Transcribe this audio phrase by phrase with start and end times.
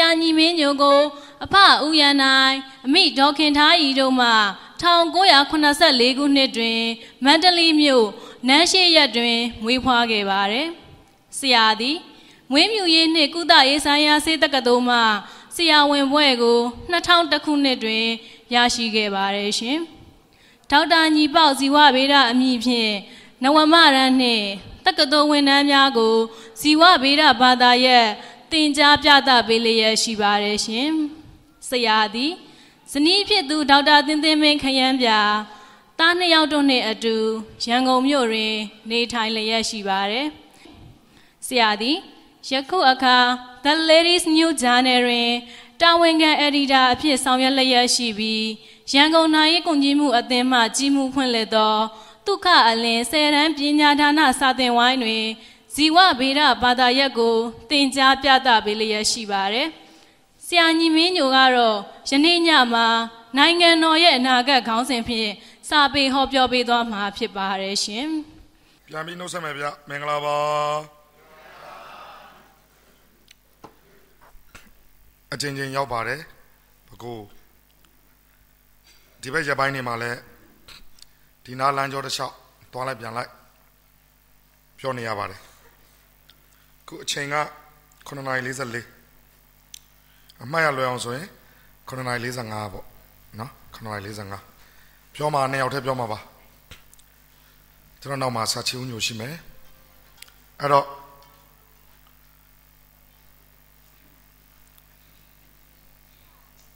[0.00, 1.00] ရာညီမင်းညိုကို
[1.44, 2.56] အဖဦးရန်နိုင်
[2.86, 4.28] အမိဒေါက်ခင်ထားဤတို့မှ
[4.80, 6.80] 1984ခုနှစ်တွင်
[7.24, 8.06] မန္တလေးမြို့
[8.48, 10.68] နန်းရှိရက်တွင်မွေးဖွားခဲ့ပါတယ်။
[11.38, 11.96] ဆရာသည်
[12.50, 14.98] မွေးမြူရေးနှင့်ကုသရေးဆိုင်ရာစေတက္ကသိုလ်မှ
[15.56, 16.58] ဆရာဝင်ဘွဲ့ကို
[16.92, 18.04] 2000ခုနှစ်တွင်
[18.54, 19.78] ရရှိခဲ့ပါတယ်ရှင်။
[20.70, 22.92] ဒေါက်တာညီပေါဇီဝဗေဒအမည်ဖြင့်
[23.42, 24.46] နဝမရန်နှင့်
[24.86, 26.14] တက္ကသိုလ်ဝန်ထမ်းများကို
[26.60, 28.06] ဇီဝဗေဒဘာသာရဲ့
[28.52, 30.88] သင်ကြားပြသပေးလျက်ရှိပါတယ်ရှင်။
[31.68, 32.32] ဆရာသည်
[32.92, 35.08] ဇနီးဖြစ်သူဒေါက်တာသင်းသင်းမင်းခရမ်းပြ
[35.98, 37.16] သားနှစ်ယောက်တို့နဲ့အတူ
[37.64, 38.54] ရန်ကုန်မြို့တွင်
[38.90, 40.26] နေထိုင်လျက်ရှိပါတယ်။
[41.46, 41.96] ဆရာသည်
[42.48, 43.16] ယခုအခါ
[43.64, 45.30] The Ladies New Journal တွင်
[45.80, 48.46] တာဝန်ခံအက်ဒီတာအဖြစ်ဆောင်ရွက်လျက်ရှိပြီး
[48.92, 51.76] ရန်ကုန်နိုင်ရေးကုန်ကြီးမှုအသင်းမှကြီးမှုဖွင့်လှစ်သော
[52.26, 55.24] ဒုက္ခအလင်းဆယ်တန်းပညာဌာနစာသင်ဝိုင်းတွင်
[55.74, 57.34] ဇီဝဗေဒဘာသာရပ်ကို
[57.70, 59.66] သင်ကြားပြသပေးလျက်ရှိပါတယ်။
[60.46, 61.76] ဆရာညီမင်းညိုကတော့
[62.08, 62.86] ယနေ့ညမှာ
[63.36, 65.30] နိုင်ငံတော်ရဲ့အနာဂတ်ခေါင်းစဉ်ဖြင့်
[65.68, 68.06] စာပေဟောပြောပေးသွားမှာဖြစ်ပါတယ်ရှင်။
[68.88, 70.36] ပြန်ပြီးနှုတ်ဆက်မယ်ဗျမင်္ဂလာပါ
[75.32, 76.20] အချင်းချင်းရောက်ပါတယ်
[76.88, 77.18] ဘကို
[79.22, 80.12] ဒီဘက်ရပိုင်းနေမှာလဲ
[81.44, 82.34] ဒီနားလမ်းကျော်တစ်လျှောက်
[82.72, 83.30] သွားလိုက်ပြန်လိုက်
[84.78, 85.49] ပြောနေရပါတယ်
[86.90, 87.36] ခုအချိန်က
[88.08, 88.12] 9:44
[90.42, 91.28] အမှတ်ရလွယ်အောင်ဆိုရင်
[91.88, 92.86] 9:45ပေါ့
[93.38, 96.18] နော်9:45ပြောမှာနှစ်ယောက်တည်းပြောမှာပါ
[98.00, 99.34] ကျွန်တော်နောက်မှာစာချီဦးညိုရှိမယ်
[100.60, 100.86] အဲ့တော့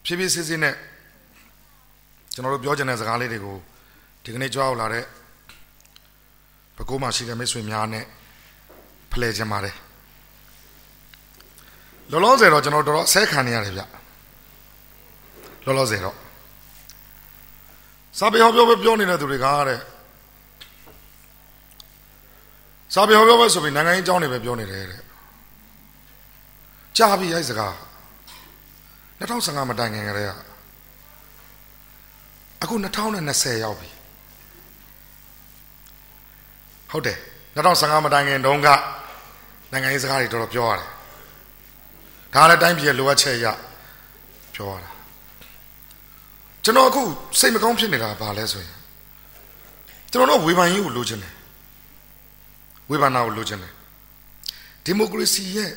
[0.05, 0.75] ဖြည်းဖြည်းစစ်စစ်နဲ့
[2.35, 3.57] ကျွန်တော်တို့ပြောချင်တဲ့စကားလေးတွေကို
[4.25, 5.05] ဒီကနေ့ကြွားလာတဲ့
[6.77, 8.05] ဘကိုးမှရှိတဲ့မိတ်ဆွေများနဲ့
[9.13, 9.77] ဖလှယ်ခြင်းပါတယ်
[12.11, 13.83] လောလောဆယ်တော့ကျွန်တော်တော်တော်ဆဲခံနေရတယ်ဗျ
[15.67, 16.17] လောလောဆယ်တော့
[18.19, 19.81] စာပေဟောပြောပဲပြောနေတဲ့သူတွေကတဲ့
[22.95, 25.03] စာပေဟောပြောပဲဆိုပြီးနိုင်ငံရေးအကြောင်းတွေပဲပြောနေတယ်တဲ့
[26.97, 27.75] ကြားပြီအဲ့စကား
[29.21, 30.33] 2015မတိုင်ခင်ကတည်းက
[32.63, 33.91] အခု2020ရောက်ပြီ
[36.91, 37.19] ဟုတ်တယ်
[37.57, 38.69] 2015မတိုင်ခင်တုန်းက
[39.73, 40.94] နိုင်ငံရေးစကားတွေတော်တော်ပြောရတယ်
[42.35, 43.47] ဒါလည်းတိုင်းပြည်ရဲ့လိုအပ်ချက်ရ
[44.55, 44.91] ပြောရတာ
[46.65, 47.03] ကျွန်တော်အခု
[47.39, 48.79] စိတ်မကောင်းဖြစ်နေတာဘာလဲဆိုရင်
[50.13, 51.35] ကျွန်တော်တို့ဝေဖန်ရေးကိုလိုချင်တယ်
[52.91, 53.73] ဝေဖန်တာကိုလိုချင်တယ်
[54.85, 55.71] ဒီမိုကရေစီရဲ့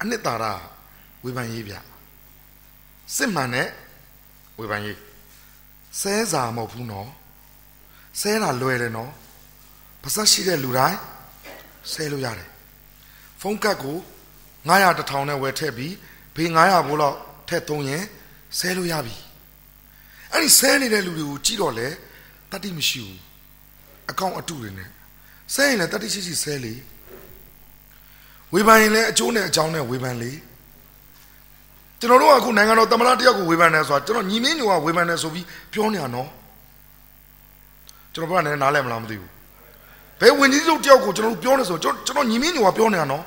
[0.00, 0.44] အနှစ်သာရ
[1.24, 1.74] ဝေဖန်ရေးဗျ
[3.16, 3.68] စစ်မှန်တဲ့
[4.58, 4.98] ဝေဖန်ရေး
[6.00, 7.08] ဆဲစာမဟုတ်ဘူးနော်
[8.20, 9.10] ဆဲတာလွယ်တယ်နော်
[10.02, 10.98] ပါစက်ရှိတဲ့လူတိုင်း
[11.92, 12.48] ဆဲလို့ရတယ်
[13.40, 13.96] ဖုန်းကတ်ကို
[14.68, 15.94] 900တထောင်နဲ့ဝယ်ထည့်ပြီး
[16.34, 17.16] ဘေး900ဘိုးလောက်
[17.48, 18.04] ထည့်သုံးရင်
[18.58, 19.16] ဆဲလို့ရပြီ
[20.32, 21.88] အဲ့ဒီဆဲနေတဲ့လူတွေကိုကြည့်တော့လေ
[22.50, 23.18] တတိမရှိဘူး
[24.10, 24.88] အကောင့်အတုတွေနဲ့
[25.54, 26.74] ဆဲရင်လည်းတတိရှိရှိဆဲလေ
[28.52, 30.32] ဝေဖန်ရင်လည်းအကျိုးနဲ့အကြောင်းနဲ့ဝေဖန်လေ
[32.00, 36.28] ကျွန်တော်တို့ကအခုနိုင်ငံတော်သမ္မတတယောက်ကိုဝေဖန်တယ်ဆိုတာကျွန်တော်ညီမင်းညိုကဝေဖန်တယ်ဆိုပြီးပြောနေရနော်
[38.14, 39.30] ကျွန်တော်ဘာနဲ့နားလဲမလားမသိဘူး
[40.20, 43.24] ဘယ်ဝင်ကြီးချုပ်တယောက်ကိုကျွန်တော်တို့ပြောနေဆိုကျွန်တော်ကျွန်တော်ညီမင်းညိုကပြောနေရနော်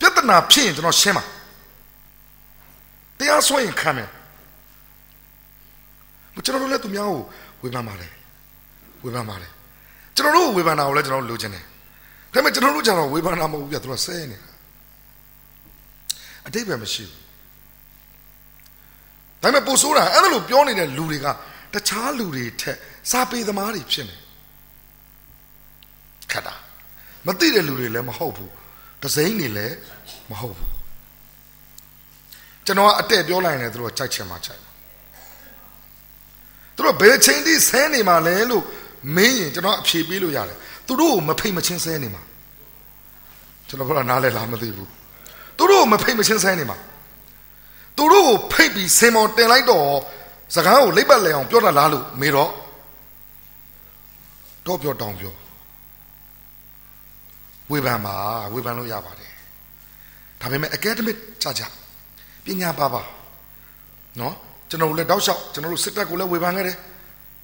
[0.00, 1.24] ပြဿနာဖြစ်ရင်ကျွန်တော်ရှင်းပါ
[3.18, 4.08] တရားစွဲရင်ခံမယ်
[6.44, 7.20] ကျွန်တော်တို့လည်းသူများကို
[7.62, 8.12] ဝေဖန်ပါတယ်
[9.04, 9.50] ဝေဖန်ပါတယ်
[10.16, 11.64] ကျွန်တော်တို့ဝေဖန်တာကိုလည်းကျွန်တော်လိုချင်တယ်
[12.32, 14.50] ဒါပေမဲ့ကျွန်တော်တို့ကျတော့ဝေဖန်တာမဟုတ်ဘူးပြသူကဆဲနေတာ
[16.46, 17.20] အတိတ်ပဲမရှိဘူး
[19.42, 21.26] ဒါပေမဲ့ပို့ဆိုးတာအဲ့လိုပြောနေတဲ့လူတွေက
[21.74, 22.76] တခြားလူတွေထက်
[23.10, 24.16] စာပေသမားတွေဖြစ်နေ
[26.30, 26.54] ခက်တာ
[27.26, 28.52] မသိတဲ့လူတွေလည်းမဟုတ်ဘူး
[29.04, 29.76] ဒစိမ့်တွေလည်း
[30.30, 30.72] မဟုတ်ဘူး
[32.66, 34.62] ကျွန်တော်ကအတဲ့ပြောလိုက်ရင်သူတို့ကြိုက်ချင်မှကြိုက်
[36.74, 38.62] သူတို့ဘယ်ချိန်ထိဆဲနေမှာလဲလို့
[39.16, 42.22] မင်းရင်ကျွန်တော်အဖြေပေးလို့ရတယ်သူတို့ကိုမဖိတ်မချင်းဆဲနေမှာ
[43.68, 44.88] ကျွန်တော်ဘယ်တော့နားလဲလားမသိဘူး
[45.58, 46.78] သူတို့ကိုမဖိတ်မချင်းဆဲနေမှာ
[47.96, 49.86] သူတို့ကိုဖိတ်ပြီးစင်မော်တင်လိုက်တော့
[50.54, 52.50] စကားကိုလိပ်ပတ်လဲအောင်ပြောတာလားလို့မေတော့
[54.66, 55.34] တော့ပြောတောင်းပြော
[57.70, 58.16] ဝေဖန်ပါ
[58.52, 59.32] ဝေဖန်လို့ရပါတယ်
[60.40, 61.62] ဒါပေမဲ့ academic ကြကြ
[62.44, 63.02] ပညာပါပါ
[64.20, 64.34] နော်
[64.70, 66.76] ကျွန်တော်တို့လည်းတောက်လျှောက်ကျွန်တော်တို့စစ်တပ်ကိုလည်းဝေဖန်ခဲ့တယ်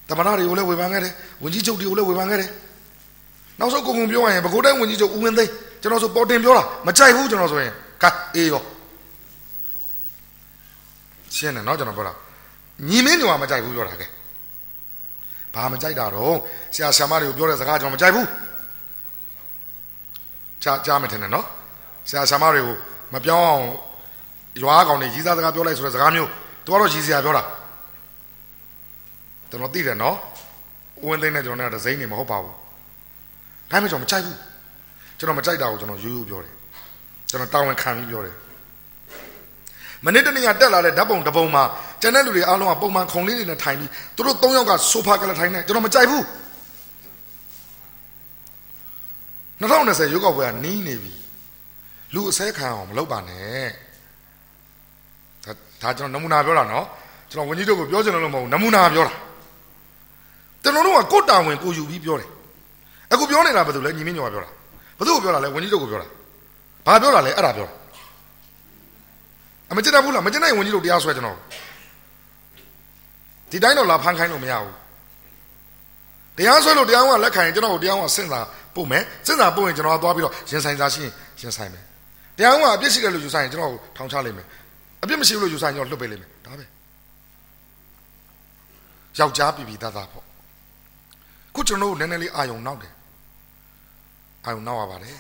[0.09, 1.13] တမနာတွေကိုလည်းဝေဖန်ခဲ့တယ်
[1.43, 2.51] ဝင်ကြီးချုပ်တွေကိုလည်းဝေဖန်ခဲ့တယ်
[3.61, 5.51] နောက်ဆုံးကိုကုံပြောရရင်ဘကိုးတိုင်းဝင်ကြီးချုပ်ဦးဝင်းသိန်း
[5.83, 8.63] ကျွန်တော်ဆိုပေါ်တင်ပြောတာမကြိုက်ဘူးကျွန်တော်ဆိုရင်ကတ်အေးရော
[11.37, 12.15] ရှင်းတယ်နော်ကျွန်တော်ပြောတာ
[12.89, 14.07] ညီမင်းညောမကြိုက်ဘူးပြောတာကဲ
[15.55, 16.37] ဘာမကြိုက်တာတော့
[16.75, 18.27] ဆရာဆရာမတွေကိုပြောတဲ့စကားကျွန်တော်မကြိုက်ဘူး
[20.63, 21.47] ကြားကြားမထင်နဲ့နော်
[22.09, 22.77] ဆရာဆရာမတွေကို
[23.13, 23.65] မပြောင်းအောင်
[24.63, 26.29] ရွာကောင်တွေရီးစားစကားပြောလိုက်ဆိုတဲ့စကားမျိုး
[26.65, 27.43] သူကတော့ရီးစရာပြောတာ
[29.51, 30.17] ကျွန်တော်သိတယ်နော်
[31.03, 32.55] ဦးဝင်းသိန်းနဲ့ကျွန်တော်နဲ့ဒဇိမ့်နေမဟုတ်ပါဘူး
[33.71, 34.37] ဒါမှမဟုတ်ကျွန်တော်မကြိုက်ဘူး
[35.19, 36.55] ကျွန်တော်မကြိုက်တာကိုကျွန်တော်ရိုးရိုးပြောတယ်
[37.31, 38.37] ကျွန်တော်တာဝန်ခံပြီးပြောတယ်
[40.05, 41.63] မနေ့တနေ့ကတက်လာတဲ့ဓာတ်ပုံတစ်ပုံမှာ
[42.01, 46.23] ကျန်တဲ့လူတွေအားလုံးကပုံမှန်ခုံလေးတွေနဲ့ထိုင်ပြီးသူတို့၃ယောက်ကဆိုဖာကလထိုင်နေကျွန်တော်မကြိုက်ဘူး
[49.61, 51.13] 2020ရွေးကောက်ပွဲကနီးနေပြီ
[52.15, 53.69] လူအစဲခံအောင်မလုပ်ပါနဲ့
[55.45, 55.53] ဒါ
[55.83, 56.85] ဒါကျွန်တော်နမူနာပြောတာနော်
[57.31, 59.15] ကျွန်တော်ဝန်ကြီးတို့ကိုပြောချင်လို့မဟုတ်ဘူးနမူနာပြောတာ
[60.63, 62.29] ကျွန်တော်တို့ကကိုတာဝန်ကိုယူပြီးပြောတယ်
[63.13, 64.51] အခုပြောနေတာဘာလို့လဲညီမင်းညောပြောတာ
[64.99, 66.09] ဘာလို့ပြောတာလဲဝန်ကြီးတို့ကိုပြောတာ
[66.87, 67.75] ဘာပြောတာလဲအဲ့ဒါပြောတာ
[69.71, 71.39] အမကျင်ဘူးလားမကျင်နိုင်ဝန်ကြီးတို့တရားဆွဲကျွန်တော်
[73.51, 74.75] ဒီတိုင်းတော့လာဖမ်းခိုင်းလို့မရဘူး
[76.37, 81.85] တရားဆွဲလို့တရားကလက်ခံရင်ကျွန်တော်ကိုတရားကစဉ်းစား ပို့မယ်စဉ်းစားပို့ရင်ကျွန်တော်ကသွားပြီးတော့ရင်ဆိုင်စားရှိရင်ရင်ဆိုင်မယ်
[82.37, 84.47] တရားကအပြစ်ရှိတယ်လို့ယူဆိုင်ရင်ကျွန်တော်ကိုထောင်ချလိုက်မယ်
[85.03, 86.65] အပြစ်မရှိဘူးလို့ယူဆိုင်ရင်ကျွန်တော်လွတ်ပေးလိုက်မယ်ဒါပဲ
[89.19, 90.25] ယောက်ျားပြည်ပြည်သားသားပေါ့
[91.55, 92.93] ခုကျွန်တော်တို့နည်းနည်းလေးအာယုံနောက်တယ်
[94.45, 95.17] အာယုံနောက်ရပါတယ်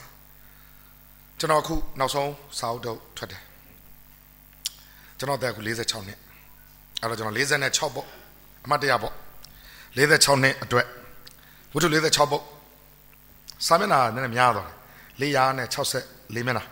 [1.39, 3.43] ကျွန်တော်အခုနောက်ဆုံးစာအုပ်တော့ထွက်တယ်
[5.19, 6.19] ကျွန်တော်တက်အခု46နှစ်
[7.01, 8.07] အဲ့တော့ကျွန်တော်46ပေါ့
[8.65, 9.15] အမှတ်တရပေါ့
[9.97, 10.87] 46နှစ်အတွက်
[11.75, 12.45] ဝတ္ထု46ပေါ့
[13.67, 14.71] စာမျက်နှာနည်းနည်းများသွား
[15.21, 16.65] တယ်464မျက်နှာ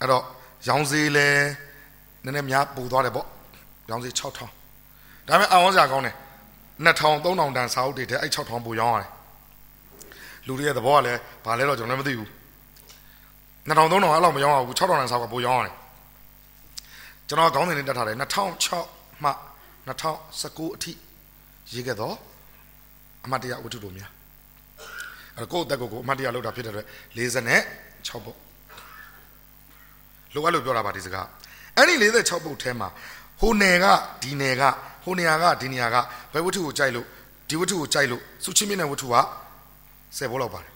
[0.00, 0.22] အဲ့တော့
[0.68, 1.28] ရောင်စီလဲ
[2.24, 3.26] နည်းနည်းများပူသွားတယ်ပေါ့
[3.90, 6.14] ရောင်စီ6000ဒါပေမဲ့အောင်စရာကောင်းတယ်
[6.86, 9.10] 2000 3000တန်စာအုပ်တွေတဲ့အဲ့6000ပူရောင်းရတယ်
[10.46, 12.28] လူတွေရဲ့သဘောကလည်းဘာလဲတော့ကျွန်တော်လည်းမသိဘူး
[13.68, 15.74] 2000 3000အဲ့လောက်မရောင်းအောင်ဘူး6000တန်စာကပူရောင်းရတယ်
[17.28, 18.16] ကျွန်တော်ခေါင်းစဉ်လေးတက်ထားတယ်
[18.70, 19.30] 2006မှ
[19.88, 20.92] 2019အထိ
[21.72, 22.16] ရေးခဲ့တော့
[23.24, 24.13] အမတ်တရားဝတ္ထုတို့များ
[25.38, 26.86] အဲ့ကိုယ့်အသက်ကိုကိုအမတ်တရားလောက်တာဖြစ်တဲ့အတွက်
[27.16, 28.38] 46ပုတ်
[30.34, 31.26] လိုအပ်လို့ပြောတာပါဒီစကား
[31.76, 31.94] အဲ့ဒီ
[32.24, 32.88] 46ပုတ်ထဲမှာ
[33.40, 33.86] ဟိုနယ်က
[34.22, 34.62] ဒီနယ်က
[35.04, 35.96] ဟိုနေရာကဒီနေရာက
[36.32, 37.06] ဘယ်ဝတ္ထုကိုကြိုက်လို့
[37.48, 39.16] ဒီဝတ္ထုကိုကြိုက်လို့စုချင်းမြင့်တဲ့ဝတ္ထုက
[40.16, 40.72] 10ဘောလောက်ပါတယ်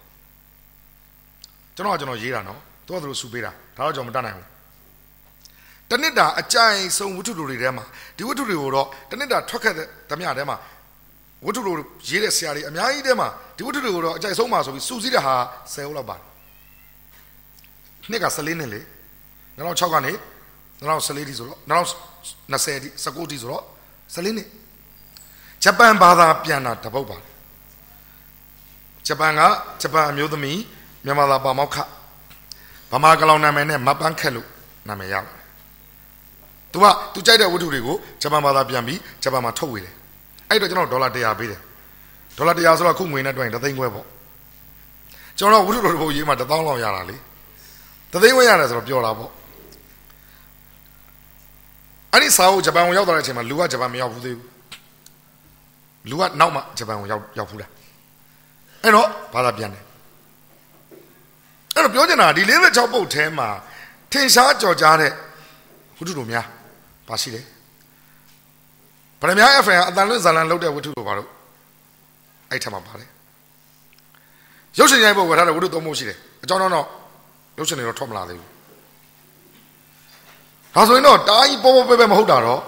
[1.75, 4.47] ကျွန်တော်ကကျွန်တော်ရေးတာနော်သူကသူတို့စုပေးတာဒါတော့ကျွန်တော်မတတ်နိုင်ဘူး
[5.91, 7.85] တနစ်တာအကြိုင်ဆုံးဝတ္ထုတွေထဲမှာ
[8.17, 10.57] ဒီဝတ္ထုတွေကိုတော့တနစ်တာထွက်ခဲ့တဲ့ဓမြထဲမှာ
[11.45, 11.75] ဝတ္ထုတွေ
[12.09, 15.35] ရေးတဲ့ဆရာတွေအများကြီးထဲမှာဒီဝတ္ထုတွေကိုတော့အကြိုက်ဆုံးပါဆိုပြီးစူးစီးတဲ့ဟာ
[15.75, 16.25] 10ဦးလောက်ပါတယ်
[18.11, 18.81] နှစ်က14နှစ်လေ
[19.59, 20.13] 2006ကနေ
[20.81, 23.65] 2014တိဆိုတော့2020တိ19တိဆိုတော့
[24.15, 24.49] 14နှစ်
[25.65, 27.17] ဂျပန်ဘာသာပြန်တာတပုတ်ပါ
[29.07, 29.41] ဂျပန်က
[29.83, 30.61] ဂျပန်အမျိုးသမီး
[31.05, 31.77] မြန်မာသာပါမောက်ခ
[32.93, 34.49] ဗမာကလောင်နာမည်နဲ့မပန်းခက်လို့
[34.89, 35.35] နာမည်ရတယ်။
[36.73, 39.95] तू က तू ကြိုက်တဲ့ဝတ္ထုတွေကိုဂျပန်ဘာသာပြန်ပြီးဂျပန်မှာထုတ်ဝေတယ်။
[40.49, 41.61] အဲ့တော့ကျွန်တော်ဒေါ်လာ100ပေးတယ်။
[42.37, 44.07] ဒေါ်လာ100ဆိုတော့ခုငွေနဲ့တွက်ရင်တသိန်းခွဲပေါ့။
[45.39, 47.17] ကျွန်တော်ဝတ္ထုတော်တစ်ပုဒ်ရေးမှ1000လောက်ရတာလေ။
[48.13, 49.31] တသိန်းခွဲရတယ်ဆိုတော့ပြောတာပေါ့။
[52.13, 54.49] အဲ့ဒီစာအုပ်ဂျပန်ကိုရောက်သွားတဲ့အချိန်မှာလူကဂျပန်မရောက်ဘူးသေးဘူး။
[56.11, 57.71] လူကနောက်မှဂျပန်ကိုရောက်ရောက်ဘူးလား။
[58.83, 59.85] အဲ့တော့ဘာသာပြန်တယ်။
[61.75, 63.49] အဲ့တော့ပြောချင်တာဒီ46ပုတ်ထဲမှာ
[64.13, 65.13] ထင်ရှားကြော်ကြားတဲ့
[65.99, 66.47] ဝတ္ထုတို့များ
[67.09, 67.45] ပါရှိတယ်
[69.21, 71.29] ဗရမ ्या FM အတန်လွတ်ဇာလန်လောက်တဲ့ဝတ္ထုတို့ပါတော့
[72.51, 73.09] အဲ့ထက်မှာပါတယ်
[74.79, 76.87] ရုပ်ရှင်ရိုက်ဖို့ဝယ်ထားတဲ့ဝတ္ထုသုံးဖို့ရှိတယ်အကြောင်းတော့
[77.59, 78.49] ရုပ်ရှင်တွေတော့ထွက်မလာသေးဘူး
[80.75, 82.61] ဒါဆိုရင်တော့တာကြီးပေါ်ပေါ်ပဲပဲမဟုတ်တာတော့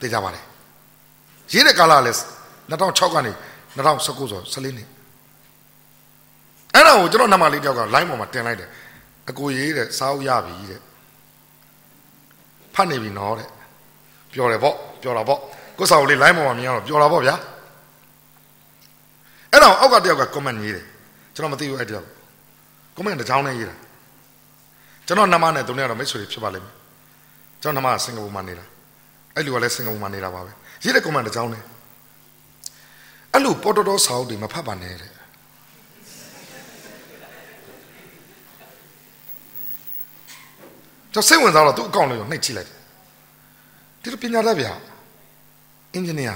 [0.00, 0.44] သိကြပါတယ်
[1.52, 2.18] ရေးတဲ့ကာလလည်း
[2.70, 3.32] 2006ကနေ
[3.76, 4.14] 2019ဆို
[4.54, 4.88] 14နှစ်
[6.74, 8.68] အဲ့ဒါကိုကျွန်တော်နံပါတ်လေးတယောက်က line ပေါ်မှာတင်လိုက်တယ်
[9.30, 10.80] အကိုရေးတဲ့စားအုပ်ရပြီတဲ့
[12.74, 13.48] ဖတ်နေပြီနော်တဲ့
[14.32, 15.38] ပြောတယ်ပေါ့ပြောတာပေါ့
[15.78, 17.34] ကိုစာအုပ်လေး line ပေါ်မှာမြင်ရတော့ပြောတာပေါ့ဗျာ
[19.52, 20.84] အဲ့တော့အောက်ကတယောက်က comment ရေးတယ်
[21.34, 22.06] ကျွန်တော်မသိဘူးအဲ့တယောက်
[22.96, 23.76] comment တစ်ချောင်းနဲ့ရေးတာ
[25.06, 26.74] ကျွန်တော်နမနဲ့သူနဲ့တော့မိတ်ဆွေဖြစ်ပါလိမ့်မယ်
[27.62, 28.64] ကျွန်တော်နမကစင်ကာပူမှာနေတာ
[29.34, 30.50] အဲ့လူကလည်းစင်ကာပူမှာနေတာပါပဲ
[30.84, 31.62] ရေးတဲ့ comment တစ်ချောင်းနဲ့
[33.32, 35.10] အဲ့လိုပေါ်တော်တော်စာအုပ်တွေမဖတ်ပါနဲ့တဲ့
[41.12, 42.81] ကျွန်တော်စိတ်ဝင်စားတော့သူ့အကောင့်လေးကိုနှိပ်ကြည့်လိုက်တယ်
[44.02, 44.72] ဒီလိုပညာတတ်ဗျာ
[45.94, 46.34] အင်ဂျင်နီယာ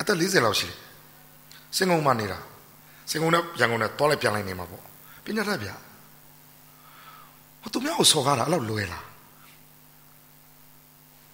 [0.00, 0.76] အသက်40လောက်ရှိတယ်
[1.76, 2.38] စင်ကုန်မှနေတာ
[3.10, 4.82] စင်ကုန်နဲ့ရန်ကုန်နဲ့တွားလိုက်ပြန်လိုက်နေမှာပေါ့
[5.24, 5.74] ပညာတတ်ဗျာ
[7.62, 9.04] ဟိုသူများကိုစော်ကားတာအဲ့လောက်လွယ်လား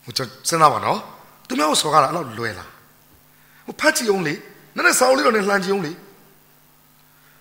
[0.04, 0.98] ဟိုကျွန်စဉ်းစားပါနော်
[1.48, 2.70] သူများကိုစော်ကားတာအဲ့လောက်လွယ်လား
[3.66, 4.34] ဟိုဖတ်ကြည့်အောင်လေ
[4.74, 5.92] နည်းနည်းစောင်းလေးတော့နဲ့လှမ်းကြည့်အောင်လေ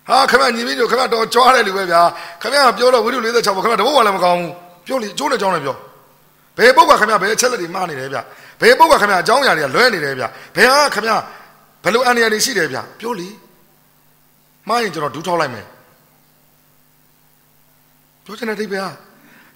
[0.08, 2.02] ဟာခမညီမင်းတို့ခမတော်ကြွားတယ်လူပဲဗျာ
[2.42, 4.52] ခမကပြောတော့ဝိတု46ပေါ့ခမတဘုတ်ကလည်းမကောင်းဘူး
[4.86, 5.76] ပြောလေကျိုးနဲ့ကြောင်းနဲ့ပြော
[6.58, 8.18] ဘယ်ပုတ်ကခင်ဗျဘယ်အချက်လက်တွေမှားနေတယ်ဗျ
[8.60, 10.24] ဘယ်ပုတ်ကခင်ဗျအကြောင်းအရာတွေကလွဲနေတယ်ဗျ
[10.56, 11.12] ဘယ်ဟာခင်ဗျ
[11.82, 13.28] ဘယ်လိုအန္တရာယ်တွေရှိတယ်ဗျပြောလေ
[14.68, 15.66] မှားရင်ကျွန်တော်ဒူးထောက်လိုက်မယ်
[18.24, 18.90] ပြောချင်တဲ့အိဗေဟာ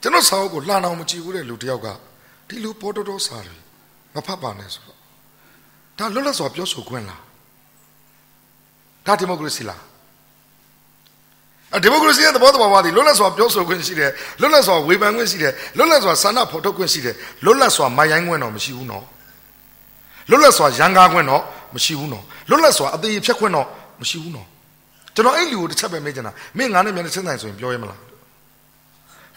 [0.02, 1.86] ကျွန်တော်စာအုပ်ကိုလှန်အောင်မကြည့်ဘူးတဲ့လူတယောက်က
[2.48, 3.58] ဒီလူပေါ်တော်တော်စာတယ်
[4.14, 4.98] မဖတ်ပါနဲ့ဆိုတော့
[5.98, 7.22] ဒါလွတ်လပ်စွာပြောဆိုခွင့်လား
[9.06, 9.86] ဒါဒီမိုကရေစီလားအ
[11.83, 19.05] ဒီမိုကရေစီရဲ့သဘောတဘာဝသည်လွတ်လပ်စွာပြောဆိုခွင့်ရှိတယ်လွတ်လပ်စွာဝေဖန်ခွင့်ရှိတယ်လွတ်လပ်စွာဆန္ဒဖော်ထုတ်ခွင့်ရှိတယ်လွတ်လပ်စွာမိုင်ရိုင်းခွင့်တော့မရှိဘူးနော်
[20.29, 21.41] လွတ်လပ်စွာရန်ကားခွင့်တော့
[21.75, 23.67] မရှိဘူးနော်လွတ်လပ်စွာအသေးဖြတ်ခွင့်တော့
[24.01, 24.47] မရှိဘူးနော်
[25.15, 27.99] ကျွန်တော်အဲ့လူကိုတစ်ချက်ပဲမေးချင်တာမင်းငါနဲ့မျက်နှာချင်းဆိုင်ဆိုရင်ပြောရဲမလား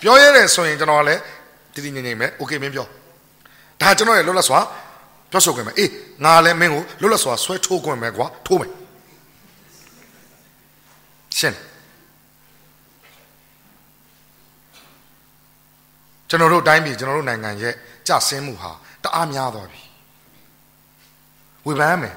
[0.01, 1.21] ပြောရဲတယ်ဆိုရင်ကျွန်တော်လည်း
[1.75, 2.87] တည်တည်ငြိမ်ငြိမ်ပဲโอเคမင်းပြော
[3.81, 4.59] ဒါကျွန်တော်ရဲ့လွတ်လပ်စွာ
[5.31, 5.91] ပြောဆိုခွင့်ပဲအေး
[6.25, 8.71] ငါလည်းမင်းကိုလွတ်လပ်စွာဆွဲထိုးခွင့်ပဲကွာထိုးမယ်
[11.39, 11.57] ရှင်း
[16.30, 17.74] ကျွန်တော်တို့တိုင်းပြည်ကျွန်တော်တို့နိုင်ငံရဲ့
[18.08, 18.72] ကြဆင်းမှုဟာ
[19.04, 19.84] တအားများသွားပြီ
[21.66, 22.16] ဝေဖန်မယ်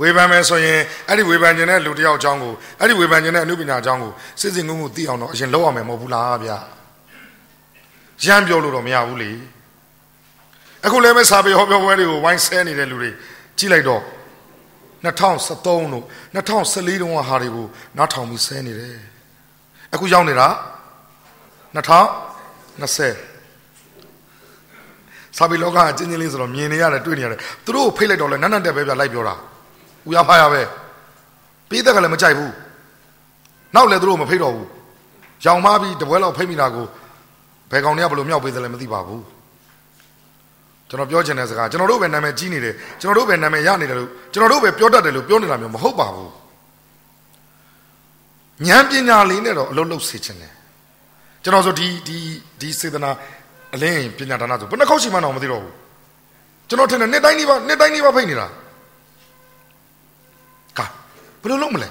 [0.00, 6.50] ဝေဖန်မယ်ဆိုရင်အဲ့ဒီဝေဖန်ခြင်းတဲ့လူတယောက်အကြောင်းကိုအဲ့ဒီဝေဖန်ခြင်းတဲ့အမှုပညာအကြောင်းကိုစစ်စစ်ငုံငုံသိအောင်တော့အရင်လောက်ရမယ်မဟုတ်ဘူးလားဗျ
[8.24, 9.30] ရမ်းပြောလို့တော့မရဘူးလေ
[10.84, 13.10] အခုလည်းပဲစာပေဟောပြောပွဲတွေကိုဝိုင်းဆဲနေတဲ့လူတွေ
[13.58, 14.02] ကြည့်လိုက်တော့
[15.04, 18.98] 2013တို့2014တုန်းကဟာတွေကိုနားထောင်ပြီးဆဲနေတယ်
[19.94, 20.48] အခုရောက်နေတာ
[21.76, 23.35] 2020
[25.36, 29.34] စာပေလောကအချင်းချင်းလေးဆိုတော့မြင်နေရတယ်တွေ့နေရတယ်သူတို့ကိုဖိတ်လိုက်တော့လဲနတ်နတ်တက်ပဲပြလိုက်ပြောတာ
[30.06, 30.62] ဦးရဖားရပဲ
[31.68, 32.52] ပြီးသက်ကလည်းမကြိုက်ဘူး
[33.74, 34.68] နောက်လည်းသူတို့မဖိတ်တော့ဘူး
[35.44, 36.86] ရောင်မပြီးတပွဲလောက်ဖိတ်မိတာကို
[37.70, 39.24] ဘယ်ကောင်တွေကဘယ်လိုမြောက်ပေးတယ်လဲမသိပါဘူး
[40.88, 46.30] ကျွန်တော်ပြောချင်တဲ့စကားကျွန်တော်တို့ပဲနာမည်ကြီးနေတယ်ကျွန်တော်တို့ပဲနာမည်ရနေတယ်လို့ကျွန်တော်တို့ပဲပြောတတ်တယ်လို့ပြောနေတာမျိုးမဟုတ်ပါဘူး
[48.68, 50.52] ဉာဏ်ပညာလေးနဲ့တော့အလုပ်လုပ်စေချင်တယ်
[51.42, 52.18] ကျွန်တော်ဆိုဒီဒီ
[52.60, 53.10] ဒီစေတနာ
[53.76, 55.74] အလင်းပညာဒါနဆိုဘယ်နှခေါက်ရှိမှတော့မသိတော့ဘူး
[56.68, 58.46] ကျွန်တော်ထင်တယ်နှစ်တိုင်းនេះပါနှစ်တိုင်းនេះပါဖိတ်နေတာ
[60.78, 60.80] က
[61.42, 61.88] ဘယ်လိုလုပ်မလဲ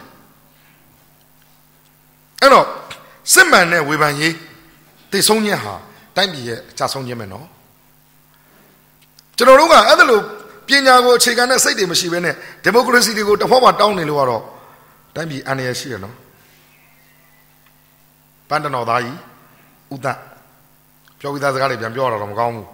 [2.41, 2.65] အဲ့တော့
[3.33, 4.33] စစ်မှန်တဲ့ဝေဖန်ရေး
[5.11, 5.73] တိတ်ဆုံးခြင်းဟာ
[6.15, 7.47] တိုင်းပြည်ရဲ့အကြဆုံးခြင်းပဲနော်
[9.37, 10.19] ကျွန်တော်တို့ကအဲ့ဒါလို
[10.67, 14.43] ပညာကိုအခြေခံတဲ့စိတ်တွေမရှိဘဲနဲ့ဒီမိုကရေစီတွေကိုတစ်ဖောက်မှတောင်းနေလို့ကတော့
[15.15, 16.15] တိုင်းပြည်အန္တရာယ်ရှိရနော်
[18.49, 19.17] ပန်းတနော်သားကြီး
[19.93, 20.07] ဥဒ္ဒ
[21.25, 22.67] ပြောပြီးသားစကားတွေပြန်ပြောရတော့မကောင်းဘူး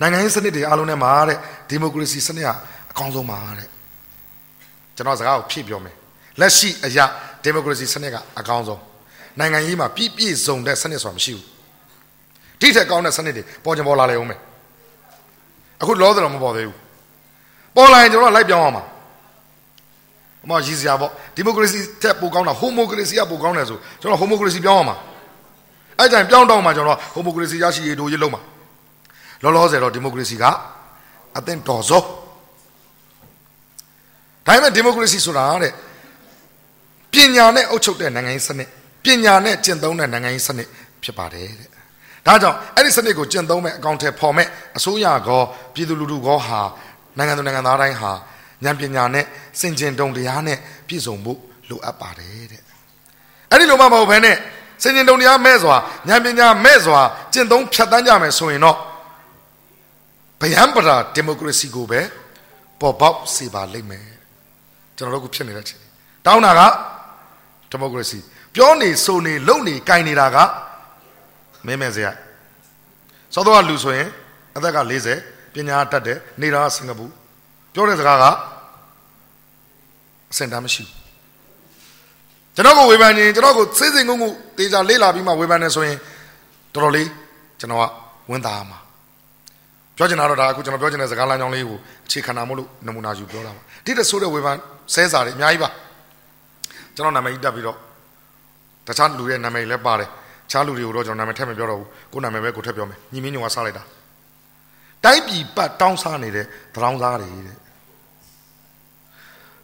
[0.00, 1.38] နိုင်ငံရေးစနစ်တွေအားလုံးထဲမှာတဲ့
[1.68, 2.48] ဒီမိုကရေစီစနစ်က
[2.90, 3.68] အကောင်းဆုံးပါတဲ့
[4.96, 5.94] ကျွန်တော်စကားကိုဖြည့်ပြောမယ်
[6.40, 7.04] လက်ရှိအရာ
[7.42, 8.80] ဒီမိုကရေစီစနစ်ကအကောင်းဆုံး
[9.38, 11.44] နိုင်ငံရေးမှာပြည့်ပြည့်စုံတဲ့စနစ်ဆိုတာမရှိဘူး
[12.60, 14.40] ဒီထက်ကောင်းတဲ့စနစ်တွေပေါ်ချင်ပေါ်လာလေဦးမယ်
[15.80, 16.76] အခုလောတယ်တော့မပေါ်သေးဘူး
[17.76, 18.82] ပေါ်လာရင်ကျွန်တော်လိုက်ပြောင်းအောင်ပါ
[20.44, 24.96] အမရည်စရာပေါ့ဒီမိုကရေစီတက်ပိုကောင်းတာဟိုမိုကရေစီကပိုကောင်းတယ်ဆိုကျွန်တော်ဟိုမိုကရေစီပြောင်းအောင်ပါ
[25.98, 28.42] အဲ့ကြရင်ပြောင်းတော့မှကျွန်တော်ဟိုမိုကရေစီရရှိရေးတို့ရေးလုံးမှာ
[29.42, 30.44] လောလောဆယ်တော့ဒီမိုကရေစီက
[31.38, 32.06] အသင့်တော်ဆုံး
[34.46, 35.72] ဒါပေမဲ့ဒီမိုကရေစီဆိုတာတဲ့
[37.12, 38.68] ပညာနဲ့အုပ်ချုပ်တဲ့နိုင်ငံရေးစနစ်
[39.04, 40.68] ပညာနဲ့ကျင့်သုံးတဲ့နိုင်ငံရေးစနစ်
[41.02, 41.68] ဖြစ်ပါတယ်တဲ့
[42.26, 45.42] ဒါကြောင့်အဲ့ဒီစနစ်ကိုကျင့်သုံးမဲ့အကောင့်ထဲပေါ်မဲ့အစိုးရကော
[45.74, 46.60] ပြည်သူလူထုကောဟာ
[47.18, 48.12] နိုင်ငံသူနိုင်ငံသားတိုင်းဟာ
[48.64, 49.24] ဉာဏ်ပညာနဲ့
[49.60, 50.58] စင်ကြင်တုံတရားနဲ့
[50.88, 52.62] ပြည့်စုံဖို့လိုအပ်ပါတယ်တဲ့
[53.50, 54.36] အဲ့ဒီလိုမှမဟုတ်ဘဲနဲ့
[54.82, 55.76] စင်ကြင်တုံတရားမဲ့စွာ
[56.08, 57.00] ဉာဏ်ပညာမဲ့စွာ
[57.32, 58.76] ကျင့်သုံးဖြတ်တန်းကြမယ်ဆိုရင်တော့
[60.40, 62.00] ဗယံပရာဒီမိုကရေစီကိုပဲ
[62.80, 64.06] ပေါ်ပေါက်စေပါလိမ့်မယ်
[64.96, 65.80] ကျွန်တော်တို့ကဖြစ်နေတဲ့ချိန်
[66.26, 66.60] တောင်းတာက
[67.70, 68.18] ဒီမိုကရေစီ
[68.54, 70.36] ပြောနေဆိုနေလုံနေကြိုင်နေတာက
[71.66, 72.12] မင်းမဲ့စရာ
[73.34, 74.08] စောတော့လူဆိုရင်
[74.56, 74.78] အသက်က
[75.16, 77.06] 40ပညာတတ်တယ်နေတာစင်ကာပူ
[77.74, 78.24] ပြောတဲ့စကားက
[80.32, 81.01] အစင်တမ်းမရှိဘူး
[82.56, 85.96] ကျွန်တော်ကိုဝေဖန်ရင်ကျွန်တော်ကိုစိတ်စိမ်ငုံငုံတေချာလေးလာပြီးမှဝေဖန်နေဆိုရင်
[86.74, 87.08] တော်တော်လေး
[87.60, 87.84] ကျွန်တော်က
[88.30, 88.78] ဝန်သားမှာ
[89.96, 94.56] ပြောချင်တာတော့ဒါအခုကျွန်တော်ပြောချင်တဲ့စကားလမ်းကြောင်းလေးကိုအခြေခံတာမို့လို့နမူနာယူပြောတာပါဒီတဆိုးတဲ့ဝေဖန်
[94.94, 95.70] ဆဲစာတွေအများကြီးပါ
[96.94, 97.76] ကျွန်တော်နာမည်ကြီးတက်ပြီးတော့
[98.86, 100.08] တခြားလူရဲ့နာမည်လည်းပါတယ်
[100.50, 103.82] ခြားလူတွေကိုတော့ကျွန်တော်နာမည်ထည့်မပြောတော့ဘူးကိုနာမည်ပဲကိုထည့်ပြောမယ်ညီမင်းညုံကစားလိုက်တာ
[105.04, 107.56] တိုင်းပြည်ပတ်တောင်းစားနေတဲ့သရောင်းစားတွေတဲ့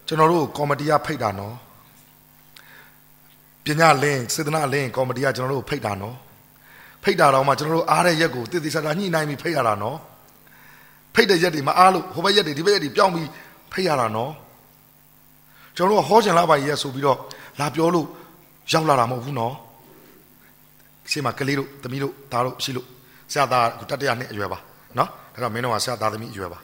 [0.06, 1.54] ကျွန်တော်တို့ကော်မတီကဖိတ်တာနော်
[3.68, 6.16] ပညာလင်းစေတနာလင်းကော်မတီကကျွန်တော်တို့ဖိတ်တာနော်
[7.04, 9.98] ဖိတ်တာတော့မှကျွန်တော်တို့အားတဲ့ရက်ကိုတည်တည်ချာချာညှိနှိုင်းပြီးဖိတ်ရတာနော်
[11.14, 13.28] ဖိတ်တဲ့ရက်တွေမအားလို့ဟိုဘက်ရက်တွေဒီဘက်ရက်တွေပြောင်းပြီး
[13.72, 14.32] ဖိတ်ရတာနော်
[15.76, 17.18] ကျွန်တော်တို့ဟောချင်လာပါရဲ့ဆိုပြီးတော့
[17.60, 18.06] လာပြောလို့
[18.72, 19.54] ရောက်လာတာမဟုတ်ဘူးနော်
[21.10, 22.86] ရှေ့မှာကလေးတို့သမီးတို့သားတို့ရှိလို့
[23.32, 24.58] ဆရာသားတတရနှစ်အရွယ်ပါ
[24.98, 26.58] နော်ဒါတော့မင်းတို့ကဆရာသားသမီးအရွယ်ပါ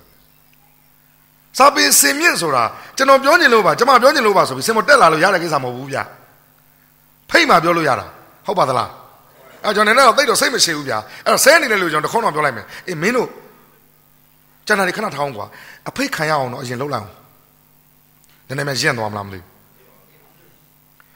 [1.59, 2.65] စာပေစင်မြင့်ဆိုတာ
[2.97, 5.99] ကျွန်တော်ပြောချင်လို့ပါကျွန်မပြောချင်လို့ပါဆိုပြီးစင်မတက်လာလို့ရတဲ့ကိစ္စမဟုတ်ဘူးဗျ
[7.31, 8.07] ဖိတ်မှပြောလို့ရတာ
[8.47, 8.91] ဟုတ်ပါသလား
[9.65, 13.29] အဲကျွန်တော်လည်းတော့သိတော့စိတ်မရှိဘူးဗျအဲ့တော့ဆဲနေတယ်လို့ကျွန်တော်တခေါက်တော့ပြောလိုက်မယ်အေးမင်းတို့
[14.67, 15.47] ကျွန်တော်ဒီခဏထောင်းကွာ
[15.89, 17.15] အဖိတ်ခံရအောင်တော့အရင်လှုပ်လိုက်အောင်
[18.49, 19.47] နည်းနည်းမှရင့်သွားမလားမသိဘူး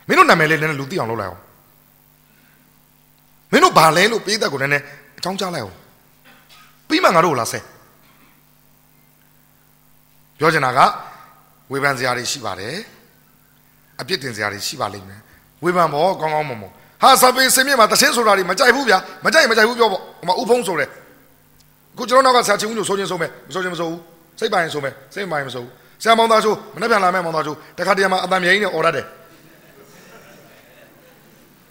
[0.08, 1.42] မင်းတို့နာမည်လေးနည်းနည်းလူသိအောင်လုပ်လိုက်အောင်
[3.52, 4.84] မင်းတို့ဘာလဲလို့ပေးသက်ကိုနည်းနည်း
[5.18, 5.76] အကြောင်းကြားလိုက်အောင်
[6.88, 7.60] ပြီးမှငါတို့ကိုလာဆဲ
[10.38, 10.80] ပြောချင်တာက
[11.70, 12.76] ဝေဖန်စရာတွေရှိပါတယ်
[14.00, 15.20] အပြစ်တင်စရာတွေရှိပါလိမ့်မယ်
[15.64, 16.72] ဝေဖန်ဖို့ကောင်းကောင်းမွန်မွန်
[17.02, 20.88] ဟာစပင်းစင်မြင့်မှာတချင်းဆိုတာတွေမကြိုက်ဘူးဗျာမကြိုက်မကြိုက်ဘူးပြောပေါ့ဟိုမှာဥဖုံးဆိုတယ်
[21.98, 24.00] ခုကျွန်တော်နောက်ကဆရာချင်းဦးလို့ဆိုချင်းဆိုမယ်မဆိုချင်းမဆိုဘူး
[24.38, 25.70] စိတ်ပိုင်ဆိုမယ်စိတ်ပိုင်မဆိုဘူး
[26.02, 29.06] ဆရာမောင်သားဆိုမနေ့ပြန်လာမယ်မောင်သားဆိုတခါတည်းမှာအတံမြိန်နဲ့អော်ရတယ်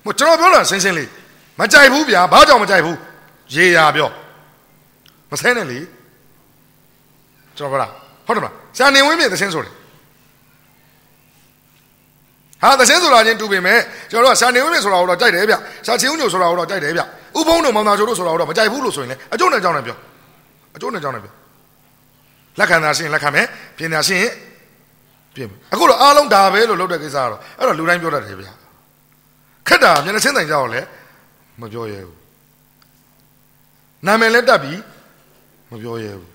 [0.06, 1.10] မကျွန်တော်ပြောတာရှင်းရှင်းလေး
[1.60, 2.98] မကြိုက်ဘူးဗျာဘာကြောင့်မကြိုက်ဘူး
[3.56, 4.10] ရေရာပြော
[5.32, 5.79] မဆဲနဲ့လေ
[7.58, 7.88] ကျွန်တော်ပြောတာ
[8.27, 9.74] ဟုတ်တယ်မလားဆရာနေဝင်းမြင့်သချင်းဆိုတယ်
[12.61, 13.79] ဟာသချင်းဆိုတာချင်းတူပေမဲ့
[14.11, 17.01] ကျွန်တော်တို့ကဆရာနေဝင်းမြင့်ဆိုတာကိုတော့ကြိုက်တယ်ဗျဆရာချင်းဦးညိုဆိုတာကိုတော့ကြိုက်တယ်ဗျ
[17.37, 19.97] ဥပုံးတို့မောင်သားချိုတို့ဆိုတာကိုတော့မကြိုက်ဘူးလို့ဆိုရင်လေအကျိုးနဲ့ကြောင်းနဲ့ပြော
[20.75, 21.33] အကျိုးနဲ့ကြောင်းနဲ့ပြော
[22.59, 23.45] လက်ခံတာရှင်းလက်ခံမယ်
[23.77, 24.29] ပြင်တာရှင်း
[25.35, 28.47] ပြင်အခုတော့အားလုံးဒါပဲလို့လုပ်တဲ့ကိစ္စကတော့အဲ့တော့လူတိုင်းပြောတတ်တယ်ဗျ
[29.67, 30.81] ခက်တာမျက်နှာချင်းတိုင်ကြောက်လဲ
[31.61, 32.17] မပြောရဲဘူး
[34.05, 34.79] နာမည်လည်းတက်ပြီး
[35.71, 36.29] မပြောရဲဘူး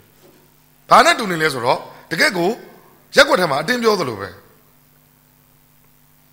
[0.91, 1.79] ဘာနဲ့တူနေလဲဆိုတော့
[2.11, 2.51] တကယ့်ကို
[3.17, 4.29] ရက်ွက်ထဲမှာအတင်းပြောသလိုပဲ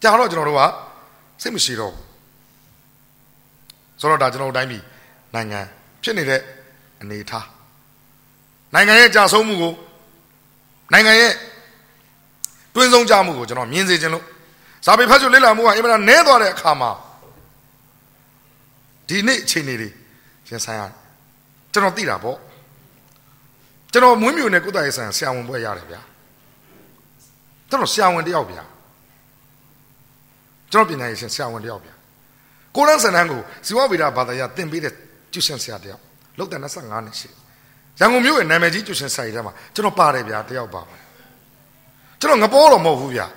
[0.02, 0.64] ကြာတော့ကျွန်တော်တို့က
[1.42, 2.06] စိတ်မရှိတော့ဘူး
[4.00, 4.84] ဆိုတော့ဒါကျွန်တော်တို့တိုင်းပြည်
[5.34, 5.60] နိုင်ငံ
[6.04, 6.42] ဖြစ်နေတဲ့
[7.02, 7.48] အနေအထား
[8.74, 9.74] နိုင်ငံရဲ့ကြာဆုံးမှုကို
[10.94, 11.34] နိုင်ငံရဲ့
[12.76, 14.26] တွင်းဆုံးကြမှုကိုကျွန်တော်မြင်စေခြင်းလို့
[14.86, 16.92] ဇာပေဖတ်စုလေ့လာမှုကအင်မတန်နည်းသွားတဲ့အခါမှာ
[19.08, 19.76] ဒီနေ့အချိန်တွေ
[20.50, 20.94] ရင်ဆိုင်ရတယ်
[21.74, 22.38] ကျွန်တော်သိတာပေါ့
[23.92, 26.02] ကျွန်တော်မွေးမြူနဲ့ကုသရေးဆိုင်ဆရာဝန်ဘွဲရတယ်ဗျာ
[27.70, 28.64] ကျွန်တော်ဆရာဝန်တယောက်ဗျာ
[30.72, 31.94] ကျွန်တော်ပညာရေးရှင်ဆရာဝန်တယောက်ဗျာ
[32.76, 34.94] ကိုရန်စန်တန်းကိုဇီဝဗေဒဘာသာရသင်ပေးတဲ့
[35.34, 36.02] ကျူရှင်ဆရာတယောက်
[36.38, 37.30] လောက်တဲ့25နှစ်ရှိ
[38.00, 40.96] ရန်ကုန်မြို့ရဲ့နာမည်ကြီးကျူရှင်ဆိုင်ထဲမှာကျွန်တော်ပါတယ်ဗျာတယောက်ပါပါ
[42.20, 43.28] ကျွန်တော်ငပေါ်တော့မဟုတ်ဘူးဗျာ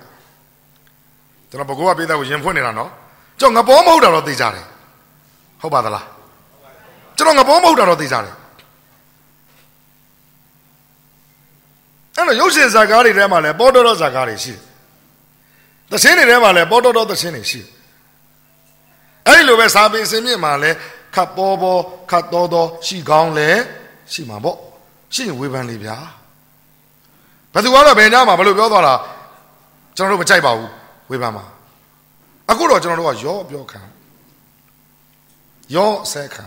[1.49, 2.89] ကျွန်တော်ဘကောကပေးတဲ့ကိုရင်ဖွင့်နေတာနော်
[3.39, 4.65] ကျွန်တော်ငပေါ်မဟုတ်တာတော့သိကြတယ်
[5.61, 6.05] ဟုတ်ပါသလား
[7.17, 8.35] ကျွန်တော်ငပေါ်မဟုတ်တာတော့သိကြတယ်
[12.15, 14.61] အဲ့တော့ရုပ်ရှင်ဇာကားတွေထဲမှာလည်းပေါ်တော်တော်ဇာကားတွေရှိတယ်။
[15.93, 17.69] သချင်းတွေထဲမှာလည်းပေါ်တော်တော်သချင်းတွေရှိတယ်။
[19.27, 20.77] အဲ့ဒီလိုပဲစာပေစင်မြင့်မှာလည်း
[21.15, 23.49] ခတ်ပေါ်ပေါ်ခတ်တော်တော်ရှိကောင်းလဲ
[24.11, 24.57] ရှိမှာပေါ့။
[25.13, 25.97] ရှိရင်ဝေဖန်လေဗျာ။
[27.53, 28.95] ဘယ်သူကတော့ဘယ်ညမှာဘယ်လိုပြောသွားတာ
[29.95, 30.69] ကျွန်တော်တို့မကြိုက်ပါဘူး
[31.09, 31.45] ဝေဖန်မှာ။
[32.51, 33.81] အခုတော့ကျွန်တော်တို့ကရောပြောခံ
[35.75, 36.45] ရောဆဲခံ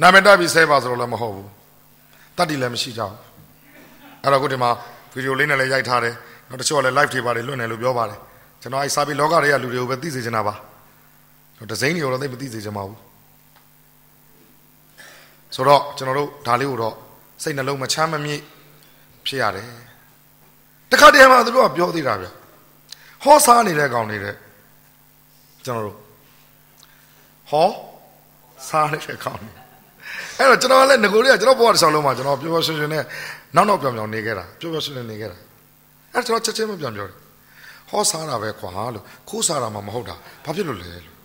[0.00, 1.48] နာမည်တက်ပြီးဆဲပါဆိုတော့လည်းမဟုတ်ဘူး။
[2.36, 3.18] တတ်တည်လည်းမရှိကြဘူး။
[4.22, 4.70] အဲ့တော့အခုဒီမှာ
[5.12, 6.14] ဗီဒီယိုလေးနဲ့လည်းရိုက်ထားတယ်
[6.48, 8.18] နောက်တချို့ကလည်း live တွေပါတယ်လွတ်နေလို့ပြောပါတယ်
[8.66, 10.54] ကျွန်တော်အဲစာပေလောကတွေကလူတွေကိုပဲသိစေချင်တာပါ
[11.58, 12.98] တော့ဒီဇိင်းတွေကိုတော့သိမသိစေချင်ပါဘူး
[15.54, 16.94] ဆိုတော့ကျွန်တော်တို့ဒါလေးကိုတော့
[17.42, 18.40] စိတ်နှလုံးမချမ်းမမြေ့
[19.26, 19.66] ဖြစ်ရတယ်
[20.90, 22.26] တခါတည်းမှာသူတို့ကပြောသေးတာဗျ
[23.24, 24.34] ဟောစားနေတဲ့ကောင်နေတဲ့
[25.64, 25.96] ကျွန်တော်တို့
[27.50, 27.68] ဟော
[28.68, 29.50] စားနေတဲ့ကောင်နေ
[30.38, 33.04] အဲ့တော့ကျွန်တော်လည်းငကိုလေးကကျွန်တော်ဘဝတစ်လျှောက်လုံးမှာကျွန်တော်ပျော်ပျော်ရွှင်ရွှင်နဲ့
[33.56, 35.36] နောက်နောက်ပြောင်ပြောင်နေခဲ့တာပျော်ပျော်ရွှင်ရွှင်နေခဲ့တာ
[36.12, 37.25] အဲ့ကျွန်တော်ချက်ချင်းမပြောင်ပြောတယ်
[37.90, 41.16] ဟောစားတာပဲခွာလို့ခိုးစားတာမှမဟုတ်တာဘာဖြစ်လို့လဲလို့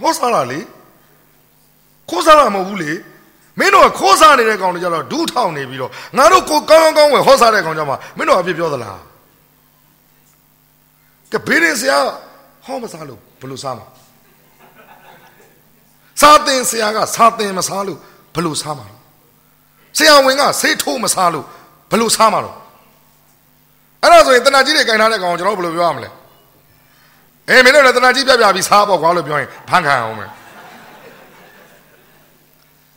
[0.00, 0.60] ဟောစားတာလေ
[2.10, 2.92] ခိုးစားတာမဟုတ်ဘူးလေ
[3.58, 9.00] မင်းတို့ကခိုးစားနေတဲ့ကောင်တွေကြတော့ဒူးထောင်နေပြီးတော့ငါတို့ကိုကောင်းကောင်းကောင်းဝယ်ဟောစားတဲ့ကောင်ကြမှာမင်းတို့အဖြစ်ပြောသလား
[11.32, 11.98] ကဘေးရင်ဆရာ
[12.64, 13.86] ဟောမစားလို့ဘယ်လိုစားမှာ
[16.20, 17.98] စားတင်ဆရာကစားတင်မစားလို့
[18.34, 18.96] ဘယ်လိုစားမှာလဲ
[19.96, 21.44] ဆရာဝန်ကဆေးထိုးမစားလို့
[21.90, 22.52] ဘယ်လိုစားမှာလဲ
[24.02, 26.10] အဲ့ဒါဆိုရင်တဏှာကြီးတွေကင်ထားတဲ့ကောင်ကျွန်တော်ဘယ်လိုပြောရမလဲ
[27.48, 30.30] အေးမင်းတို့လည်းတဏှာကြီးပြပြပြီးစားပေါ့ကွာလို့ပြောရင်ဖန်ခံအောင်မယ်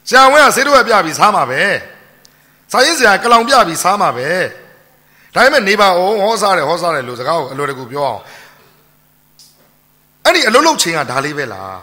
[0.08, 1.62] ဆရာဝန်ကဆေးထိုးရပြပြီးစားမှာပဲ
[2.72, 4.28] စားရင်ဆရာကလောင်ပြပြီးစားမှာပဲ
[5.34, 8.22] ဒါပေမဲ့နေပါအောင်ဟောစားတယ်ဟောစားတယ်လို့စကားကိုအလိုတကူပြောအောင်
[10.26, 11.80] အဲ့ဒီအလုံးလုံးချင်းကဒါလေးပဲလား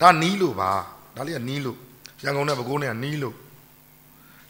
[0.00, 0.70] ဒါနီးလို့ပါ
[1.16, 1.76] ဒါလေးကနီးလို့
[2.22, 3.34] ရန်ကုန်နဲ့ပဲကိုးနဲ့ကနီးလို့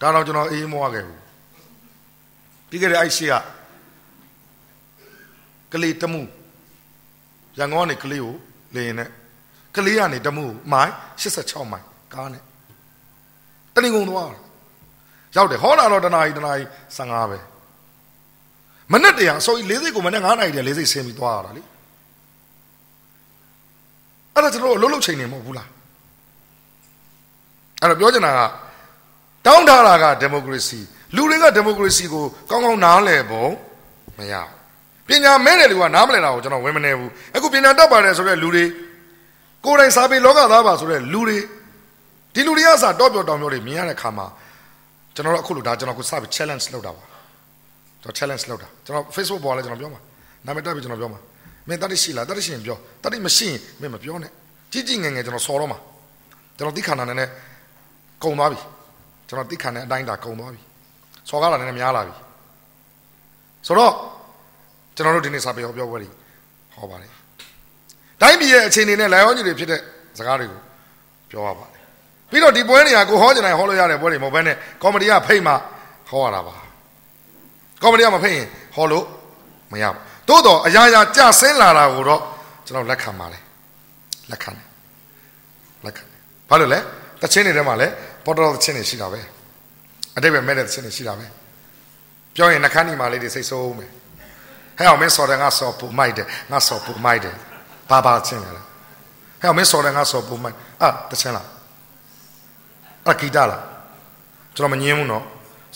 [0.01, 1.21] ဒါတော့ကျွန်တော်အေးမွားခဲ့ဘူး
[2.69, 3.35] ပြီးခဲ့တဲ့အဲ့ရှိက
[5.73, 6.21] ကလေးတမှု
[7.59, 8.35] ရန်ကုန်ကနေကလေးကို
[8.75, 9.11] လေရင်နဲ့
[9.77, 12.43] ကလေးကနေတမှုမိုင်86မိုင်ကားနဲ့
[13.75, 14.31] တနင်္ဂနွေသွား
[15.37, 17.39] ရောက်တယ်ဟောတာတော့တနားကြီးတနားကြီး15ပဲ
[18.93, 21.63] မနေ့တည်းအစိုးရ၄စိတ်ကိုမနေ့9နာရီတည်း၄စိတ်ဆင်းပြီးသွားရတာလေ
[24.35, 25.69] အဲ့ဒါကျွန်တော်အလုံးလုံးချိန်နေမဟုတ်ဘူးလား
[27.81, 28.41] အဲ့တော့ပြောချင်တာက
[29.47, 30.79] တောင်းထားတာကဒီမိုကရေစီ
[31.17, 33.51] လူတွေကဒီမိုကရေစီကိုကောင်းကောင်းနားလည်ဖို့
[34.19, 34.35] မရ
[35.09, 38.65] ပညာမဲ့တဲ့လူကနားမလည်တာကိုကျွန်တော်ဝင်မနေဘူးအခုပညာတတ်ပါတယ်ဆိုတဲ့လူတွေ
[39.65, 41.39] ကိုယ်တိုင်စာပေလောကသားပါဆိုတဲ့လူတွေ
[42.35, 44.27] ဒီလူတွေကစာတော့ပြောတောင်ပြောတွေမြင်ရတဲ့ခါမှာ
[45.15, 47.05] ကျွန်တော်တို့အခုလိုဒါကျွန်တော်ကိုစပြီး challenge လုပ်တာပါ
[48.03, 50.01] ကျွန်တော် challenge လုပ်တာကျွန်တော် Facebook ပေါ်လဲကျွန်တော်ပြောမှာ
[50.47, 51.21] နာမည်တက်ပြီးကျွန်တော်ပြောမှာ
[51.69, 54.31] မင်းတတိရှိလားတတိရှိရင်ပြောတတိမရှိရင်မင်းမပြောနဲ့
[54.73, 55.79] ကြီးကြီးငယ်ငယ်ကျွန်တော်ဆော်တော့မှာ
[56.57, 57.29] ကျွန်တော်တိခန္ဓာနဲ့
[58.23, 58.59] ကုံသွားပြီ
[59.29, 60.61] ကျွန်တော်တိခန္ဓာအတိုင်းတာကုံသွားပြီ
[61.29, 62.15] စော်ကားတာလည်းများလာပြီ
[63.67, 63.93] ဆိုတော့
[64.97, 66.09] ကျွန်တော်တို့ဒီနေ့စာပေဟောပြောပွဲတွေ
[66.75, 67.11] ဟောပါတယ်
[68.23, 69.81] တိုင်းပြည်ရဲ့အခြေအနေနဲ့လာရောကြီးတွေဖြစ်တဲ့
[70.19, 70.61] စကားတွေကို
[71.31, 71.83] ပြောရပါတယ်
[72.31, 75.53] ပြီးတော့ဒီပွဲနေရာကိုဟောကြတယ်ဟောလို့ရတဲ့ပွဲတွေမဟုတ်ဘဲနဲ့ကော်မတီကဖိတ်မှ
[76.09, 76.55] ဟောရတာပါ
[77.83, 79.05] ကော်မတီကမဖိတ်ရင်ဟောလို့
[79.73, 82.21] မရဘူးသို့တော့အရာရာကြဆင်းလာတာကိုတော့
[82.67, 83.43] ကျွန်တော်လက်ခံပါတယ်
[84.31, 84.69] လက်ခံတယ်
[85.85, 86.79] လက်ခံတယ်ဘာလို့လဲ
[87.23, 87.87] တချင်းတွေထဲမှာလဲ
[88.25, 89.21] ပေါ်တော်တချင်းတွေရှိတာပဲ
[90.17, 91.27] အတိတ်ပဲမဲ့တဲ့တချင်းတွေရှိတာပဲ
[92.35, 93.91] ပြောရင်နှခမ်းဒီမာလေးတွေစိတ်ဆိုးမယ်
[94.79, 97.35] ဟဲ့အောင်မင်းစော်တယ်ငါစော်ပူမိုက်တယ်ငါစော်ပူမိုက်တယ်
[97.91, 98.65] ဘာဘာချင်းလဲဟဲ့
[99.43, 101.47] အောင်မင်းစော်တယ်ငါစော်ပူမိုက်အာတချင်းလား
[103.11, 103.63] အကီတာလား
[104.57, 105.25] ကျွန်တော်မငင်းဘူးနော်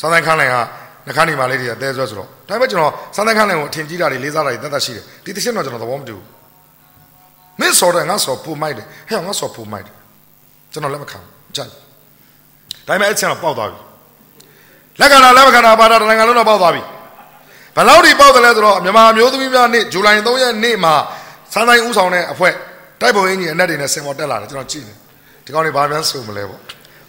[0.00, 0.62] စောင်းတိုင်းခန်းလိုက်ဟာ
[1.06, 6.24] နှခမ်းဒီမာလေးတွေကတဲဆွဲဆိုတော့ဒါပေမဲ့ကျွန်တော်စောင်းတိုင်းခန်းလိုက်ကိုအထင်ကြီးတာတွေလေးစားတာတွေတတ်တတ်ရှိတယ်ဒီတချင်းတော့ကျွန်တော်သဘောမတူဘူး
[7.60, 9.94] မင်းစော်တယ်ငါစော်ပူမိုက်တယ်ဟဲ့အောင်ငါစော်ပူမိုက်တယ်
[10.72, 11.18] ကျွန်တော်လက်မခံ
[11.56, 11.76] ကြိုက်ဒါ
[12.86, 13.78] ပေမဲ့အချင်းတော့ပေါက်သွားပြီ
[15.00, 16.82] လက်ကနာလက်မခံတာပါတာတနိုင်ငံလုံးတော့ပေါက်သွားပြီ
[17.76, 20.94] ဘယ်လောက်ထိပေါက်တယ်လဲဆိုတော့မြန်မာမျိုးသမီးများနေ့ဇူလိုင်3ရက်နေ့မှာ
[21.52, 22.54] စမ်းတိုင်းဥဆောင်တဲ့အဖွဲ့
[23.00, 24.96] တိုက်ပုံအင်ကြီးအနက်တွေနဲ့စင်ပေါ်တက်လာတယ်ကျွန်တော်ကြည့်တယ်
[25.44, 26.60] ဒီကောင်တွေဘာပြန်ဆိုမလဲပေါ့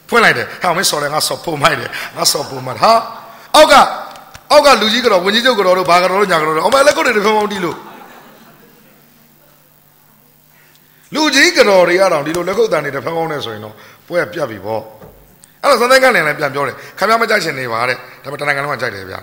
[0.10, 2.94] ဖွင့်လိုက်တယ်ဟဲ့မင်းစော်တယ်ငါစော်ပုံမိုက်တယ်ငါစော်ပုံမိုက်ဟာ
[3.56, 3.74] အောက်က
[4.52, 7.78] အောက်ကလူကြီးကတော့ဝင်းကြီးချုပ်ကတော့တို့ဘာကတော့တို့ညာကတော့တို့အမေလက်ကုတ်တွေဖုံဖုံတီးလို့
[11.16, 13.76] လူကြီးကတော့တွေကတော့ဒီလိုလက်ကုတ်တန်တွေဖုံဖုံနေဆိုရင်တော့
[14.08, 14.82] ပွဲပြတ်ပြီပေါ့
[15.62, 19.20] အဲ့တော့စမ်းတိုင်းကလည်းပြန်ပြောတယ်ခင်ဗျားမကြိုက်ချင်နေပါတဲ့ဒါပေမဲ့တနင်္ဂနွေကကြိုက်တယ်ဗျာ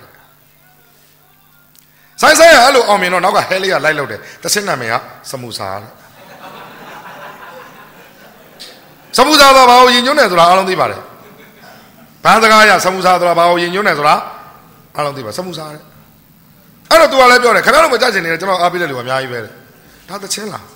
[2.21, 4.95] ဆိုင်ဆိုင်ကအဲ့လိုအောင်မြင်တော့နောက်ကဟဲလေးကလိုက်လို့တယ်တဆင်းနာမည်က
[5.31, 5.91] စမူစာတဲ့
[9.17, 11.01] စမူစာတော့ဘာကိုယဉ်ညွန်းတယ်ဆိုတာအားလုံးသိပါတယ်
[12.25, 14.15] ဘာစကားရစမူစာဆိုတာဘာကိုယဉ်ညွန်းတယ်ဆိုတာ
[14.97, 15.83] အားလုံးသိပါစမူစာတဲ့
[16.91, 19.53] အဲ့တော့သူကလည်းပြောတယ်ခင်ဗျားတို့မကြိုက်ချင်နေတယ်ကျွန်တော်အားပေးတဲ့လူကအများကြီးပဲတဲ့
[20.09, 20.67] ဒါတချင်းလား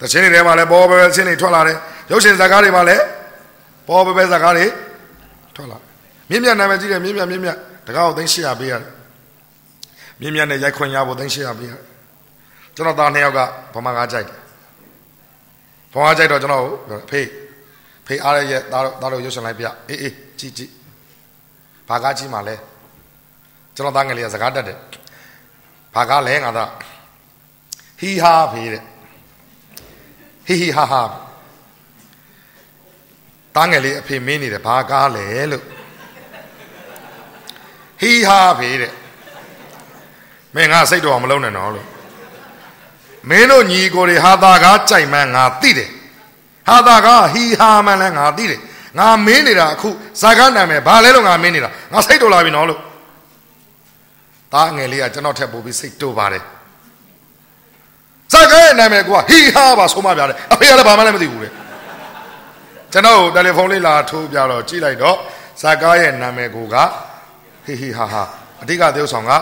[0.00, 1.76] တချင်းတွေထဲမှာလည်းဘောပဲပဲချင်းတွေထွက်လာတယ်
[2.10, 3.02] ရုပ်ရှင်ဇာတ်ကားတွေမှာလည်း
[3.88, 4.66] ဘောပဲပဲဇာတ်ကားတွေ
[5.56, 5.78] ထွက်လာ
[6.30, 8.97] မြင့်မြတ်နာမည်ကြီးတယ်မြင့်မြတ်မြင့်မြတ်တကားကိုသိန်း800ပေးရတယ်
[10.20, 11.72] မြင်းမြတ်နဲ့ရိုက်ခွင့်ရဖို့သိန်း800ပေးရ
[12.74, 13.40] ကျွန်တော်သားနှစ်ယောက်က
[13.74, 14.38] ဗမာကားကြိုက်တယ်
[15.92, 17.28] ဗမာကြိုက်တော့ကျွန်တော်ပြောဖေး
[18.06, 20.72] ဖေးအားရရဲ့သားတို့သားတို့ရုပ်ရှင်လိုက်ပြအေးအေးကြည့်ကြည့်
[21.88, 22.56] ဘာကားကြည့်မှလဲ
[23.74, 24.78] ကျွန်တော်သားငယ်လေးကစကားတက်တယ်
[25.94, 26.70] ဘာကားလဲငါသား
[28.00, 28.82] ဟီဟာဖေးတဲ့
[30.46, 31.02] ဟီဟီဟာဟာ
[33.54, 35.64] သားငယ်လေးအဖေမင်းနေတယ်ဘာကားလဲလို့
[38.00, 38.92] ဟီဟာဖေးတဲ့
[40.54, 41.86] မင်းငါစိတ်တော်မလုံးနဲ့တော့လို့
[43.28, 45.90] မင်းတို့ညီကိုတွေဟာတာကားကြိုက်မှန်းငါသိတယ်
[46.68, 48.60] ဟာတာကားဟီဟာမှန်းလည်းငါသိတယ်
[48.98, 49.88] ငါမင်းနေတာအခု
[50.20, 52.80] ဇာကားနာမည်ဘာလဲလို့ငါမင်းနေတာငါစိတ်တော်လာပြီနော်လို့
[54.54, 56.42] တားငယ်လေးကကျွန်တော်ထက်ပို့ပြီးစိတ်တိုးပါတယ်
[58.32, 61.48] ဇာကားရဲ့နာမည်ကဟီဟာပါဆိုမှပြတယ်အဖေကလည်းဘာမှလည်းမသိဘူးလေ
[62.92, 65.16] ကျွန်တော်တယ်လီဖုန်းလေးလာထိုးပြတော့ကြည့်လိုက်တော့
[65.62, 66.56] ဇာကားရဲ့နာမည်က
[67.64, 68.22] ဟီဟီဟာဟာ
[68.62, 69.32] အဓိကသေုပ်ဆောင်က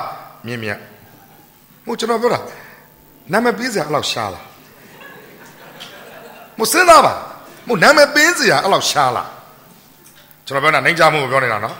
[0.47, 0.79] မြင့်မြတ်
[1.87, 2.41] ဟိုကျွန်တော်ပြောတာ
[3.33, 4.45] နာမည်ပေးစရာအဲ့လောက်ရှားလား
[6.59, 7.15] မစဉ်းစားပါ
[7.69, 9.29] မနာမည်ပေးစရာအဲ့လောက်ရှားလား
[10.47, 11.77] ကျွန်တော်ပြောတာနိုင်ကြမှုကိုပြောနေတာနော်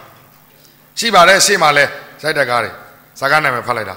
[0.99, 1.85] ရှိပါတယ်ရှေ့မှာလဲ
[2.23, 2.71] စိုက်တက်ကားတွေ
[3.21, 3.97] ဇာကနာမည်ဖတ်လိုက်တာ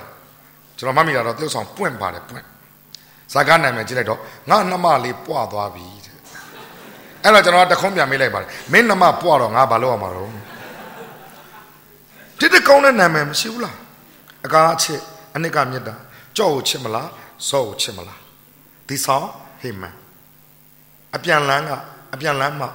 [0.78, 2.46] ကျွန်တော်မှတ်မိတာတော့တရုတ်ဆောင်ပွင့်ပါတယ်ပွင့်
[3.34, 4.20] ဇာကနာမည်ကြည့်လိုက်တော့
[4.50, 6.16] ငါနှမလေးပွားသွားပြီတဲ့
[7.24, 10.30] အဲ့တော့ကျွန်တော်တခုံးပြန်မေးလိုက်ပါတယ်မင်းနှမပွားတော့ငါဘာလုပ်ရမှာတော့
[12.40, 13.76] ဒီတကောင်းတဲ့နာမည်မရှိဘူးလား
[14.46, 15.02] အကားအချစ်
[15.36, 15.96] အနှစ်ကမြတ်တာ
[16.38, 17.10] ကြော့ကိုချစ်မလား
[17.50, 18.20] စော့ကိုချစ်မလား
[18.88, 19.26] ဒီဆောင်
[19.62, 19.96] ဟေမန်
[21.16, 21.72] အပြန်လန်းက
[22.14, 22.66] အပြန်လန်းမှ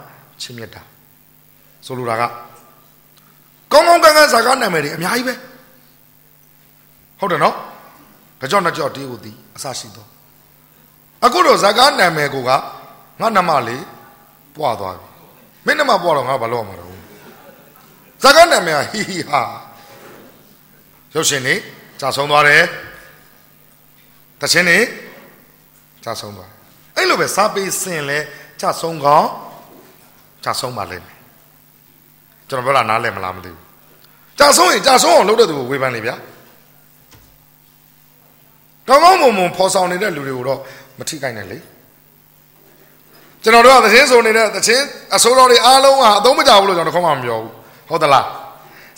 [0.42, 0.82] ချစ်မြတ်တာ
[1.86, 2.22] ဆိုလိုတာက
[3.72, 5.34] ကောင်းကောင်းကန်းကန်းဇာကနာမည်တွေအများကြီးပဲ
[7.18, 7.56] ဟုတ်တယ်နော်
[8.50, 10.08] ကြောက်နဲ့ကြောက်တေးကိုတီးအစရှိတော့
[11.24, 12.50] အခုတော့ဇာကနာမည်ကိုက
[13.20, 13.84] ငါနမလေး
[14.54, 15.08] ပွားသွားပြီ
[15.66, 16.90] မင်းနမပွားတော့ငါဘာလုပ်ရမှာတော့
[18.22, 19.40] ဇာကနာမည်ဟီဟီဟာ
[21.14, 21.54] ရုပ်ရှင်နေ
[22.00, 22.62] ကြာဆုံးသွားတယ်
[24.40, 24.78] တခြင်းနေ
[26.04, 26.50] ကြာဆုံးသွား
[26.96, 28.18] အဲ့လိုပဲစာပေစင်လဲ
[28.60, 29.28] ကြာဆုံးကောင်း
[30.44, 31.18] ကြာဆုံးပါလိမ့်မယ်
[32.48, 33.62] ကျွန်တော်ပြောတာနားလည်မလားမသိဘူး
[34.38, 36.14] ကြာဆုံးရင်ကြာဆုံးအောင်လုပ်တဲ့သူကိုဝေဖန်လေဗျာ
[38.88, 40.60] ကောင်းကောင်းမွန်မွန်ဖော်ဆောင်နေတဲ့လူတွေကိုတော့
[40.98, 41.58] မထိခိုက်နိုင်လေ
[43.42, 44.84] ကျွန်တော်တို့ကသခြင်းဆိုနေတဲ့သခြင်း
[45.16, 47.50] အစိုးရတွေအားလုံးကအသုံးမကျဘူးလို့ကျွန်တော်တခေါမှမပြောဘူး
[47.88, 48.24] ဟုတ်သလား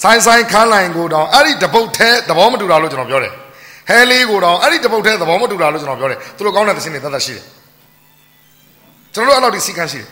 [0.03, 3.33] ဆိုင်ဆိုင်ခန်းလိုက်ကိုတောင်အဲ့ဒီတပုတ်ထဲသဘောမတူတာလို့ကျွန်တော်ပြောတယ်
[3.89, 7.45] ဟဲလေးကိုတောင်အဲ့ဒီတပုတ်ထဲသဘောမတူတာလို့ကျွန်တော်ပြောတယ်သူတို့ကောင်းတဲ့သရှင်တွေတတ်တတ်ရှိတယ်
[9.15, 10.09] ကျွန်တော်တို့အဲ့လောက်ဒီစီကန်းရှိတယ်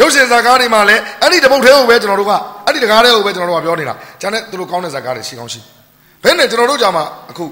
[0.00, 2.32] ရုပ်ရှင်ဇာကားတွေမှာလည်းအဲ့ဒီတပုတ်ထဲကိုပဲကျွန်တော်တို့က
[2.66, 5.60] အဲ့ဒီတကားထဲကိုပဲကျွန်တော်တို့ကပြောနေတာကျန်တဲ့သူတို့ကောင်းတဲ့ဇာကားတွေရှိကောင်းရှိ
[6.22, 7.44] ဘယ်နဲ့ကျွန်တော်တို့ကြာမှာအခု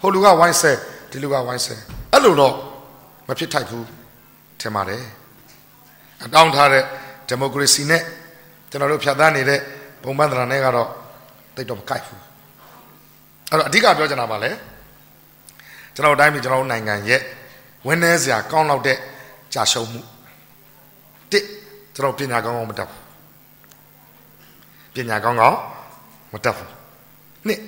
[0.00, 0.72] ဟိုလူကဝိုင်းဆဲ
[1.10, 1.74] ဒီလူကဝိုင်းဆဲ
[2.12, 2.54] အဲ့လိုတော့
[3.28, 3.86] မဖြစ်ထိုက်ဘူး
[4.60, 5.02] ထင်ပါတယ်
[6.24, 6.82] အတောင်းထားတဲ့
[7.28, 8.02] ဒီမိုကရေစီနဲ့
[8.70, 9.60] ကျွန်တော်တို့ဖြတ်သန်းနေတဲ့
[10.02, 10.88] ပုံမှန်သဏ္ဍာန်နဲ့ကတော့
[11.56, 12.20] တိတ်တော့မကိုက်ဘူး
[13.50, 14.50] အဲ့တော့အဓိကပြောချင်တာပါလေ
[15.94, 17.20] ကျွန်တော်တိုင်းပြည်ကျွန်တော်တို့နိုင်ငံရဲ့
[17.86, 18.98] ဝင်းနေစရာကောင်းလောက်တဲ့
[19.54, 20.00] ကြာရှုံးမှု
[21.32, 21.44] တစ်
[21.94, 23.02] ကျွန်တော်ပညာကောင်းကောင်းမတတ်ဘူး
[24.94, 25.58] ပညာကောင်းကောင်း
[26.32, 26.70] မတတ်ဘူး
[27.46, 27.60] နှစ်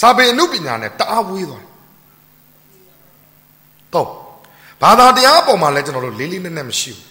[0.00, 1.70] စာပေအမှုပညာနဲ့တအားဝေးသွားတယ်
[3.94, 4.08] တော့
[4.82, 7.06] ဘာသာတရားအပေါ်မှာလည်းကျွန်တော်တို့လေးလေးနက်နက်မရှိဘူး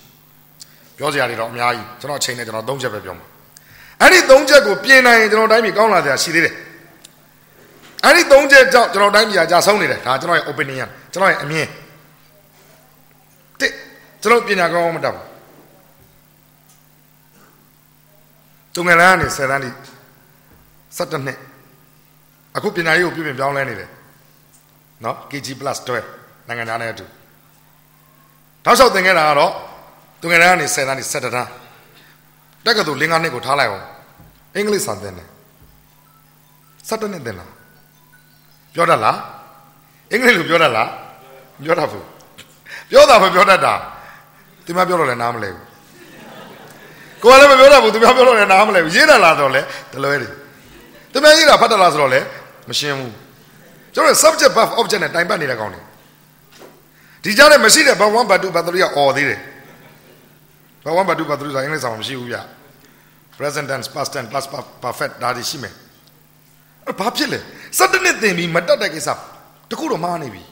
[0.97, 3.25] ပြောစရာတွေတော့အများကြီးကျွန်တော်အချိန်နဲ့ကျွန်တော်သုံးချက်ပဲပြောမှာ
[4.03, 6.53] အဲ့ဒီသုံးချက်ကိုပြင်နိုင်ရင်ကျွန်တော်တိုင်းပြည်ကောင်းလာစရာရှိသေးတယ်
[8.03, 11.67] အဲ့ဒီသုံးချက်ကြောင့်ကျွန်တော်တိုင်းပြည်ကကြာဆုံးနေတယ်ဒါကျွန်တော်ရဲ့ opinion ကျွန်တော်ရဲ့အမြင်
[13.59, 13.71] တစ်
[14.21, 15.25] ကျွန်တော်ပညာကောင်းအောင်မတတ်ဘူး
[18.75, 19.69] တုံငယ်လန်းကနေ10တန်းထိ
[20.97, 21.37] 17နှစ်
[22.55, 23.89] အခုပညာရေးကိုပြုပြင်ပြောင်းလဲနေတယ်
[25.03, 25.47] နော် KG+
[25.97, 27.05] 12နိုင်ငံသားနဲ့အတူ
[28.65, 29.51] နောက်လျှောက်သင်ခဲ့တာကတော့
[30.21, 31.49] တုံငယ်လန်းကနေ10တန်းထိ17တန်း
[32.65, 33.85] တက္ကသိုလ်5နှစ်ကိုထားလိုက်အောင်
[34.55, 35.29] အင်္ဂလိပ်စာသင်တယ်
[36.87, 37.51] 17နှစ်သင်လား
[38.73, 39.17] ပြောတတ်လား
[40.11, 40.89] အင်္ဂလိပ်လိုပြောတတ်လား
[41.63, 42.05] ပြောတတ်ဘူး
[42.89, 43.73] ပြောတာမပြောတတ်တာ
[44.65, 45.65] သူမပြောတော့လည်းနားမလဲဘူး
[47.23, 49.61] ကိုယ်ကလည်းမပြောတတ်ဘူးသူမပြောတော့လည်းနားမလဲဘူးရေးတယ်လားတော့လေ
[49.93, 50.31] တလွဲတယ်
[51.11, 52.19] သူမရေးတာဖတ်တယ်လားဆိုတော့လေ
[52.69, 53.13] မရှင်းဘူး
[53.93, 55.81] ကျွန်တော် subject verb object နဲ့တိုင်ပတ်နေတဲ့ကောင်တွေ
[57.23, 59.39] ဒီကြားထဲမရှိတဲ့ verb 1 verb 2 verb 3ကអော်သေးတယ်
[60.85, 62.37] verb 1 verb 2 verb 3ဆိုတာအင်္ဂလိပ်စာမှာမရှိဘူးဗျ
[63.37, 64.47] present tense past tense past
[64.83, 65.73] perfect ဒါတွေရှိမယ်
[66.85, 67.39] အဲ့ဘာဖြစ်လဲ
[67.77, 69.09] စက်တနစ်သင်ပြီးမတတ်တဲ့ကိစ္စ
[69.69, 70.43] တခုတော့မှားနေပြီ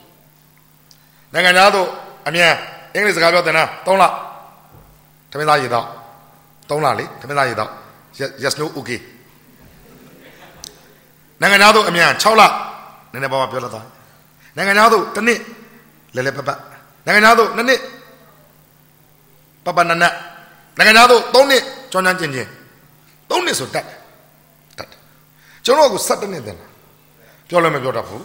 [1.33, 1.87] နိုင်ငံသားတို့
[2.27, 2.51] အမြန်
[2.93, 4.03] အင်္ဂလိပ်စကားပြောသင်တာ3လ
[5.31, 5.85] သမင်းသားရေတော့
[6.69, 7.69] 3လလေသမင်းသားရေတော့
[8.43, 8.99] yes no okay
[11.41, 12.41] နိုင်ငံသားတို့အမြန်6လ
[13.11, 13.81] နည်းနည်းပါးပါပြောလာတာ
[14.55, 15.39] နိုင်ငံသားတို့တစ်နှစ်
[16.15, 16.49] လဲလဲပပ
[17.05, 17.81] နိုင်ငံသားတို့နှစ်နှစ်
[19.65, 19.93] ပပနန
[20.77, 22.60] နိုင်ငံသားတို့3နှစ်ကြောင်းချမ်းကျင်ကျင်3
[23.51, 23.85] နှစ်ဆိုတတ်
[24.77, 24.89] တတ်
[25.65, 26.67] ကျွန်တော်က7နှစ်သင်တာ
[27.49, 28.23] ပြောလည်းမပြောတတ်ဘူး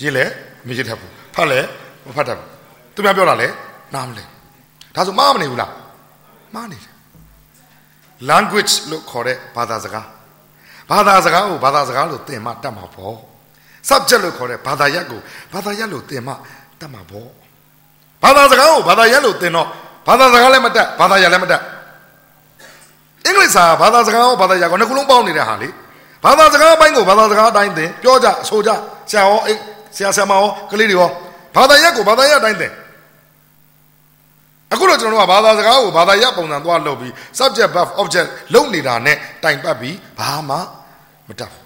[0.00, 0.32] ရေးလည်း
[0.66, 1.66] မရေးတတ်ဘူးဖတ်လည်း
[2.06, 2.48] မဖတ်တတ်ဘူး
[2.94, 3.54] သူများပြောတာလည်း
[3.94, 4.24] နားမလဲ
[4.94, 5.72] ဒါဆိုမှားမနေဘူးလား
[6.54, 6.94] မှားနေတယ်
[8.30, 10.06] language လို့ခေါ်တဲ့ဘာသာစကား
[10.90, 13.16] ဘာသာစကားကိုဘာသာစကားလို့သင်မှတတ်မှာပေါ့
[13.88, 15.20] subject လို့ခေါ်တဲ့ဘာသာရပ်ကို
[15.52, 16.32] ဘာသာရပ်လို့သင်မှ
[16.80, 17.28] တတ်မှာပေါ့
[18.22, 19.68] ဘာသာစကားကိုဘာသာရပ်လို့သင်တော့
[20.08, 21.60] ဘာသာစကားလည်းမတတ်ဘာသာရပ်လည်းမတတ်
[23.28, 25.68] အင်္ဂလိပ်စာဘာသာစကားကိုဘာသာရပ်ကိုနှစ်ခုလုံးပေါင်းနေတဲ့ဟာလေ
[26.24, 28.70] ဘာသာစကားအပိုင်းကိုဘာသာစကားအတိုင်းသင်ပြောကြဆိုကြ
[29.10, 29.40] ဆရာဟော
[29.96, 31.10] ဆရာဆရာမဟောကလေးတွေဟော
[31.56, 32.72] ဘာသာရပ်ကိုဘာသာရပ်အတိုင်းသင်
[34.72, 40.56] အခုတော့ကျွန်တော်တို့ကဘာသာစကားကိုဘာသာရပ်ပုံစံသွားလုပ်ပြီး subject verb object လုပ်နေတာနဲ့တိုင်ပတ်ပြီးဘာမှ
[41.28, 41.64] မတတ်ဘူး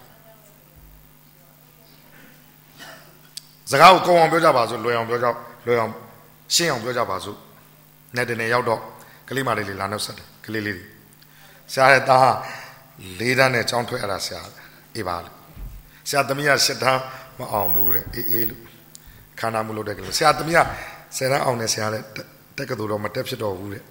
[3.70, 5.27] စကားကိုကောင်းအောင်ပြောကြပါစို့လွယ်အောင်ပြောကြ
[5.66, 5.92] လွယ်အောင်
[6.55, 7.37] ရှင်းအောင်ပြောကြပါစို့
[8.16, 8.81] နဲ့တနေ့ရောက်တော့
[9.29, 11.01] ကလေးမလေးလေးလာနှုတ်ဆက်တယ်ကလေးလေးတွေ
[11.72, 12.35] ဆရာရဲ့သား
[13.20, 14.40] လေးတန်းနဲ့ကြောင်းထွက်ရတာဆရာ
[14.96, 15.35] အေးပါလို့
[16.08, 17.00] ဆရာသမီးကရှစ်တန်း
[17.38, 18.62] မအောင်ဘူးတဲ့အေးအေးလို့
[19.40, 20.61] ခန္ဓာမှုလို့တဲ့ကလေးဆရာသမီးက
[21.16, 22.04] ဆယ်တန်းအောင်နေဆရာလည်း
[22.56, 23.82] တက်ကတူတော့မတက်ဖြစ်တော့ဘူးတဲ့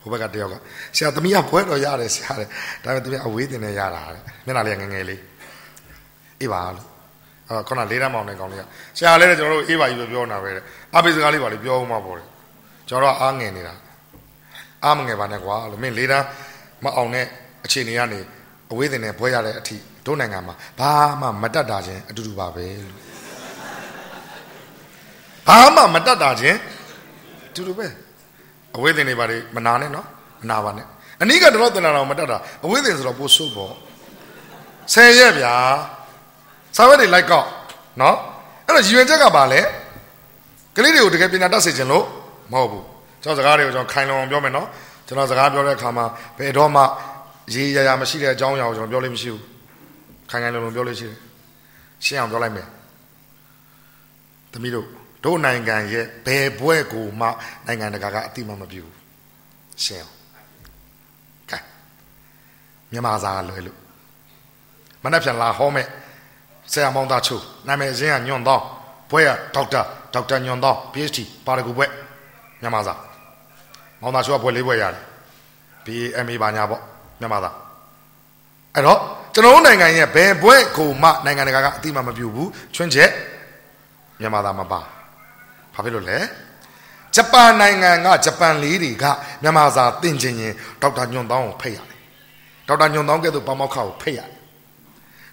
[0.00, 0.54] ဟိုဘက်ကတယောက်က
[0.96, 2.48] ဆရာသမီးကဘွဲတော်ရတယ်ဆရာတဲ့
[2.84, 5.20] ဒါပေမဲ့သူကအဝေးတင်နေရတာတဲ့မျက်နှာလေးငငယ်လေး
[6.40, 6.86] အေးပါလို့
[7.48, 8.62] အာခုနလေးတန်းမောင်တဲ့ကောင်လေးက
[8.98, 10.62] ဆရာလည်းကျွန်တော်တို့အေးပါကြီးပဲပြောနေတာပဲတဲ့
[10.96, 12.24] အပိစကားလေးပါလေပြောဦးမှာပေါ့လေ
[12.88, 13.74] ကျွန်တော်တို့အားငယ်နေတာ
[14.84, 16.26] အားမငယ်ပါနဲ့ကွာလို့မင်းလေးတန်း
[16.84, 17.26] မအောင်တဲ့
[17.64, 18.20] အခြေအနေကနေ
[18.72, 22.94] အဝေးတင်နေဘွဲရတဲ့အထိတို့နိုင်ငံမှာဘာမှမတတ်တာချင်းအတူတူပါပဲလို့
[25.48, 26.58] ဘာမှမတတ်တာချင်း
[27.54, 27.86] တူတူပဲ
[28.76, 30.06] အဝေးတင်နေပါလေမနာနဲ့နော်
[30.42, 30.86] မနာပါနဲ့
[31.22, 33.74] အနိကတော့တင်လာတော့မတတ်တာအဝေးတင်ဆိုတော့ပိုဆိုးပေါ့
[34.92, 35.54] ဆယ်ရက်ဗျာ
[36.76, 37.48] စာဝတ်တွေလိုက်ကောက်
[38.00, 38.16] နော်
[38.66, 39.60] အဲ့တော့ရည်ရွယ်ချက်ကပါလေ
[40.76, 42.04] ကလေးတွေကိုတကယ်ပညာတတ်စေခြင်းလို့
[42.52, 42.84] မဟုတ်ဘူး
[43.22, 44.66] ကျွန်တော်စကားတွေကိုကျွန်တော်ခိုင်လုံအောင်ပြောမယ်နော်
[45.06, 46.04] ကျွန်တော်စကားပြောတဲ့အခါမှာ
[46.38, 46.82] ဘယ်တော့မှ
[47.54, 49.42] ရေးရရမရှိတဲ့အကြောင်းအရာကိုကျွန်တော်ပြောလို့မရှိဘူး
[50.30, 51.18] ခိုင်ခိုင်လုံလုံပြောလို့ရှိတယ်
[52.04, 52.66] ရှင်းအောင်ပြောလိုက်မယ်
[54.52, 54.86] သမီးတို့
[55.24, 57.26] တို့နိုင်ငံရဲ့ဘယ်ဘွဲကိုမှ
[57.66, 58.94] နိုင်ငံတကာကအတိမမပြုဘူး
[59.84, 60.14] ရှင်းအောင်
[61.50, 61.58] ကဲ
[62.90, 63.78] မြန်မာစာလွယ်လို့
[65.02, 65.86] မနေ့ပြန်လာဟောမဲ့
[66.72, 68.60] ဆရာမောင်သားချိုနာမည်စင်းကညွန့်သော
[69.10, 69.82] ဘွဲကဒေါက်တာ
[70.14, 71.86] ဒေါက်တာညွန့်သော PhD ပါရဂူဘွဲ
[72.60, 72.94] မြန်မာစာ
[74.04, 75.02] မောင်သားချိုကဘွဲလေးဘွဲရတယ်
[75.84, 76.82] BMA ပါညာပေါ့
[77.20, 77.50] မြန်မာစာ
[78.74, 78.98] အဲ့တော့
[79.34, 83.10] ကျွန်တော်တို့နိုင်ငံရဲ့ဘယ်ဘွဲကိုမှနိုင်ငံတကာကအတိမမပြုဘူးချွင်းချက်
[84.20, 84.80] မြန်မာသားမပါ
[85.74, 86.18] ဘာဖြစ်လို့လဲ
[87.14, 89.04] ဂျပန်နိုင်ငံကဂျပန်လေးတွေက
[89.42, 92.00] မြန်မာစာသင်ခြင်းရင်ဒေါက်တာညွန့်သောကိုဖိတ်ရတယ်
[92.68, 94.30] ဒေါက်တာညွန့်သောကဲ့သို့ပေါမောက်ခါကိုဖိတ်ရတယ်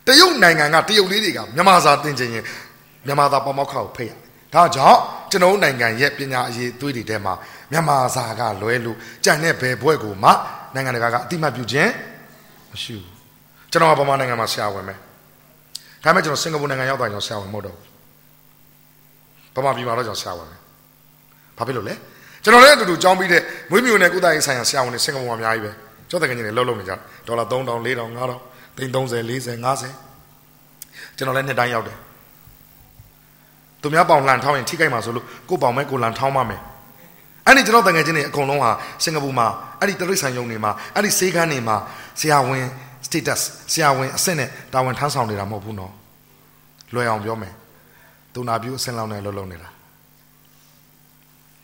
[0.07, 2.43] တရုတ်နိုင်ငံကတရုတ်လေးတွေကမြန်မာစာသင်ခြင်းရင်
[3.05, 4.19] မြန်မာစာပေါမောက်ခါကိုဖိတ်ရတယ်
[4.53, 4.99] ဒါကြောင့်
[5.31, 7.33] ကျွန်တော်နိုင်ငံရဲ့ပညာအရေးသွေးတွေထဲမှာ
[7.71, 10.29] မြန်မာစာကလွဲလို့ကြံတဲ့ဘယ်ဘွဲ့ကိုမှ
[10.73, 11.91] နိုင်ငံတကာကအတိမတ်ပြုခြင်း
[12.71, 13.09] မရှိဘူး
[13.71, 14.95] ကျွန်တော်ကဗမာနိုင်ငံမှာဆရာဝန်ပဲ
[16.03, 20.57] ဒါပေမဲ့ကျွန်တော်စင်ကာပူနိုင်ငံရောက်သွားရင်ကျွန်တော်ဆရာဝန်မဟုတ်တော့ဘူးဗမာပြည်မှာတော့ကျွန်တော်ဆရာဝန်ပဲ
[21.57, 21.95] ဘာဖြစ်လို့လဲ
[22.43, 25.71] ကျွန်တော်လည်းအတူတူကြောင်းပြီးတဲ့မွေးမြူနယ်ကုသရေးဆိုင်ရာဆရာဝန်တွေစင်ကာပူမှာအများကြီးပဲ
[26.09, 26.93] ကျောင်းတက္ကသိုလ်တွေလှုပ်လှုပ်နေကြ
[27.27, 31.97] ဒေါ်လာ3000 4000 5000သိန်း30 40 50ကျွန်တော်လည်းနှစ်တိုင်းရောက်တယ်
[33.81, 36.61] သူများပေါင်လှန်ထောင်းရင်ထိခိုက်မှာဆိုလို့ကိုပေါင်မဲကိုလှန်ထောင်းမှမယ်
[37.47, 38.71] အဲ့ဒီကျွန်တော်တငယ်ချင်းတွေအကုန်လုံးဟာ
[39.03, 39.47] စင်ကာပူမှာ
[39.79, 41.75] အဲ့ဒီတရိတ်ဆိုင်ယုံတွေမှာအဲ့ဒီဆေးခန်းတွေမှာ
[42.19, 42.65] ဆရာဝန်
[43.07, 43.41] status
[43.73, 45.93] ဆရာဝန်အဆင့်နဲ့တာဝန်ထမ်းဆောင်နေတာမဟုတ်ဘူးနော်
[46.93, 47.53] လွယ်အောင်ပြောမယ်
[48.33, 49.69] သူနာပြုအဆင့်လောက်နဲ့လှုပ်လှုပ်နေတာ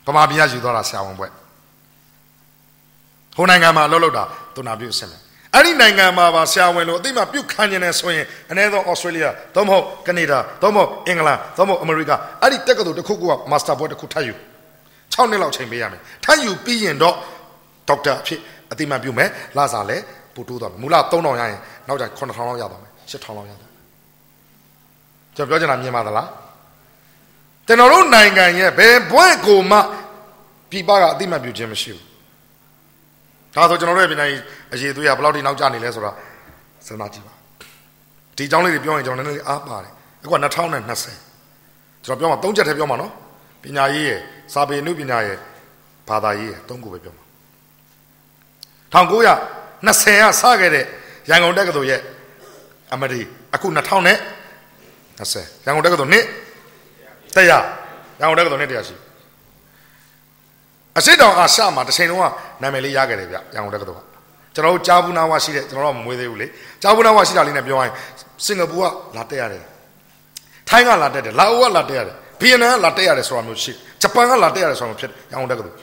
[0.06, 1.30] ဗမာပြည်ကယူသွားတာဆရာဝန်ဘွဲ့
[3.36, 5.20] ဟိုနိုင်ငံမှာလှုပ်လှုပ်တာသူနာပြုအဆင့်နဲ့
[5.54, 12.12] အဲ့ဒီနိုင်ငံမှာပါဆရာဝန်လို့အသိမှပြုတ်ခံနေတယ်ဆိုရင်အနည်းဆုံးဩစတြေးလျသို့မဟုတ်ကနေဒါသို့မဟုတ်အင်္ဂလန်သို့မဟုတ်အမေရိက
[12.42, 14.34] အဲ့ဒီတက္ကသိုလ်တစ်ခုခုကမာစတာဘွဲ့တစ်ခုထပ်ယူ
[15.18, 17.14] 6နှစ်လောက်ချိန်ပေးရမယ်ထပ်ယူပြီးရင်တော့
[17.88, 18.40] ဒေါက်တာအဖြစ်
[18.72, 19.96] အသိမှပြုမယ်လာစားလဲ
[20.34, 23.70] ပို့တိုးသွားမယ်မူလ3000ရရင်နောက်ကျ9000လောက်ရသွားမယ်8000လောက်ရသွား
[25.36, 26.28] ကျွန်တော်ပြောချင်တာမြင်ပါသလား
[27.66, 29.78] ကျွန်တော်တို့နိုင်ငံရဲ့ဘယ်ဘွဲ့ကိုမှ
[30.70, 32.04] ပြပကအသိမှပြုခြင်းမရှိဘူး
[33.54, 34.34] ဒါဆိုကျွန်တော်တို့ရဲ့ပြည်နိုင်
[34.72, 36.12] အရေးသွေးရဘယ်လောက်ထိနောက်ကျနေလဲဆိုတာ
[36.86, 37.32] စဉ်းစားကြည့်ပါ
[38.36, 43.12] ဒီအကြောင်းလေးတွေပြောရင်ကျွန်တော်နည်းနည်းအားပါတယ်အခုက2020ကျွန်တော်ပြောမှာ၃ချက်ထဲပြောမှာနော်
[43.62, 44.20] ပညာရေးရယ်
[44.52, 45.38] စာပေနုပညာရယ်
[46.08, 47.24] ဘာသာရေးရယ်သုံးခုပဲပြောမှာ
[48.92, 50.84] 1920ကစခဲ့တဲ့
[51.30, 52.00] ရန်ကုန်တက္ကသိုလ်ရဲ့
[52.92, 53.20] အမဒီ
[53.54, 54.16] အခု2000နဲ့
[55.20, 56.24] 20ရန်ကုန်တက္ကသိုလ်နှစ်
[57.36, 57.64] တရား
[58.20, 58.96] ရန်ကုန်တက္ကသိုလ်နှစ်တရားရှိ
[60.98, 62.24] အရှိတောင်အာရှမှာတစ်ချိန်လုံးက
[62.62, 64.02] နာမည်လေးရခဲ့တယ်ဗျရန်ကုန်တက္ကသိုလ်က
[64.54, 66.46] ကျွန်တော်တို့ကြားဘူးနာဝရှိတဲ့ကျွန်တော်တို့မမွေးသေးဘူးလေ
[66.82, 67.92] ကြားဘူးနာဝရှိတာလေးနဲ့ပြောရင်
[68.44, 68.84] စင်ကာပူက
[69.16, 69.64] လာတက်ရတယ်
[70.68, 75.76] ထိုင်းကလာတက်တယ်လာအိုကလာတက်ရတယ်ဗီယက်နမ်ကလာတက်ရတယ်ဆိုတာမျိုးရှိ ဂျပန်ကလာတက်ရတယ်ဆိုတာမျိုးဖြစ်ရန်ကုန်တက္ကသိုလ်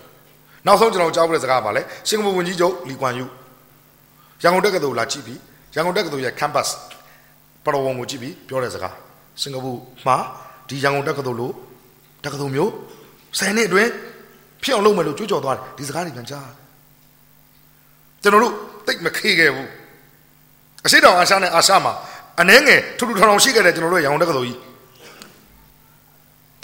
[0.65, 3.25] နောက်ဆုံးကျွန်တော်ကြားဘူးတဲ့စကားပါလေစင်ကာပူဝန်ကြီးချုပ်လီကွမ်ယူ
[4.43, 5.39] ရန်ကုန်တက္ကသိုလ်လာကြည့်ပြီး
[5.75, 6.69] ရန်ကုန်တက္ကသိုလ်ရဲ့ campus
[7.63, 8.95] ပရဝုံကိုကြည့်ပြီးပြောတဲ့စကား
[9.41, 9.71] စင်ကာပူ
[10.05, 10.17] မှာ
[10.69, 11.53] ဒီရန်ကုန်တက္ကသိုလ်လို့
[12.23, 12.71] တက္ကသိုလ်မျိုး
[13.39, 13.89] 10နှစ်အတွင်း
[14.63, 16.49] ဖြစ်အောင်လုပ်မယ်လို့ကြွေးကြော်သွားတယ်ဒီစကားတွေပြန်ကြား
[18.21, 18.53] ကျွန်တော်တို့
[18.85, 19.69] တိတ်မခေခဲ့ဘူး
[20.85, 21.93] အရှိတောင်အာရှနဲ့အာရှမှာ
[22.41, 24.59] အနှဲငယ်ထူထူထောင်ထောင်ရှိခဲ့တဲ့ကျွန်တော်တို့ရန်ကုန်တက္ကသိုလ်ကြီး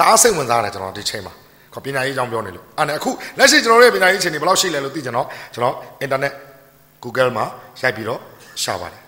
[0.01, 1.33] တားစိတ်ဝင်စားတယ်ကျွန်တော်ဒီချိန်မှာ
[1.73, 6.33] ခေါ်ပညာရေးအကြောင်းပြောနေလို့အဲ့ဒါအခုလက်ရှိကျွန်တော်တို့ရဲ့ပညာရေးအခြေအနေဘယ်လောက်ရှိလဲလို့သိကြတော့ကျွန်တော် internet
[7.03, 7.45] Google မှာ
[7.81, 8.19] ရိုက်ပြီးတော့
[8.63, 9.01] ရှာပါတယ်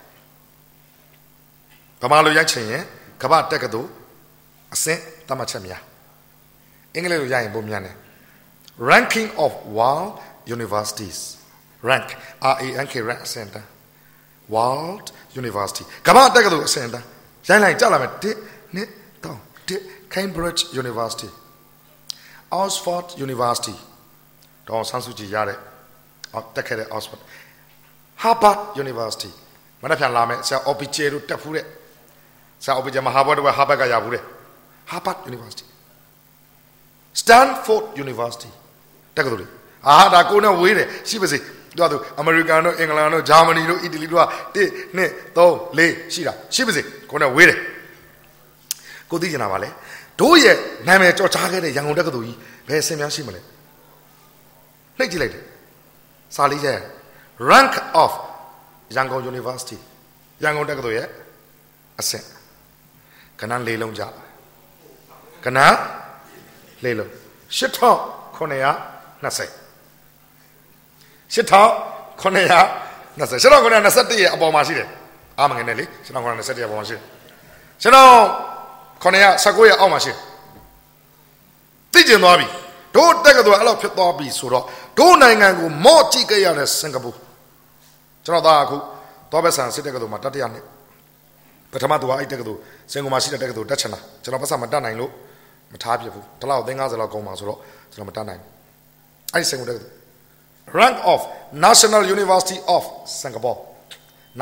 [2.00, 2.82] ဗမာလိုရိုက်ချင်ရင်
[3.22, 3.88] ကမ္ဘာတက္ကသိုလ်
[4.74, 5.82] အဆင့်တတ်မှတ်ချက်များ
[6.94, 7.96] အင်္ဂလိပ်လိုရရင်ပုံမြန်တယ်
[8.90, 10.10] ranking of world
[10.56, 11.20] universities
[11.88, 12.08] rank
[12.52, 13.62] R A N K rank center
[14.54, 15.06] world
[15.40, 17.06] university ကမ္ဘာတက္ကသိုလ်အဆင့်တန်း
[17.48, 18.18] ရိုင်းလိုက်ကြလာမယ်1
[19.24, 19.24] 2
[19.68, 21.30] 3 Cambridge University
[22.62, 23.76] Oxford University
[24.68, 25.58] တော့ဆန်းစုကြည်ရတဲ့
[26.54, 27.22] တက်ခဲ့တဲ့ Oxford
[28.22, 29.30] Harvard University
[29.82, 31.64] မနေ့ပြန်လာမယ်ဆရာ Obiche တို့တက်ဖူးတဲ့
[32.64, 34.22] ဆရာ Obiche မှာ Harvard က Harvard ကရဘူးတဲ့
[34.90, 35.66] Harvard University
[37.20, 38.50] Stanford University
[39.16, 39.48] တက္ကသိုလ်တွေ
[39.88, 41.38] အာဒါကိုနဲ့ဝေးတယ်ရှိပါစေ
[41.78, 44.26] တို့တို့အမေရိကန်တို့အင်္ဂလန်တို့ဂျာမနီတို့အီတလီတို့က1
[45.36, 45.38] 2
[45.76, 47.58] 3 4ရှိတာရှိပါစေကိုနဲ့ဝေးတယ်
[49.10, 49.68] ကိုသိကျင်တာပါလေ
[50.20, 50.56] တို့ရဲ့
[50.88, 52.36] နာမည်ကြော်ချခဲ့တဲ့ရန်ကုန်တက္ကသိုလ်ကြီး
[52.68, 53.40] ဘယ်အဆင့်များရှိမလဲ
[54.98, 55.44] နှိပ်ကြည့်လိုက်တယ်
[56.36, 56.78] စာလေးချက်
[57.50, 58.12] rank of
[58.96, 59.78] ရန်ကုန် University
[60.42, 61.08] ရန်ကုန်တက္ကသိုလ်ရဲ့
[62.00, 62.24] အဆင့်
[63.40, 64.02] ကဏ္ဍလေးလုံးကြ
[65.44, 65.58] ကဏ္ဍ
[66.84, 67.10] လေးလုံး
[67.58, 67.58] 8920
[68.36, 69.48] 8920
[73.18, 74.88] 8921ရဲ့အပေါ်မှာရှိတယ်
[75.38, 77.02] အားမငယ်နဲ့လေ8921ရဲ့အပေါ်မှာရှိတယ်
[77.82, 78.14] ကျွန်တော်
[79.02, 80.18] 919ရဲ့အောက်မှာရှိတယ်
[81.92, 82.46] သိကျင်သွားပြီ
[82.96, 84.64] တို့တက်ကတော်အဲ့လိုဖြစ်သွားပြီဆိုတော့
[84.98, 87.10] တို့နိုင်ငံကိုမော့ကြည့်ကြရတဲ့စင်ကာပူ
[88.24, 88.76] ကျွန်တော်သားအခု
[89.32, 90.64] တောဘက်ဆန်စစ်တက်ကတော်မှာတတိယနှစ်
[91.72, 92.58] ပထမသူကအဲ့တက်ကတော်
[92.92, 95.10] စင်ကာပူမှာရှိတဲ့တက်ကတော်တက်ချင်တာကျွန်တော်ပတ်စံမတက်နိုင်လို့
[95.72, 97.58] မထားပြဘူးဒီလောက်350လောက်ကုန်ပါဆိုတော့
[97.92, 98.42] ကျွန်တော်မတက်နိုင်
[99.32, 99.92] အဲ့ဒီစင်ကာပူတက်ကတော်
[100.80, 101.20] rank of
[101.66, 102.82] National University of
[103.20, 103.58] Singapore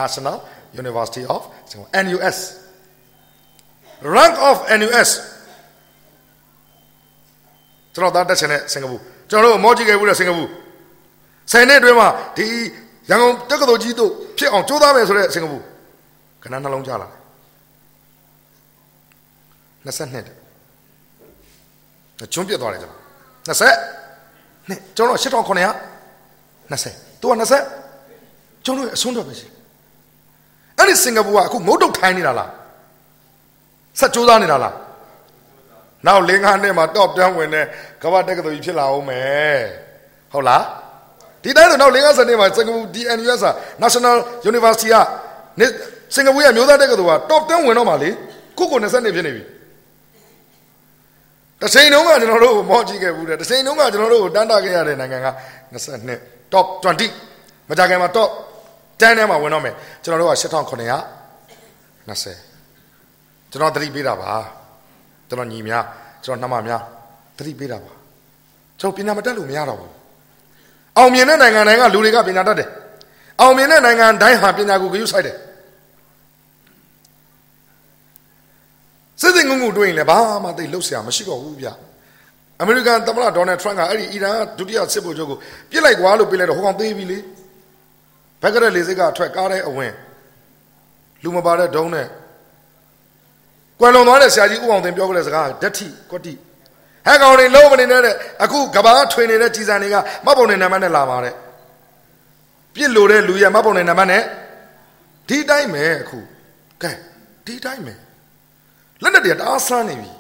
[0.00, 0.36] National
[0.82, 2.38] University of Singapore NUS
[4.16, 5.10] rank of NUS
[7.94, 8.96] ကျွန်တော်သားတက်ချင်တဲ့စင်ကာပူ
[9.30, 10.44] ကျွန်တော်တို့မောကြည့်ခဲ့ဘူးတဲ့စင်ကာပူ
[11.52, 12.46] ဆယ်နှစ်အတွင်းမှာဒီ
[13.10, 15.58] ရန်ကုန်တက္ကသိုလ်ကြီးတို့ဖြစ်အောင်ကြိုးစားမယ်ဆိုတဲ့စင်ကာပူ
[16.42, 17.08] ခဏနှလုံးကြလာ
[19.84, 20.26] 22
[22.18, 25.92] တဲ့ကျွန်းပြတ်သွားတယ်ကျွန်တော်20နှစ်ကျွန်တော်8900
[26.70, 29.46] 20သူက20ကျွန်တော်အဆုံးတော့ပဲရှိ
[30.78, 32.50] အဲ့ဒီစင်ကာပူကအခုငုတ်တုတ်ထိုင်းနေတာလား
[33.98, 34.74] ဆက်ကြိုးစားနေတာလား
[36.06, 37.66] နောက်၄၅နှစ်မှာ top 10ဝင်တဲ့
[38.02, 39.60] ကမ္ဘာတက္ကသိုလ်ကြီးဖြစ်လာအောင်မယ်
[40.32, 40.62] ဟုတ်လား
[41.42, 43.42] ဒီတိုင်းဆိုနောက်50နှစ်မှာစင်ကာပူ DNUS
[43.82, 44.16] National
[44.50, 44.96] University က
[46.14, 48.10] စင်ကာပူရဲ့မျိုးသားတက္ကသိုလ်က top 10ဝင်တော့မှာလေ
[48.58, 49.42] ခုကို20နှစ်ဖြစ်နေပြီ
[51.60, 55.28] တစ်ချိန်တုန်းကကျွန်တော်တို့ကိုမော့ကြည့်ခဲ့ဘူးတဲ့တစ်ချိန်တုန်းကကျွန်တော်တို့ကိုတန်းတာခဲ့ရတဲ့နိုင်ငံက
[55.72, 58.30] 22 top 20မကြခင်မှာ top
[59.00, 59.74] 10ထဲမှာဝင်တော့မယ်
[60.04, 60.34] ကျွန်တော်တို့က
[62.08, 62.51] 8920
[63.52, 64.32] ကျွန်တော်သတိပေးတာပါ
[65.28, 65.84] ကျွန်တော်ညီများ
[66.24, 66.82] ကျွန်တော်နှမများ
[67.38, 67.92] သတိပေးတာပါ
[68.80, 69.92] ကျွန်တော်ပညာမတတ်လို့မရတော့ဘူး
[70.98, 72.68] အောင်မြင်တဲ့နိုင်ငံတိုင်းကလူတွေကပညာတတ်တယ်
[73.40, 75.36] အောင်မြင်တဲ့နိုင်ငံတိုင်းဟာပညာကိုဂရုစိုက်တယ်
[79.20, 81.66] စစ်စစ်ငုံငုံတွေ့ရင်လည်းဘာမှသိလှုပ်ရှားမရှိတော့ဘူးဗျ
[82.60, 85.38] အမေရိကန်သမ္မတဒေါ်နယ်ထရန့်ကအဲ့ဒီအီရန်ကဒုတိယစစ်ဗိုလ်ချုပ်ကို
[85.70, 87.18] ပြစ်လိုက်ကွာလို့ပြစ်လိုက်တော့ဟိုကောင်သေးပြီလေ
[88.42, 89.92] ဘက်ကရက်လေစိတ်ကထွက်ကားတဲ့အဝင်
[91.22, 92.06] လူမပါတဲ့ဒုံးနဲ့
[93.80, 96.32] ကွယ်လွန်သွားတဲ့ဆရာကြီးဦးအောင်တင်ပြောခဲ့တဲ့စကားဓာတ်ထိကွတိ
[97.06, 98.14] ဟဲ့ကောင်တွေလုံးမနေနဲ့
[98.44, 99.96] အခုကဘာထွင်နေတဲ့ကြီးစံတွေက
[100.26, 101.34] မတ်ပုံနေနံပါတ်နဲ့လာပါတဲ့
[102.74, 104.22] ပြစ်လို့တဲ့လူရဲ့မတ်ပုံနေနံပါတ်နဲ့
[105.28, 106.18] ဒီတိုင်းပဲအခု
[106.82, 106.90] ကဲ
[107.46, 107.94] ဒီတိုင်းပဲ
[109.02, 110.12] လက်နဲ့တည်းတအားဆန်းနေပြီ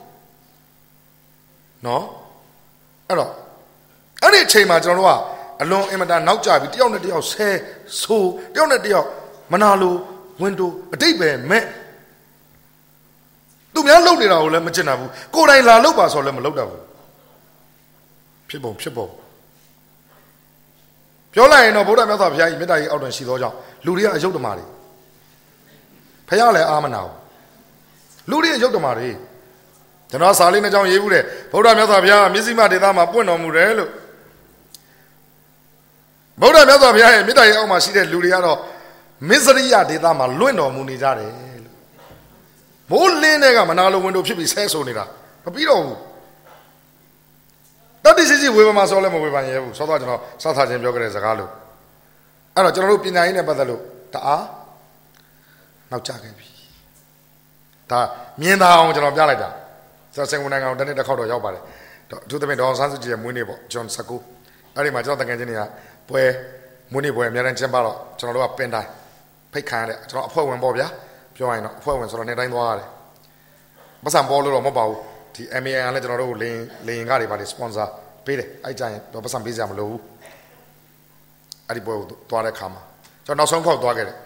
[1.86, 2.04] နော်
[3.08, 3.32] အဲ့တော့
[4.22, 5.20] အဲ့ဒီအချိန်မှာကျွန်တော်တို့က
[5.62, 7.48] အလွန်အင်မတန်နောက်ကျပြီတယောက်နဲ့တယောက်ဆဲ
[8.00, 8.24] ဆို
[8.54, 9.06] တယောက်နဲ့တယောက်
[9.52, 9.94] မနာလို
[10.42, 11.64] ဝင်တိုအတိတ်ပဲမဲ့
[13.74, 16.82] သူများလုံနေတာကိုလည်းမကျင်တာဘူးကိုယ်တိုင်လာလို့ပါဆိုလည်းမလုပ်တတ်ဘူး
[18.48, 19.08] ဖြစ်ပုံဖြစ်ပုံ
[21.32, 24.64] ပြောလိုက်ရင်တော့ဗုဒ္ဓမြတ်စွာဘုရားကြီးမေတ္တာကြီးအောက်တွင်ရှိသောကြောင့်လူတွေကအယုတ်တမာတွေ
[26.28, 27.14] ဖះလည်းအာမနာဘူး
[28.30, 29.10] လူတွေအယုတ်တမာတွေ
[30.10, 33.90] ကျွန်တော်စာလေးနှစ်ကြောင်းရေးဘူးတဲ့ဗုဒ္ဓမြတ်စွာဘုရားမျက်စိမှဒေသမှာပွင့်တော်မူတယ်လို့
[36.40, 38.58] ဗုဒ္ဓမြတ်စွာဘုရားရဲ့မေတ္တာရဲ့အောက်မှာရှိတဲ့လူတွေကတော့
[39.28, 41.51] မစ္စရိယဒေသမှာလွင့်တော်မူနေကြတယ်လို့
[42.90, 45.04] မိုးလင်းတဲ့ကမနာလိုဝင်တို့ဖြစ်ပြီးဆဲဆိုနေတာ
[45.44, 45.98] မပြီးတော့ဘူး
[48.04, 51.50] တတိစီစီဝေဘာမှာဆောလဲမဝေဘာရဲဘူးဆောတော့ကျွန်တော်စောက်ထားခြင်းပြောခဲ့တဲ့စကားလို့
[52.54, 53.80] အဲ့တော့ကျွန်တော်တို့ပညာရေးနဲ့ပတ်သက်လို့
[54.14, 54.44] တအား
[55.90, 56.48] နောက်ကျခဲ့ပြီ
[57.90, 58.00] ဒါ
[58.40, 59.48] မြင်သာအောင်ကျွန်တော်ပြလိုက်တာ
[60.14, 61.62] ဆိုစင်ကုန်နိုင်ငံကိုတနေ့တစ်ခေါက်တော့ရောက်ပါတယ်
[62.10, 64.16] အထူးသဖြင့်ဒေါအောင်ဆန်းစုကြည်ရဲ့မွေးနေ့ပေါ့ဂျွန်စကူ
[64.74, 65.62] အဲ့ဒီမှာကျွန်တော်တကယ်ချင်းတွေက
[66.08, 66.22] ပွဲ
[66.92, 68.88] မွေးနေ့ပွဲအများတန်းကျင်းပတော့ကျွန်တော်တို့ကပင်တိုင်း
[69.52, 70.86] ဖိတ်ခံရတဲ့ကျွန်တော်အဖွဲ့ဝင်ပေါ့ဗျာ
[71.42, 72.88] ပြောရရင်တော့အဖွဲ့ဝင်ဆိုတော့နေ့တိုင်းသွားရတယ်
[74.04, 74.98] ပတ်စံပေါ်လို့တော့မဟုတ်ပါဘူး
[75.34, 77.84] ဒီ MAN ကလည်းကျွန်တော်တို့ကိုလင်းလင်းကားတွေပါလေစပွန်ဆာ
[78.24, 80.00] ပေးတယ်အဲ့ကြရင်တော့ပတ်စံပေးစရာမလိုဘူး
[81.68, 82.82] အဲ့ဒီပွဲကိုသွားတဲ့ခါမှာ
[83.26, 84.16] ကျွန်တော်နောက်ဆုံးခေါက်သွားခဲ့တယ်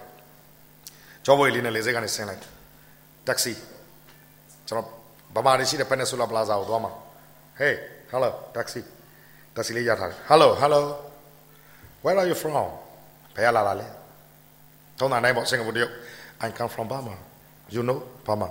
[1.24, 2.42] ကျော်ဘွေလေးနဲ့လေစိတ်ကနေဆင်းလိုက်
[3.26, 3.52] တက္ကစီ
[4.68, 4.86] ကျွန်တော်
[5.36, 6.92] ဗမာတွေရှိတဲ့ Peninsula Plaza ကိုသွားမှာ
[7.60, 7.74] Hey
[8.12, 8.80] hello taxi
[9.56, 10.80] taxi လေးရထားတယ် Hello hello
[12.04, 12.66] Where are you from
[13.36, 13.88] ဘယ်လာလာလဲ
[14.98, 15.92] ထုံးတာနိုင်ပေါ့စင်ကာပူတရုတ်
[16.45, 17.15] I come from Burma
[17.75, 18.49] you know Burma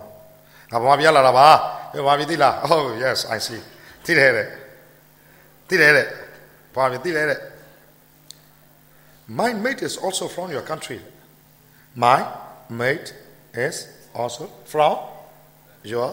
[0.70, 1.49] ငါဗမာပြည်လာတာပါ
[1.95, 3.61] ဗမာပြည်သိလား Oh yes I see
[4.05, 4.47] သိတယ်တဲ့
[5.68, 6.07] သိတယ်တဲ့
[6.74, 7.41] ဗမာပြည်သိတယ်တဲ့
[9.39, 10.99] My mate is also from your country
[12.05, 12.20] My
[12.81, 13.09] mate
[13.66, 13.76] is
[14.20, 14.95] also from
[15.93, 16.11] your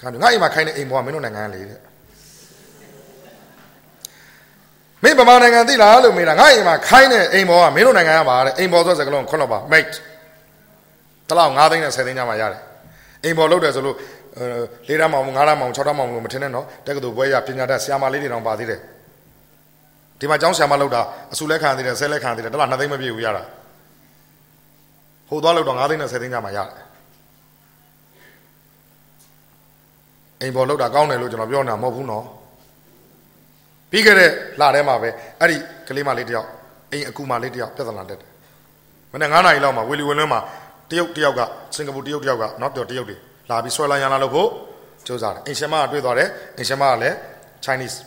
[0.00, 1.78] country ငါအိမ်မှာခိုင်းတဲ့အိမ်ပေါ်ကမင်းတို့နိုင်ငံလေတဲ့
[5.02, 9.96] မင်းဗမာနိုင်ငံသိလားလို့မေးတာငါအိမ်မှာခိုင်းတဲ့အိမ်ပေါ်ကမင်းတို့နိုင်ငံကပါတဲ့အိမ်ပေါ်ဆိုစကလုံးခွန်းတော့ပါ mate
[11.29, 12.61] တလောက်9သိန်းနဲ့10သိန်းညမှာရတယ်
[13.23, 13.95] အိမ်ပေါ်လောက်တယ်ဆိုလို့
[14.87, 18.79] ၄တန်းမောင်9တန်းမောင်6တန်းမောင်လို့မထင်နဲ့နော်တက္ကသိုလ်ဘွဲရပညာတတ်ဆရာမလေးတွေတောင်ပါသေးတယ်
[20.19, 21.01] ဒီမှာကျောင်းဆရာမလောက်တာ
[21.33, 23.43] အဆူလဲခံသေးတယ်ဆဲလဲခံသေးတယ်တလောက်2သိန်းမပြည့်ဘူးရတာ
[25.29, 26.85] ဟိုသွားလောက်တော့9သိန်းနဲ့10သိန်းညမှာရတယ်
[30.41, 32.25] အိမ်ပေါ်လောက်တာကောင်းတယ်လို့ကျွန်တော်ပြောနေတာမဟုတ်ဘူးနော်
[33.91, 35.09] ပြီးခဲ့တဲ့လထဲမှာပဲ
[35.39, 35.57] အဲ့ဒီ
[35.87, 36.47] ကလေးမလေးတယောက်
[36.91, 38.29] အိမ်အကူမလေးတယောက်ပြဿနာတက်တယ်
[39.11, 40.39] မနေ့9နာရီလောက်မှာဝီလီဝင်းလွန်းမှာ
[40.93, 41.41] တရုတ်တယောက်က
[41.75, 43.17] စင်ကာပူတရုတ်တယောက်ကနောက်တော့တရုတ်တွေ
[43.49, 44.49] လာပြီးဆွဲလာရလာလို့ဖို့
[45.05, 47.15] စူးစမ်းတယ်အိမ်ရှင်မကတွေ့သွားတယ်အိမ်ရှင်မကလည်း
[47.65, 47.97] Chinese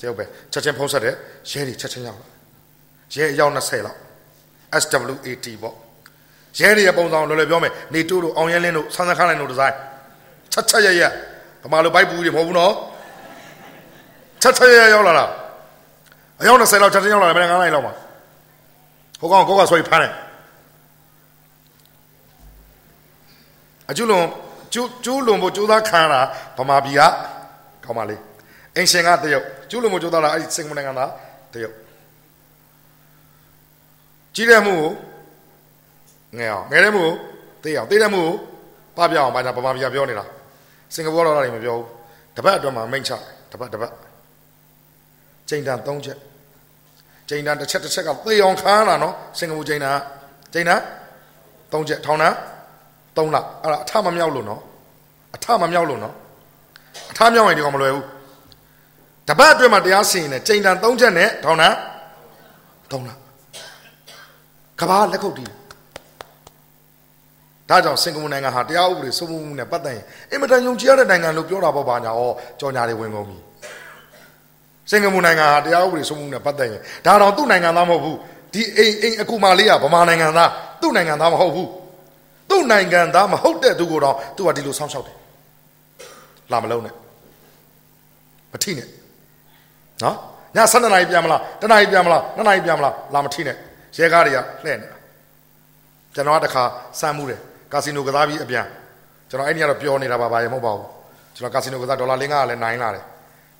[0.00, 1.14] တရုတ်ပဲချက်ချင်းဖုံးဆက်တယ်
[1.50, 2.26] ရဲတွေချက်ချင်းရောက်လာ
[3.14, 3.98] ရဲအယောက်20လောက်
[4.82, 5.74] SWAT ပေါ့
[6.58, 9.76] ရဲတွေရဲ့ပုံစံလော်လော်ပြောမယ်နေတိုးတို့အောင်ရဲလင်းတို့ဆန်းဆန်းခါနိုင်တို့ဒီဇိုင်း
[10.52, 11.02] ချက်ချက်ရရ
[11.62, 12.72] ဗမာလိုဘိုက်ပူတွေမဟုတ်ဘူးနော်
[14.42, 15.24] ချက်ချက်ရရရောက်လာတာ
[16.40, 17.94] အယောက်20လောက်ချက်ချင်းရောက်လာတယ်ဘယ်ငါးနိုင်လောက်မှာ
[19.20, 20.12] ဟိုကောင်ကိုကဆွဲဖမ်းတယ်
[23.90, 24.24] အကျူလွန်
[24.72, 26.20] ကျူးကျူးလွန်ဖို့ကြိုးစားခံတာ
[26.58, 27.02] ဗမာပြည်က
[27.84, 28.16] ကောင်းပါလေ
[28.76, 31.10] အင်ရှင်ကတရုတ်ကျူးလွန်ဖို့ကြိုးစားတာအဲ့ဒီစင်ကာပူနိုင်ငံသား
[31.52, 31.74] တရုတ်
[34.34, 37.12] ကြီးတဲ့မှုကိုငယ်အောင်ငယ်တဲ့မှုကို
[37.62, 38.22] သိအောင်သိတဲ့မှု
[38.96, 40.24] ကိုပပြအောင်ဘာသာဗမာပြည်ကပြောနေတာ
[40.94, 41.86] စင်ကာပူကတော့လည်းမပြောဘူး
[42.36, 43.12] တပတ်အတွက်မှာမိန့်ချ
[43.52, 43.92] တပတ်တပတ်
[45.48, 46.18] ချိန်တန်၃ချက်
[47.28, 49.98] ချိန်တန်တစ်ချက်တစ်ချက်ကသေအောင်ခမ်းလာနော်စင်ကာပူချိန်တန်
[50.54, 50.80] ချိန်တန်
[51.72, 52.36] ၃ချက်ထောင်တန်း
[53.16, 54.60] ၃လအဲ့ဒါအထမမြောက်လို့နော်
[55.36, 56.14] အထမမြောက်လို့နော်
[57.10, 58.04] အထမြောက်ရင်ဒီကောင်မလွယ်ဘူး
[59.28, 61.74] တပတ်အတွက်မှာတရားစီရင်တယ်ချိန်တန်၃ချက်နဲ့ထောင်တန်း
[62.90, 63.10] 3လ
[64.80, 65.50] ကဘာလက်ခုပ်တီး
[67.68, 72.30] ဒါကြောင့်စင်ကာပူနိုင်ငံဟာတရားဥပဒေစိုးမိုးမှုနဲ့ပတ်သက်ရင်အင်မတန်ယုံကြည်ရတဲ့နိုင်ငံလို့ပြောတာပေါ့ပါညာဟော
[72.60, 73.38] ကြော်ညာတွေဝင်ကုန်ပြီ
[74.90, 78.16] စင်ကာပူနိုင်ငံဟာတရားဥပဒေစိုးမိုးမှုနဲ့ပတ်သက်ရင်ဒါတော့သူ့နိုင်ငံသားမဟုတ်ဘူး
[78.52, 80.50] ဒီအိမ်အိမ်အကူမလေးကဗမာနိုင်ငံသား
[80.80, 81.79] သူ့နိုင်ငံသားမဟုတ်ဘူးသူ့
[82.70, 85.16] နိုင်ငံသားမဟုတ်တဲ့သူကိုတော့သူကဒီလိုဆောင်းလျှောက်တယ်
[86.52, 86.94] လာမလုံးနဲ့
[88.52, 88.88] မထိနဲ့
[90.04, 90.16] နော်
[90.56, 93.56] ည7နာရီပြန်မလားတနာရီပြန်မလား2နာရီပြန်မလားလာမထိနဲ့
[93.96, 94.98] ရဲကားတွေကလှည့်နေတာ
[96.14, 96.62] ကျွန်တော်ကတခါ
[97.00, 97.40] စမ်းမှုတယ်
[97.72, 98.66] ကာစီနိုကစားပြီးအပြန်
[99.30, 100.86] ကျွန်တော်အဲ့ဒီကတော့ပြောနေတာပါဘာရမဟုတ်ပါဘူး
[101.36, 103.04] ကျွန်တော်ကာစီနိုကစားဒေါ်လာ500လည်းနိုင်လာတယ်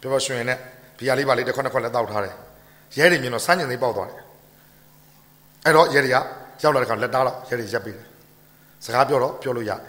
[0.00, 0.58] ပြောပြောရွှင်နဲ့
[0.98, 2.34] ဘီယာလေးပါလေးတစ်ခွက်တစ်ခွက်လည်းတောက်ထားတယ်
[2.96, 4.18] ရဲတွေမြင်တော့စမ်းကျင်သိပေါက်သွားတယ်
[5.64, 6.16] အဲ့တော့ရဲတွေက
[6.62, 8.09] ရောက်လာတဲ့ခါလက်သားတော့ရဲတွေရက်ပြီးတယ်
[8.84, 9.80] စကားပြောတော့ပြောလို့ရတယ်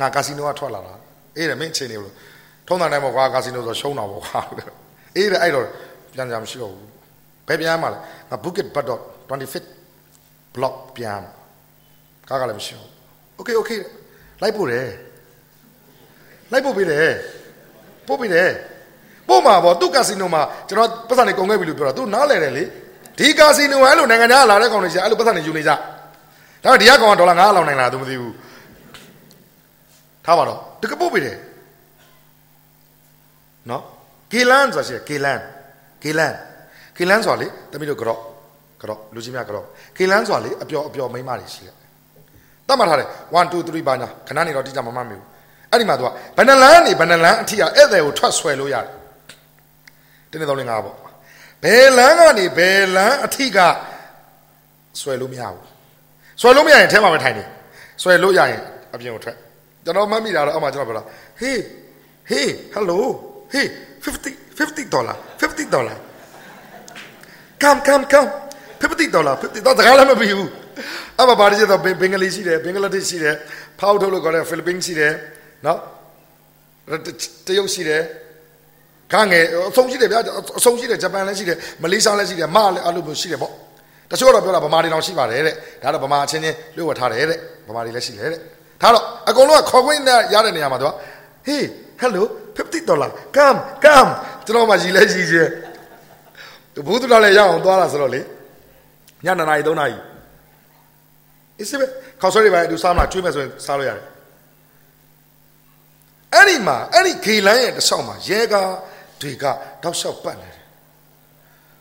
[0.00, 0.94] ငါကာစီနိုကထွက်လာတာ
[1.36, 2.14] အေးတယ်မင်းအချိန်နေလို့
[2.66, 4.40] ထုံးတဲ့တိုင်းမှာကွာကာစီနိုဆိုရှုံးတာပေါ့ကွာ
[5.16, 5.66] အေးတယ်အဲ့တော့
[6.12, 6.88] ပြန်ကြမရှိတော့ဘူး
[7.48, 7.98] ဘယ်ပြန်မှာလဲ
[8.30, 11.22] ငါ Bukit Batok 25 block ပြန်
[12.28, 12.88] ကားကလည်းမရှိဘူး
[13.38, 13.78] okay okay
[14.42, 14.88] လိုက်ပို့တယ်
[16.52, 17.12] လိုက်ပို့ပေးတယ်
[18.08, 18.50] ပို့ပေးတယ်
[19.28, 22.64] ပို့မှာပေါ့သူ့ကာစီနိုမှာကျွန်တော်ပတ်စံနေကုန်ခဲ့ပြီလို့ပြောတာသူနားလဲတယ်လေ
[23.18, 25.72] ဒီကာစီနိုအဲ့လိုနိုင်ငံခြားလာတဲ့ကောင်တွေရှာအဲ့လိုပတ်စံနေယူနေကြ
[26.64, 28.34] ဒါပေမဲ့ဒီကကောင်ကဒေါ်လာ900လောက်နိုင်လားသူမသိဘူး
[30.24, 31.36] ထားပါတော့တကပို့ပေးတယ်
[33.70, 33.82] နော်
[34.30, 35.40] ဂီလန်ဆိုရှိဂီလန်
[36.02, 36.32] ဂီလန်
[36.96, 38.20] ဂီလန်ဆိုတာလေတမီးတို့ကတော့
[38.82, 41.76] ကတော့လူကြီးများကတော့ဂီလန်ဆိုတာလေအပျော်အပျော်မိန်းမတွေရှိတယ်
[42.68, 45.24] တတ်မှတ်ထားတယ်1 2 3ပါညာခဏနေတော့တိကျမမှတ်မိဘူး
[45.70, 48.92] အဲ့ဒီမှာသူကဘယ်နှလန်းနေဘယ်နှလန်းအထိကဧည့်သည်ကိုထွက်ဆွဲလို့ရတယ်
[50.30, 50.96] တင်းနေတော့လင်းငါပေါ့
[51.62, 53.58] ဘယ်လန်းကနေဘယ်လန်းအထိက
[55.00, 55.71] ဆွဲလို့မရဘူး
[56.42, 57.44] ဆွဲလို့မရရင်အဲမှာပဲထိုင်နေ
[58.02, 58.60] ဆွဲလို့ရရင်
[58.94, 59.36] အပြင်ကိုထွက်
[59.84, 61.04] ကျွန်တော်မှတ်မိတာတော့အမှကျွန်တော်ပြောတာ
[61.42, 61.58] hey
[62.30, 62.98] hey hello
[63.54, 63.66] hey
[64.02, 65.96] 50 50 dollar 50 dollar
[67.62, 68.28] come come come
[68.80, 70.50] 50 dollar 50တော့စကားလည်းမပြီးဘူး
[71.20, 73.34] အမဘာလို့ကျတော့ဘင်္ဂလီရှိတယ်ဘင်္ဂလားဒေ့ရှ်ရှိတယ်
[73.80, 75.12] ဖောက်ထုတ်လို့ခေါ်တယ်ဖိလစ်ပင်းရှိတယ်
[75.66, 75.78] နော်
[77.46, 78.02] တရုတ်ရှိတယ်
[79.12, 80.20] ခငယ်အဆုံးရှိတယ်ဗျာ
[80.58, 83.52] အဆုံးရှိတယ်ဂျပန်လည်းရှိတယ်မလေးရှားလည်းရှိတယ်မလည်းအဲ့လိုမျိုးရှိတယ်ပေါ့
[84.12, 87.38] တချို့တော့ပြောတာဗမာတွေတောင်ရှိပါတယ်တဲ့ဒါတော့ဗမာချင်းချင်းလွှတ်ဝတ်ထားတယ်တဲ့
[87.68, 88.40] ဗမာတွေလည်းရှိတယ်တဲ့
[88.82, 90.00] ဒါတော့အကုန်လုံးကခေါ်ခွင့်
[90.34, 90.90] ရတဲ့နေရာမှာသူက
[91.48, 91.62] hey
[92.00, 92.22] hello
[92.56, 94.10] 50 dollar come come
[94.46, 95.50] ကျွန်တော်မှရီလဲရီချင်း
[96.86, 98.20] ဘူးသူလည်းရအောင်သွားတာဆိုတော့လေ
[99.24, 99.96] ညနေနာရီ3နာရီ
[101.58, 101.86] အစ်စပဲ
[102.20, 104.06] ခေါက်ဆွဲတွေပါသူစားမလားကျွေးမယ်ဆိုရင်စားလို့ရတယ်
[106.34, 108.72] အဲ့ဒီမှာအဲ့ဒီခေလန်းရဲ့တစ်ဆောက်မှာရဲကား
[109.20, 109.44] တွေက
[109.82, 110.51] တောက်လျှောက်ပတ်နေတယ်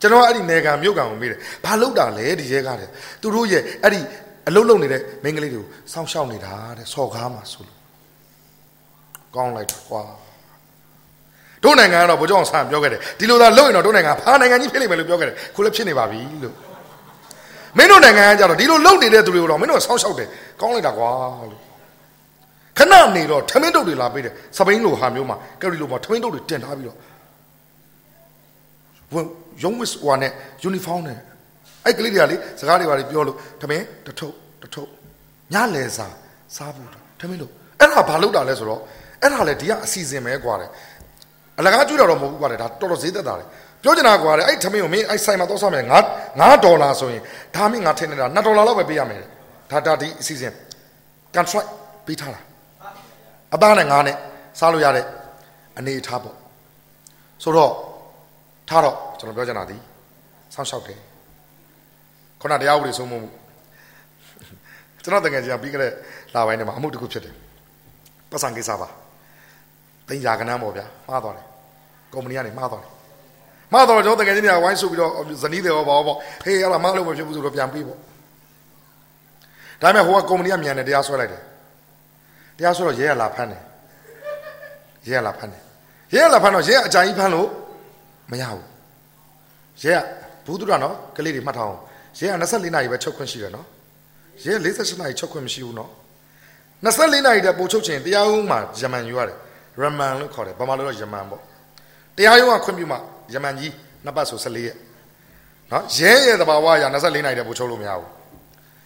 [0.02, 2.88] ကျွန်တော်အဲ့ဒီနေကံမြို့ကံကိုမေးတယ်ဘာလုပ်တာလဲဒီရဲကားတွေ
[3.22, 4.00] သူတို့ရဲ့အဲ့ဒီ
[4.48, 7.80] အလုံးလုံးနေတဲ့မိန်းကလေးတွေကိုစောင့်ရှောက်နေတာတဲ့စော်ကားမှာဆိုလို့
[9.36, 10.04] ကောင်းလိုက်တာကွာ
[11.64, 16.54] တို့နိုင်ငံကတော့ဘုကြောင့်ဆန်ပြောခဲ့တယ်ဒီလိုသာလုပ်ရင်တော့တို့နိုင်ငံဖာနိုင်ငံကြီးဖြစ်လိမ့်မယ်လို့ပြောခဲ့တယ်ခုလည်းဖြစ်နေပါပြီလို့
[17.78, 20.28] မင်းတို့နိုင်ငံကကြတော့ဒီလိုလုပ်နေတဲ့သူတွေကိုတော့မင်းတို့ဆောင်းလျှောက်တယ်
[20.62, 21.10] ကောင်းလိုက်တာကွာ
[21.52, 21.62] လို့
[22.78, 27.11] ခဏနေတော့ထမင်းတုပ်တွေလာပေးတယ်စပိန်လိုဟာမျိုးမှာကယ်ရီလိုမှာထမင်းတုပ်တွေတင်ထားပြီးတော့ဝင်
[29.64, 30.32] ရုံးဝစ်ဟွာနဲ့
[30.64, 31.18] ယူနီဖောင်းနဲ့
[31.86, 34.90] အဲ့ကလေးတွေကလေစကားတွေပါလေပြောလို့ထမင်းတထုပ်တထုပ်
[35.54, 36.08] ညလဲစာ
[36.56, 36.88] စားဖို့
[37.20, 38.82] ထမင်းလို့အဲ့ဒါဘာလုပ်တာလဲဆိုတော့
[39.22, 40.70] အဲ့ဒါလေဒီကအစီအစဉ်ပဲကွာတယ်
[41.60, 43.46] အလကားကျွေးတာတော့မဟုတ်ဘူးကွာတယ်ဒါတော်တော်ဈေးသက်တာလေ
[43.84, 45.98] ပြောချင်တာကွာတယ်အဲ့ထမင်းကိုမင်းအဲ့ဆိုင်မှာတော့စားမယ်ငါ
[46.30, 47.22] 9ဒေါ်လာဆိုရင်
[47.56, 49.20] ဒါမင်းငါထင်နေတာ2ဒေါ်လာလောက်ပဲပေးရမယ်
[49.72, 50.54] ဒါဒါဒီအစီအစဉ်
[51.36, 51.68] contract
[52.06, 52.42] ပေးထားတာ
[53.56, 54.16] အသားနဲ့ငါးနဲ့
[54.60, 55.06] စားလို့ရတဲ့
[55.78, 56.36] အနေအထားပေါ့
[57.44, 57.72] ဆိုတော့
[58.72, 59.78] ထားတော့ကျွန်တော်ပြောချင်တာဒီ
[60.54, 61.00] စောင့်ရှောက်တယ်
[62.42, 63.30] ခုနတရားဥပဒေစိုးမိုးမှု
[65.04, 65.92] ကျွန်တော်တကယ်ကြီးပြီးကြတဲ့
[66.34, 67.36] လာပိုင်းထဲမှာအမှုတစ်ခုဖြစ်တယ်
[68.32, 68.88] ပတ်စံကိစ္စပါ
[70.08, 71.46] တင်ရာကနန်းပေါ့ဗျာမှားသွားတယ်
[72.14, 72.92] ကုမ္ပဏီကနေမှားသွားတယ်
[73.74, 75.12] မှားတော့ကျွန်တော်တကယ်ကြီးနေဝိုင်းဆိုပြီးတော့
[75.44, 77.98] ဇနီးတယ်ဟောပါပေါ့ဟေးအဲ့ဒါမှားလို့မဖြစ်ဘူးဆိုတော့ပြန်ပြီးပေါ့
[79.82, 81.42] ဒါပေမဲ့ဟိုကကုမ္ပဏီကမြန်တယ်တရားဆွဲလိုက်တယ်
[82.58, 83.62] တရားဆွဲတော့ရဲရလာဖမ်းတယ်
[85.08, 85.62] ရဲရလာဖမ်းတယ်
[86.14, 87.48] ရဲရလာဖမ်းတော့ရဲအကြိုင်ကြီးဖမ်းလို့
[88.32, 88.66] မရဘူး
[89.84, 89.96] ရဲ
[90.46, 91.80] ဘူးသူရနော်ကလေးတွေမှတ်ထားအောင်
[92.20, 93.66] ရဲက24နာရီပဲချုပ်ခွင့်ရှိတယ်နော်
[94.46, 95.90] ရဲ48နာရီချုပ်ခွင့်မရှိဘူးနော်
[96.84, 99.38] 24နာရီတည်းပို့ချုပ်ခြင်းတရားဥမှာယမန်ယူရတယ်
[99.82, 101.42] ရမန်လို့ခေါ်တယ်ဗမာလိုတော့ယမန်ပေါ့
[102.18, 102.98] တရားရုံးကခွင့်ပြုမှ
[103.34, 103.72] ယမန်ကြီး
[104.06, 104.78] နှစ်ပတ်ဆို14ရက်
[105.72, 108.10] နော်ရဲရဲ့တဘာဝရ24နာရီတည်းပို့ချုပ်လို့မရဘူး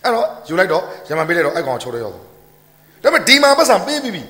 [0.03, 2.25] အဲ့တော့ယူလိုက်တော့ယမန်ပေးလိုက်တော့အဲ့ကောင်ချုပ်တော့ရောက်သွား
[3.03, 4.23] ဒါပေမဲ့ဒီမှာပတ်စံပေးပြီးပြီ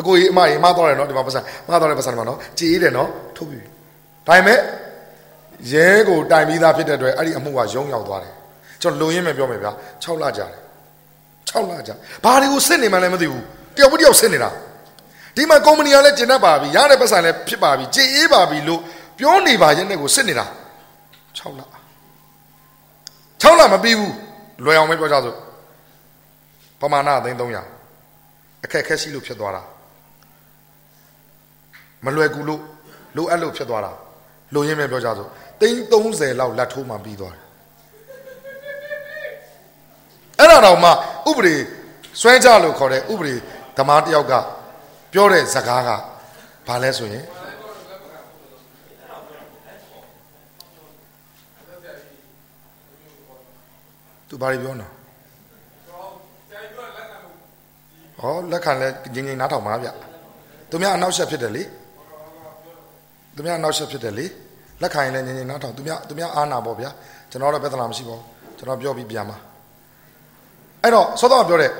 [0.00, 3.58] အကိုကြီးအမကြီးမှားသွားတယ်နော်ဒီမှာပတ်စံမှားသွားတဲ့ပတ်စံမှာနော်ကြည်ရတယ်နော်ထုတ်ပြီ
[4.28, 4.58] ဒါပေမဲ့
[5.72, 8.34] ရဲကိုတိုင်ပြီးသားဖြစ်တဲ့အတွက်အဲ့ဒီအမှုကရုံးရောက်သွားတယ်
[8.82, 9.72] ကျွန်တော်လုံရင်းပဲပြောမယ်ဗျာ
[10.02, 10.60] 6လကြာတယ်
[11.50, 13.44] 6လကြာဘာတွေကိုစစ်နေမှလည်းမသိဘူး
[13.76, 14.50] တယောက်မတယောက်စစ်နေတာ
[15.36, 18.80] ဒီမှာကုမ္ပဏီကလည်းကျင်တတ်ပါပြီရတဲ့ပတ်စံလည်းဖြစ်ပါပြီကြည်အေးပါပြီလို့
[19.18, 20.46] ပြောနေပါရဲ့နဲ့ကိုစစ်နေတာ
[21.38, 21.60] 6လ
[23.42, 24.14] 6လမပြီးဘူး
[24.64, 25.36] လွယ်အောင်ပဲပြောကြစို့
[26.80, 29.62] ပမာဏအသိန်း300အခက်ခဲရှိလို့ဖြစ်သွားတာ
[32.04, 32.62] မလွယ်ကူလို့
[33.16, 33.92] လိုအပ်လို့ဖြစ်သွားတာ
[34.54, 35.28] လိုရင်းပဲပြောကြစို့
[35.60, 37.44] သိန်း30လောက်လက်ထိုးမှပြီးသွားတယ်
[40.38, 41.56] အဲ့ဒါတော့မှဥပဒေ
[42.20, 43.34] ဆွဲကြလို့ခေါ်တဲ့ဥပဒေ
[43.78, 44.32] ဓမ္မတယောက်က
[45.12, 45.90] ပြောတဲ့ဇကားက
[46.66, 47.24] ဘာလဲဆိုရင်
[54.28, 54.92] သူဘာပြောနော်
[58.20, 59.88] ဟောလက်ခံလဲငြိမ်ငြိမ်နားထောင်ပါဗျ
[60.70, 61.62] သူများအနောက်ရှက်ဖြစ်တယ်လေ
[63.38, 64.26] သူများအနောက်ရှက်ဖြစ်တယ်လေ
[64.82, 66.90] လက်ခံရင်လည်းငြိမ်ငြိမ်နားထောင်သူများသူများအာနာပေါ့ဗျာ
[67.30, 68.22] ကျွန်တော်တော့ပြဿနာမရှိပါဘူး
[68.58, 69.36] ကျွန်တော်ပြောပြီးပြန်ပါ
[70.82, 71.70] အဲ့တော့စောတော့ပြောတဲ့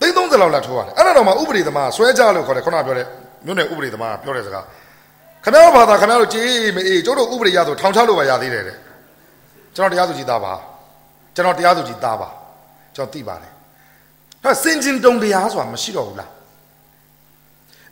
[0.00, 3.06] သိန်း30လောက်လက်ထိုးရတယ်အဲ့ဒါတော့မှဥပဒေသမားဆွဲကြလို့ခေါ်တယ်ခုနပြောတဲ့
[3.44, 4.64] မြို့နယ်ဥပဒေသမားပြောတဲ့စကား
[5.44, 8.76] ခင်ဗျားတို့ဘာသာခင်ဗျားတို့ကြေးမအေးကျိုးတို့ဥပဒေရဆိုထောင်ချလို့ပါရသေးတယ်တဲ့
[9.74, 10.54] ကျွန်တော်တရားသူကြီးသားပါ
[11.34, 12.28] ကျွန်တော်တရားသူကြီးသားပါ
[12.94, 13.52] ကျွန်တော်သိပါတယ်
[14.42, 16.30] ဟာစင်ဂျင်တုံတရားဆိုတာမရှိတော့ဘူးလား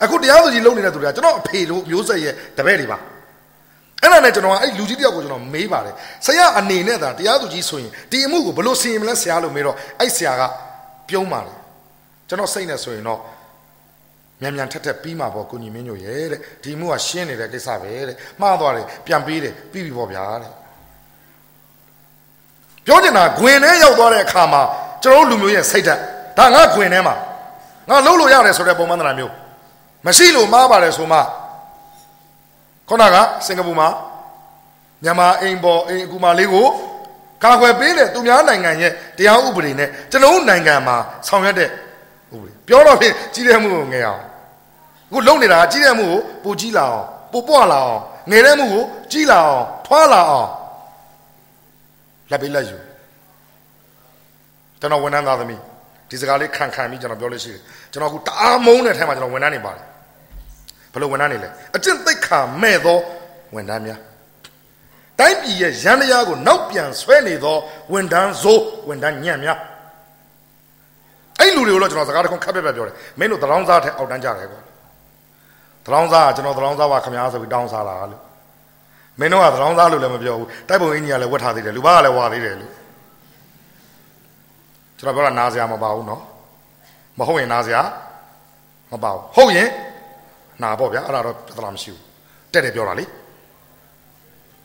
[0.04, 2.98] အခုတရားသူကြီးလုံနေတဲ့သူတွေကကျွန်တော်အဖေတို့မျိုးဆက်ရဲ့တပည့်တွေပါ
[4.02, 5.94] အဲ့ဒါနဲ့ကျွန်တော်ကအဲ့လူကြီးတယောက်ကိုကျွန်တော်မေးပါတယ်
[6.26, 10.42] ဆရာအနေနဲ့ဒါတရားသူကြီးဆိုရင်ဒီအမှုကိုဘလို့စီရင်မလဲဆရာလို့မေးတော့အဲ့ဆရာက
[11.08, 11.56] ပြုံးပါတယ်
[12.28, 13.20] ကျွန်တော်စိတ်နဲ့ဆိုရင်တော့
[14.40, 20.52] မြန်မြန်ထက်ထက်ပြီးမှာပေါ့ကိုညီမင်းညို့ရဲ့တဲ့ဒီမှုကရှင်းနေတဲ့ကိစ္စပဲတဲ့မှားသွားတယ်ပြန်ပေးတယ်ပြီးပြီပေါ့ဗျာတဲ့
[22.86, 24.62] ပြောချင်တာဂွင်ထဲရောက်သွားတဲ့အခါမှာ
[25.02, 26.00] ကျွန်တော်တို့လူမျိုးရဲ့စိတ်ဓာတ်
[26.38, 27.14] ဒါငါဂွင်ထဲမှာ
[27.88, 29.32] ငါလှုပ်လို့ရတယ်ဆိုတဲ့ပုံမှန်သဏ္ဍာန်မျိုး
[30.06, 31.18] မရှိလို့မှားပါတယ်ဆိုမှ
[32.88, 33.88] ခုနကစင်ကာပူမှာ
[35.02, 36.66] မြန်မာအိမ်ပေါ်အိမ်အကူမလေးကို
[37.42, 40.96] ကာကွယ်ပေးတဲ့သူများနိုင်ငံရဲ့တရားဥပဒေနဲ့ကျွန်တော်နိုင်ငံမှာ
[41.28, 44.22] ဆောင်ရွက်တဲ့ဥပဒေပြောတော့ဖြင့်ကြီးတဲ့မှုကိုငယ်အောင်
[45.08, 48.82] အခုလုံနေတာကြီးတဲ့မှုကိုပိုကြီးလာအောင်ပိုပွားလာအောင်ငယ်တဲ့မှုကို
[49.12, 50.48] ကြီးလာအောင်ထွားလာအောင်
[52.30, 52.76] လက်ပေးလက်ယူ
[54.80, 55.60] ကျွန်တော်ဝန်ထမ်းသားသမီး
[56.10, 57.60] ဒီစကားလေးခံခံပြီးကျွန်တော်ပြောလို့ရှိတယ်
[57.92, 59.86] ကျွန်တော်အခုတအားမုန်းတဲ့ထဲမှာကျွန်တော်ဝန်ထမ်းနေပါတယ်
[60.95, 62.97] ဘယ်လိုဝန်ထမ်းနေလဲအကျင့်သိက္ခာမဲ့သော
[63.55, 63.99] ဝန်ထမ်းများ
[65.19, 67.55] တိုင်းပြည်ရဲ့ရန်တရားကိုနောက်ပြန်ဆွဲနေသော
[67.93, 69.59] ဝန်ထမ်းစိုးဝန်ထမ်းညံ့များ
[71.39, 74.61] အဲ့လူတွေကိုတော့ကျွန်တော်စကားတစ်ခုခက်ပြက်ပြက်ပြောတယ်မင်းတို့သလောင်းစားထက်အောက်တန်းကြတယ်ကွာ
[75.85, 78.21] သလောင်းစားကကျွန်တော်သလောင်းစားပါခင်ဗျားဆိုပြီးတောင်းစားလာလို့
[79.19, 82.71] မင်းတို့ကသလောင်းစားလို့လည်းမပြောဘူးတိုက်ပုံအင်းကြီးကလည်းဝတ်ထားသေးတယ်လူဘာကလည်းဝါသေးတယ်လို့
[84.97, 86.21] ကျွန်တော်ပြောတာနားစရာမပါဘူးเนาะ
[87.17, 87.81] မဟုတ်ရင်နားစရာ
[88.91, 89.69] မပါဘူးဟုတ်ရင်
[90.62, 92.02] နာပေါ့ဗျာအဲ့ဒါတော့ပြဿနာမရှိဘူး
[92.52, 93.04] တက်တယ်ပြောတာလေ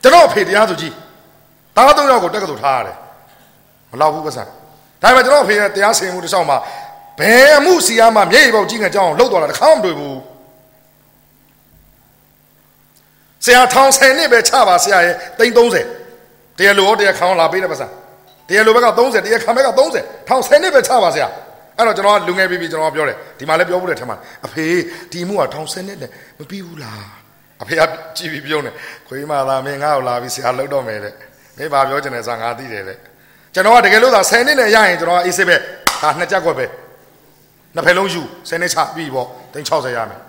[0.02, 0.94] ကျွန်တော်အဖေတရားသူကြီး
[1.76, 2.98] တားသုံးယောက်ကိုတက်ကတူထားရတယ်
[3.92, 4.44] မလောက်ဘူးပစံ
[5.02, 6.58] ဒါပေမဲ့ကျွန်တော်အဖေရဲ့တရားစင်မှုတစ်လျှောက်မှာ
[7.20, 10.18] ဘယ်အမှုစီအားမှမျက်ရည်ပေါက်ကြီးငယ်ကြောင်းလှုပ်သွားတာတစ်ခါမှမတွေ့ဘူး
[13.46, 15.54] ဆရာထောင်ဆယ်နှစ်ပဲချပါဆရာရဲ့သိန်း
[16.08, 17.86] 30တရားလိုရောတရားခံလာပေးတဲ့ပစံ
[18.48, 19.70] တရားလိုဘက်က30တရားခံဘက်က
[20.00, 21.28] 30ထောင်ဆယ်နှစ်ပဲချပါဆရာ
[21.78, 24.16] အဲ့တော့ကျွန်တော်ကလူငယ်ပြီးပြီးကျွန်တော်ပြောတယ်ဒီမှာလည်းပြောဖို့တယ်ထင်ပါ
[24.46, 24.66] အဖေ
[25.12, 27.06] ဒီမှုကထောင်ဆယ်နှစ်နဲ့မပြီးဘူးလား
[27.62, 27.82] အဖေက
[28.18, 28.74] ကြည်ပြီးပြုံးတယ်
[29.08, 31.14] ခွေးမသာမင်းငါ့ကိုလာပြီးဆရာလှုပ်တော့မယ်တဲ့
[31.58, 32.98] မင်းဘာပြောချင်လဲဆိုငါသိတယ်တဲ့
[33.54, 35.56] ကျွန်တော်ကတကယ်လို့သာ10နှစ်နဲ့ရရင်ကျွန်တော်အေးစစ်ပဲ
[36.02, 36.66] ဒါနှစ်ကြက်ခွက်ပဲ
[37.76, 40.22] နှစ်ဖက်လုံးယူ10နှစ်ချပြီးပေါ့360ရမယ်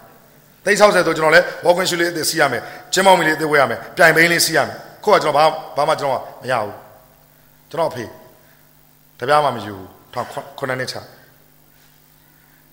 [0.65, 2.63] 360ဆိုကျွန်တော်လည်းဝေါကွန်ရှူလေးအစ်စီးရမယ်
[2.93, 6.77] ကျင်းမောင်းမီလေးအစ်ဝဲရမယ်ပြိုင်ဘိန်းလေးစီးရမယ်ခုကကျွန်တော်ဘာဘာမှကျွန်တော်မရဘူး
[7.71, 8.05] ကျွန်တော်အဖေ
[9.19, 10.27] တပြားမှမယူဘူးထောင်
[10.59, 10.97] ခုနှစ်နှစ်ချ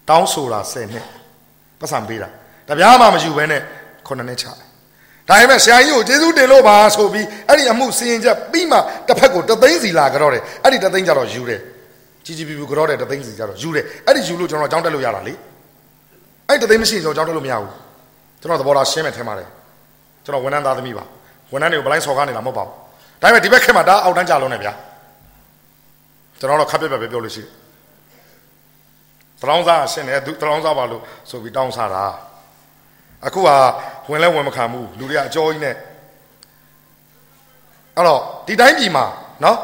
[0.09, 1.05] တောင်းဆိုတာ10နှစ်
[1.79, 2.29] ပတ်စံပေးတာ
[2.69, 3.61] တပြားမှမယူဘဲနဲ့
[4.07, 11.61] ခုနှစ်နှစ်ချဒါပေမဲ့ဆရာကြီးကိုကျေးဇူးတင်လို့ပါဆိုပြီးအဲ့ဒီအမှုစီရင်ချက်ပြီးမှတစ်ဖက်ကိုတသိန်းစီလာကြတော့တယ်အဲ့ဒီတသိန်းကြတော့ယူတယ်
[12.25, 15.33] ကြီးကြီးပြပြကြတော့တယ်တသိန်းစီကြတော့ယူတယ်အဲ့ဒီယူလို့ကျွန်တော်အကြောင်းတက်လို့ရတာလေ
[16.47, 17.71] အဲ့ဒီတသိန်းမရှိရင်ကျွန်တော်အကြောင်းတက်လို့မရဘူး
[18.41, 19.47] ကျွန်တော်သဘောထားရှင်းမယ်ထင်ပါတယ်
[20.23, 21.03] ကျွန်တော်ဝန်ထမ်းသားသမီးပါ
[21.51, 22.73] ဝန်ထမ်းတွေကိုဘလိုင်းစော်ကားနေတာမဟုတ်ပါဘူး
[23.21, 24.73] ဒါပေမဲ့ဒီဘက်ခေတ်မှာဒါအောက်တန်းကြလုံးနေဗျာ
[26.39, 27.49] ကျွန်တော်တော့ခပ်ပြက်ပြက်ပဲပြောလို့ရှိတယ်
[29.41, 32.05] တလောင်းစားရှင်းတယ်သူတလောင်းစားပါလို့ဆိုပြီးတောင်းစားတာ
[33.25, 33.49] အခုက
[34.09, 35.75] ဝင်လဲဝင်မခံဘူးလူတွေကအကြောကြီးနဲ့
[37.95, 39.05] အဲ့တော့ဒီတိုင်းပြည်မှာ
[39.43, 39.57] နော်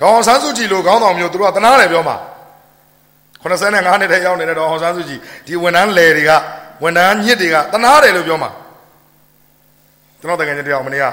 [0.00, 2.16] ဒေါအောင်ဆန်းစုကြည်လိုခေါင်းဆောင်မျိုးသူတို့ကတနာတယ်ပြောမှာ
[3.42, 6.32] 85နှစ်တည်းရောက်နေတဲ့ဒေါအောင်ဆန်းစုကြည်ဒီဝန်ထမ်းလယ်တွေက
[6.82, 8.50] ဝန်ထမ်းညစ်တွေကတနာတယ်လို့ပြောမှာ
[10.20, 11.04] ကျွန်တော်တကယ်ချင်းတယောက်မနေ့က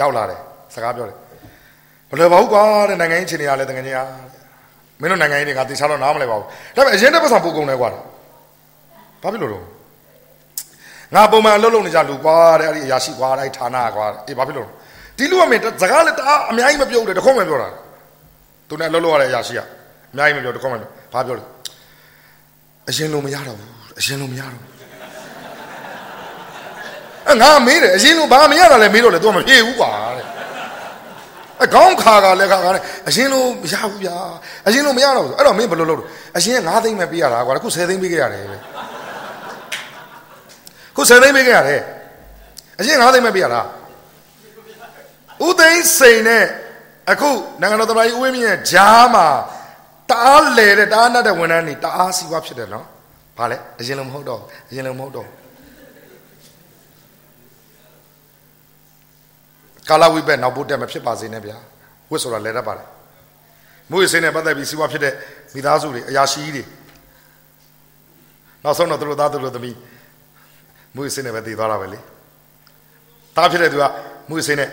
[0.00, 0.40] ရောက်လာတယ်
[0.74, 1.16] စကားပြောတယ်
[2.10, 4.35] ဘယ်လိုပါဘူးကွာတဲ့နိုင်ငံရေးအခြေအနေကလည်းတကယ်ချင်းအား
[5.00, 7.88] မင်းတို့နိုင်ငံရေးတွေကတေချာတော့နားမလဲပါဘူးဒါပေမဲ့အရင်တစ်ပတ်ဆောင်ပို့ကုန်တယ်ကွာ
[9.22, 9.64] ဘာဖြစ်လို့တော့
[11.14, 14.68] ငါပုံမှန်လှုပ်လှုပ်နေကြလူကွာတဲ့အဲ့ဒီအရာရှိကွာအဲ့ဌာနကွာအေးဘာဖြစ်လို့
[15.18, 17.68] ဒီလူကမင်းစကားလည်းတအားအများကြီးမပြောဘူးတခုံးပဲပြောတာ
[18.68, 19.60] သူနဲ့လှုပ်လှုပ်ရတဲ့အရာရှိက
[20.12, 20.78] အများကြီးမပြောတခုံးပဲ
[21.12, 21.44] ဘာပြောလဲ
[22.88, 24.70] အရင်လိုမရတော့ဘူးအရင်လိုမရတော့ဘူး
[27.28, 30.35] အဲငါမေးတယ်အရင်လိုဘာမရတာလဲမေးတော့လေ तू မဖြေဘူးကွာတဲ့
[31.60, 34.16] အဲခေါင်းခါကလည်းခါကလည်းအရင်လိုမရဘူးဗျာ
[34.66, 38.56] အရင်လိုမရတော့ဘူးအဲ့တော့မင်းဘယ်လိုလုပ်လို့အရင်က9သိန်းပဲပေးရတာကွာအခု10သိန်းပေးခဲ့ရတယ်ပဲ
[40.96, 41.82] ခု10သိန်းပေးခဲ့ရတယ်
[42.80, 43.62] အရင်9သိန်းပဲပေးရတာ
[45.46, 46.44] ဥသိန်းစိန်နဲ့
[47.10, 47.30] အခု
[47.60, 49.26] နိုင်ငံတော်သမ္မတကြီးဦးဝင်းမြင့်ရဲ့ဂျားမှာ
[50.10, 52.86] တအားလေတဲ့တအားနတ်တဲ့ဝန်ထမ်းတွေတအားစီးပွားဖြစ်တယ်နော်
[53.38, 54.40] ဘာလဲအရင်လိုမဟုတ်တော့
[54.70, 55.28] အရင်လိုမဟုတ်တော့
[59.88, 61.56] ကာလဝိဘက်နောက်ပို့တက်မဖြစ်ပါစေနဲ့ဗျာ
[62.10, 62.88] ဝစ်ဆိုတာလဲတတ်ပါတယ်
[63.90, 65.14] မိုးရစင်းနဲ့ပတ်သက်ပြီးစီးပွားဖြစ်တဲ့
[65.54, 66.64] မိသားစုတွေအရာရှိကြီးတွေ
[68.64, 69.76] နောက်ဆုံးတော့သူတို့သားသူတို့သမီး
[70.94, 71.98] မိုးရစင်းနဲ့ပဲတည်သွားတာပဲလေ
[73.36, 73.84] တားဖြစ်တဲ့သူက
[74.30, 74.70] မိုးရစင်းနဲ့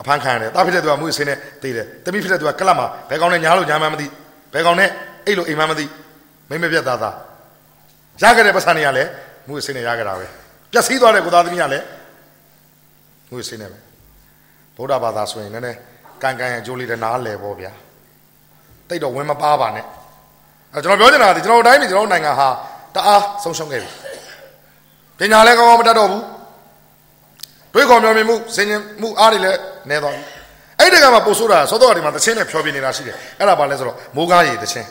[0.00, 4.06] အဖမ်းခံရတယ်တားဖြစ်တဲ့သူကမိုးရစင်းနဲ့တည်တယ်သမီးဖြစ်တဲ့သူကကလပ်မှာဘယ်ကောင်နဲ့ညားလို့ညာမှမသိ
[4.52, 4.90] ဘယ်ကောင်နဲ့
[5.26, 5.86] အိတ်လို့အိမ်မှမသိ
[6.50, 7.14] မိမပြတ်သားသား
[8.22, 9.10] ရခဲ့တဲ့ပတ်စံတွေကလည်း
[9.48, 10.26] မိုးရစင်းနဲ့ရခဲ့တာပဲ
[10.72, 11.84] ပျက်စီးသွားတဲ့ကိုသားသမီးကလည်း
[13.30, 13.78] မိုးရစင်းနဲ့ပဲ
[14.76, 15.78] ဗုဒ္ဓဘာသာဆိုရင်လည်း
[16.22, 17.72] ကန်ကန်ရဲ့ကြိုးလေးတနားလဲပေါ့ဗျာ
[18.88, 19.84] တိတ်တော့ဝင်မပါပါနဲ့
[20.74, 22.48] အဲကျွန်တော်ပြောချင်တာကကျွန်တော်တို့တိုင်းပြည်ကျွန်တော်တို့နိုင်ငံဟာ
[22.94, 23.90] တအားဆုံးရှုံးခဲ့ပြီ
[25.18, 26.22] ပညာလည်းကောင်းကောင်းမတတ်တော့ဘူး
[27.74, 29.58] တွေးခေါ်မျှော်မြင်မှုစင်ញင်မှုအားတွေလည်း
[29.88, 30.22] နည်းသွားပြီ
[30.80, 34.88] အဲ့ဒီကမှာပို့ဆိုးတာသောတော်ဒီမှာတချင်းနဲ့ဖြောပြနေတာရှိတယ်အဲ့ဒါဘာလဲဆိုတော့မိုးကားရည်တချင်း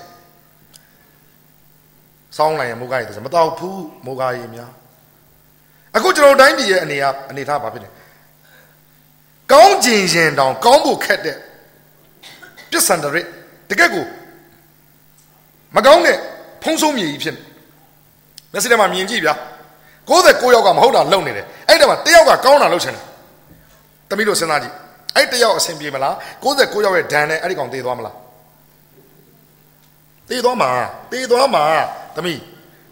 [2.38, 4.72] စောင်းလိုက်ရင်မိုးကားရည်တချင်းမတော့ဘူးမိုးကားရည်များ
[5.96, 7.90] အခုကျွန်တော်တို့တိုင်းပြည်ရဲ့အနေအအနေထားဘာဖြစ်လဲ
[9.52, 11.38] ကောင်းကျင်ရင်တောင်ကောင်းဖို့ခက်တဲ့
[12.72, 13.26] ပြစ္ဆန္ဒရစ်
[13.70, 14.06] တကက်ကို
[15.76, 16.18] မကောင်းတဲ့
[16.64, 17.42] ဖုံးဆုံးမြေကြီးဖြစ်နေ
[18.52, 19.34] မျက်စိထဲမှာမြင်ကြည့်ဗျာ
[20.10, 23.04] 69ယောက်ကမဟုတ်တာလုံနေတယ်အဲ့ဒါမှာတယောက်ကကောင်းတာလုပ်ချင်တယ်
[24.10, 24.74] တမီးတို့စဉ်းစားကြည့်
[25.16, 28.16] အဲ့တယောက်အဆင်ပြေမလား69ယောက်ရဲ့ဒဏ်နဲ့အဲ့ဒီကောင်တေးသွားမလား
[30.30, 30.70] တေးသွားမှာ
[31.12, 31.64] တေးသွားမှာ
[32.16, 32.38] တမီး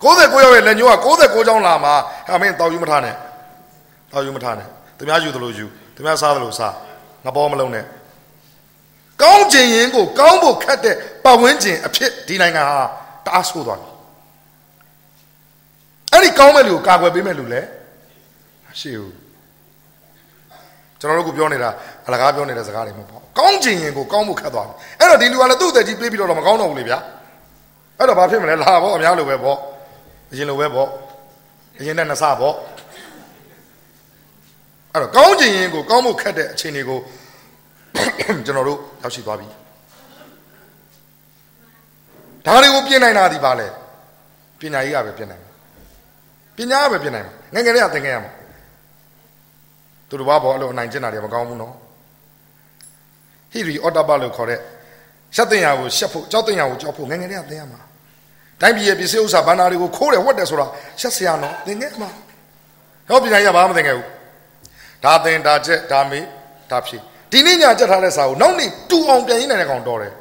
[0.03, 1.93] 69ယောက်ရဲ့လက်ညှိုးက69ချောင်းလာမှာ
[2.27, 3.15] ဟာမင်းတောက်ယူမထားနဲ့
[4.11, 5.65] တောက်ယူမထားနဲ့သူများယူသလိုယူ
[6.03, 6.73] သူများစားသလိုစား
[7.25, 7.85] ငပေါ်မလုံးနဲ့
[9.21, 12.77] ကောင်းကျင်ရင်ကိုကောင်းဖို့ခက်တဲ့ပတ်ဝန်းကျင်အဖြစ်ဒီနိုင်ငံဟာ
[13.25, 13.89] တအားဆိုးသွားပြီ
[16.11, 17.67] အဲ့ဒီကောင်းမဲ့လူကိုကာကွယ်ပေးမဲ့လူလည်း
[18.79, 19.13] ရှိဘူး
[20.99, 21.69] ကျွန်တော်တို့ကပြောနေတာ
[22.07, 26.97] အလကားပြောနေတဲ့စကားတွေမဟုတ်ပါဘူးကောင်းကျင်ရင်ကိုကောင်းဖို့ခက်သွားပြီအဲ့တော့ဒီလူကလည်းသူ့အသက်ကြီးပြေးပြီးတော့မကောင်းတော့ဘူးလေဗျာ
[27.99, 29.57] အဲ့တော့ဘာဖြစ်မလဲလာပေါ့အများလိုပဲပေါ့
[30.31, 30.89] အရင်လိုပဲပေါ့
[31.79, 32.53] အရင်နဲ့နှစ်ဆပေါ့
[34.93, 36.99] အဲ့တော့ကောင်းကျင်ရင်ကိုကောင်းဖို့ခက်တဲ့အခြေအနေကို
[38.45, 39.47] ကျွန်တော်တို့ရောက်ရှိသွားပြီ
[42.45, 43.67] ဒါတွေကိုပြင်နိုင်တာဒီပါလေ
[44.59, 45.51] ပညာကြီးကပဲပြင်နိုင်မှာ
[46.57, 48.31] ပညာကပဲပြင်နိုင်မှာငယ်ငယ်လေးကသင်ခဲ့ရမှာ
[50.09, 51.73] သူတို့ဘာဘောအဲ့လိုအနိုင်ကျင့်တာတွေမကောင်းဘူးနော်
[53.51, 54.59] ဟီရီအော်တာဘလို့ခေါ်တဲ့
[55.35, 57.81] ရှက်တင်ရကိုရှက်ဖို့ကြောက်တင်ရကိုကြောက်ဖို့ငယ်ငယ်လေးကသင်ရမှာ
[58.61, 60.67] တိုင်းပြည်ရဲ့ပစ္စည်းဥစ္စာဘန္နာတွေကိုခိုးတယ်ဝတ်တယ်ဆိုတာ
[61.01, 62.09] ရှက်စရာနော်သင်ခဲ့မှာ
[63.09, 64.07] ဟောပညာကြီးကဘာမှမသင်ခဲ့ဘူး
[65.03, 66.25] ဒါသင်ဒါချက်ဒါမေး
[66.71, 66.97] ဒါဖြေ
[67.31, 70.13] ဒီနေ့ညကြက်ထားတဲ့စာကိုနောက်နေ့တူအောင်ပြန်ရင်းနိုင်တဲ့ကောင်တော်တယ်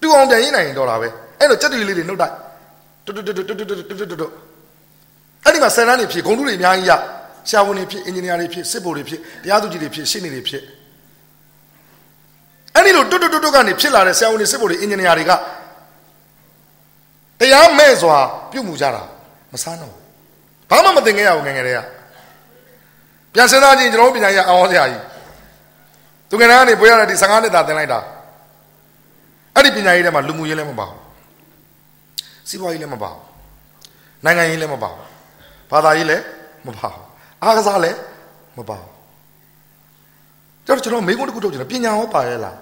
[0.00, 1.08] တူအောင်ပြန်ရင်းနိုင်ရင်တော်တာပဲ
[1.38, 2.34] အဲ့တော့ကြက်တွေလေးတွေနှုတ်တိုက်
[3.04, 4.32] တွတ်တွတ်တွတ်တွတ်တွတ်တွတ်တွတ်တွတ်
[5.44, 6.92] အဲ့ဒီမှာဆယ်တန်းတွေဖြစ်ဂုံတုတွေအများကြီးရ
[7.50, 10.62] ရှာဝန်တွေဖြစ်အင်ဂျင်နီယာတွေဖြစ်စစ်ဗိုလ်တွေဖြစ်တရားသူကြီးတွေဖြစ်ရှင်းနေတွေဖြစ်
[12.74, 15.32] အဲ့ဒီလိုတွတ်တွတ်တွတ်တွတ်ကနေဖြစ်လာတဲ့ဆရာဝန်တွေစစ်ဗိုလ်တွေအင်ဂျင်နီယာတွေက
[17.40, 18.16] တရားမဲ့စွာ
[18.52, 19.02] ပြုတ်မှုကြတာ
[19.52, 19.94] မဆန်းတော့
[20.70, 21.78] ဘာမှမသိငယ်ရဘူးငယ်ငယ်တွေက
[23.34, 25.02] ပြန်စဉ်းစားကြည့်ကျွန်တော်တို့ပညာရေးအောင်ဟောစရာကြီး
[26.30, 27.98] သူငယ်တန်းကနေပွဲရတဲ့ဒီ15နှစ်သာသင်လိုက်တာ
[29.54, 31.00] အဲ့ဒီပညာရေးထဲမှာလူမှုရေးလည်းမပါဘူး
[32.48, 33.20] စီးပွားရေးလည်းမပါဘူး
[34.24, 35.00] နိုင်ငံရေးလည်းမပါဘူး
[35.70, 36.22] ဘာသာရေးလည်း
[36.66, 37.02] မပါဘူး
[37.42, 37.96] အားကစားလည်း
[38.58, 38.90] မပါဘူး
[40.66, 42.56] ကျွန်တော်ကျွန်တော်မိကုန်းတစ်ခုထုတ်ချင်တယ်ပညာဟောပါရဲ့လား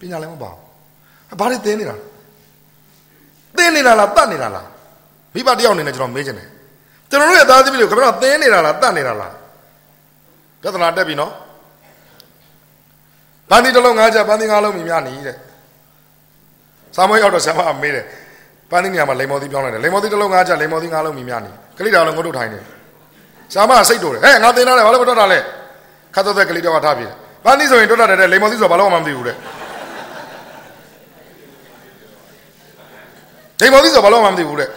[0.00, 1.96] ပညာလည်းမပါဘူးဘာတွေသင်နေတာ
[3.56, 4.66] သင်နေတာလားတတ်နေတာလား
[5.34, 6.48] မိဘတယောက်အနေနဲ့ကျွန်တော်မေးချင်တယ်
[7.10, 9.32] ကျွန်တော်တို့ရဲ့သားသမီးတွေကိုခင်ဗျားသင်နေတာလားတတ်နေတာလား
[10.64, 11.32] ပြဿနာတက်ပြီနော်
[13.50, 15.36] ပန်းဒီတစ်လုံးငါးချက်ပန်းဒီငါးလုံးမြင်များနေတဲ့
[16.96, 18.04] စာမွေးရောက်တော့ဆရာမအမေးတယ်
[18.70, 22.58] ပန်းဒီနေရာမှာလိမ္မော်သီးပြောင်းလိုက်တယ်လိမ္မော်သီးတစ်လုံးငါးချက်လိမ္မော်သီးငါးလုံးမြင်များနေကလေးတော်လည်းငုတ်ထုတ်ထိုင်နေ
[23.52, 25.38] ဆရာမစိတ်တိုးတယ်ဟဲ့ငါတင်ထားတယ်ဘာလို့မတွတ်တာလဲ
[26.14, 27.06] ခတ်တော့တဲ့ကလေးတော်ကထားပြီ
[27.44, 29.36] ပန်းဒီဆိုရင်တွတ်တတ်တယ်လိမ္မော်သီးဆိုဘာလို့မှမသိဘူးတဲ့
[33.60, 34.68] လိမ္မော်သီးဆိုဘာလို့မှမသိဘူးတဲ့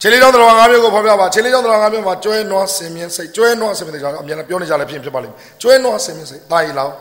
[0.00, 6.94] ခြေလေးကြောင့်တော်ငါမျိုးကိုဖော်ပြပါခြေလေးကြောင့်တော်ငါမျိုးမှာကျွဲနွားစင်မြင့်စိတ်ကျွဲနွားစင်မြင့်စိတ်ကြောင့်အမြန်ပြောနေကြလည်းဖြစ်ဖြစ်ပါလိမ့်မယ်ကျွဲနွားစင်မြင့်စိတ်တာရီလောင်း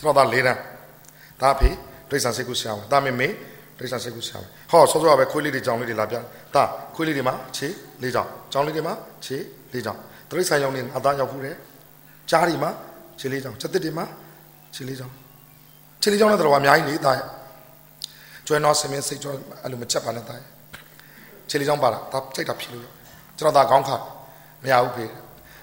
[0.00, 0.60] ကျွန်တော်သားလေးတန်း
[1.40, 1.70] ဒါဖေ
[2.10, 3.28] ဒိဋ္ဌာန်စိတ်ကူဆရာမဒါမေမေ
[3.78, 6.16] ဒိဋ္ဌာန်စိတ်ကူဆရာမဟောစောစောပဲခွေးလေးတွေကြောင်လေးတွေလာပြ
[6.54, 6.62] ဒါ
[6.94, 7.68] ခွေးလေးတွေမှာခြေ
[8.02, 9.36] လေးကြောင်ကြောင်လေးတွေမှာခြေ
[9.72, 9.98] လေးကြောင်
[10.30, 11.56] တရိษံရောင်နေအသားရောက်ခုတယ်
[12.30, 12.70] ကြားတွေမှာ
[13.20, 14.04] ခြေလေးကြောင်စက်တစ်တွေမှာ
[14.74, 15.12] ခြေလေးကြောင်
[16.02, 17.16] ခြေလေးကြောင်နဲ့တော့အများကြီးလေးသား
[18.46, 20.40] ကျွဲနွားစင်မြင့်စိတ်ကြောအဲ့လိုမချက်ပါနဲ့သား
[21.48, 22.84] ခြေလေးချောင်းပါလားဒါစိတ်တာဖြစ်လို့
[23.38, 23.96] ကျွန်တော်ဒါခေါင်းခါ
[24.62, 25.04] မရဘူးဖေ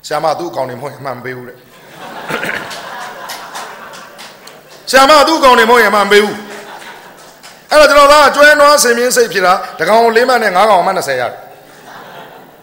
[0.06, 1.58] ဆရာမသူ့အကောင်တွေမဟုတ်ရင်အမှန်မပေးဘူးတဲ့
[4.90, 6.38] ဆရာမသူ့ကောင်နေမဟုတ်ရင်မမပေးဘူး
[7.72, 11.32] အဲ့တော့ကျွန်တော်သားကျွဲနွားဆင်မြင်းစိတ်ဖြစ်တာတကောင်လေးမှတ်နဲ့၅ကောင်မှ20ရတယ်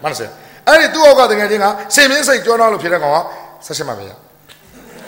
[0.03, 0.07] မှ
[0.37, 1.65] 20အဲ့ဒီသူ့အောက်ကတကယ်ချင်းက
[1.95, 3.19] ဆင်မြင်းစိတ်ကျွဲနွားလို့ဖြစ်တဲ့ကောင်က
[3.65, 4.11] 18မှတ်ပဲရ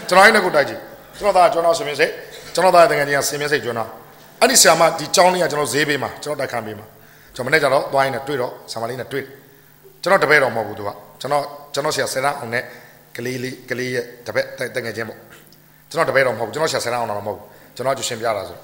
[0.10, 0.80] ကျွန်တော်အဲ့နဲ့ကိုတိုက်ကြည့်
[1.18, 2.12] ကျွန်တော်သားကျွဲနွားဆင်မြင်းစိတ်
[2.56, 3.90] ကျွန်တော်သားတကယ်ချင်းကဆင်မြင်းစိတ်ကျွဲနွား
[4.42, 6.86] အဲ့ဒီဆရာမဒီចောင်းလေးကကျွန်တော်ဈေးပေးမှာကျွန်တော်တိုက်ခံပေးမှာ
[7.36, 9.26] ကျွန်တော်မနေ့ကျတော့သွားရင်လည်းတွေ့တော့ဆာမလေးနဲ့တွေ့
[10.02, 10.90] ကျွန်တော်တပည့်တော်မဟုတ်ဘူးသူက
[11.22, 12.64] ကျွန်တော်ကျွန်တော်ဆရာဆရာအောင်နဲ့
[13.18, 15.20] ကလေးလေးကလေးရဲ့တပည့်တကယ်ချင်းပေါ့
[15.90, 18.58] ကျွန်တော်တပည့်တော်မဟုတ်ဘူးကျွန်တော်ဆရာဆရာအောင်တော့မဟုတ်ဘူးကျွန်တော်ကျရှင်ပြတာဆို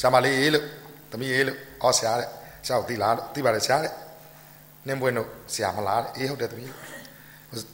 [0.00, 0.64] ဆာမလေးလို့
[1.12, 2.28] သမီးရေးလို့ဩဆရာတဲ့
[2.66, 3.92] ဆရာကိုသိလားလို့သိပါတယ်ဆရာတဲ့
[4.86, 6.70] နင်းပွင့်တို့ဆရာမလားတဲ့အေးဟုတ်တယ်သမီး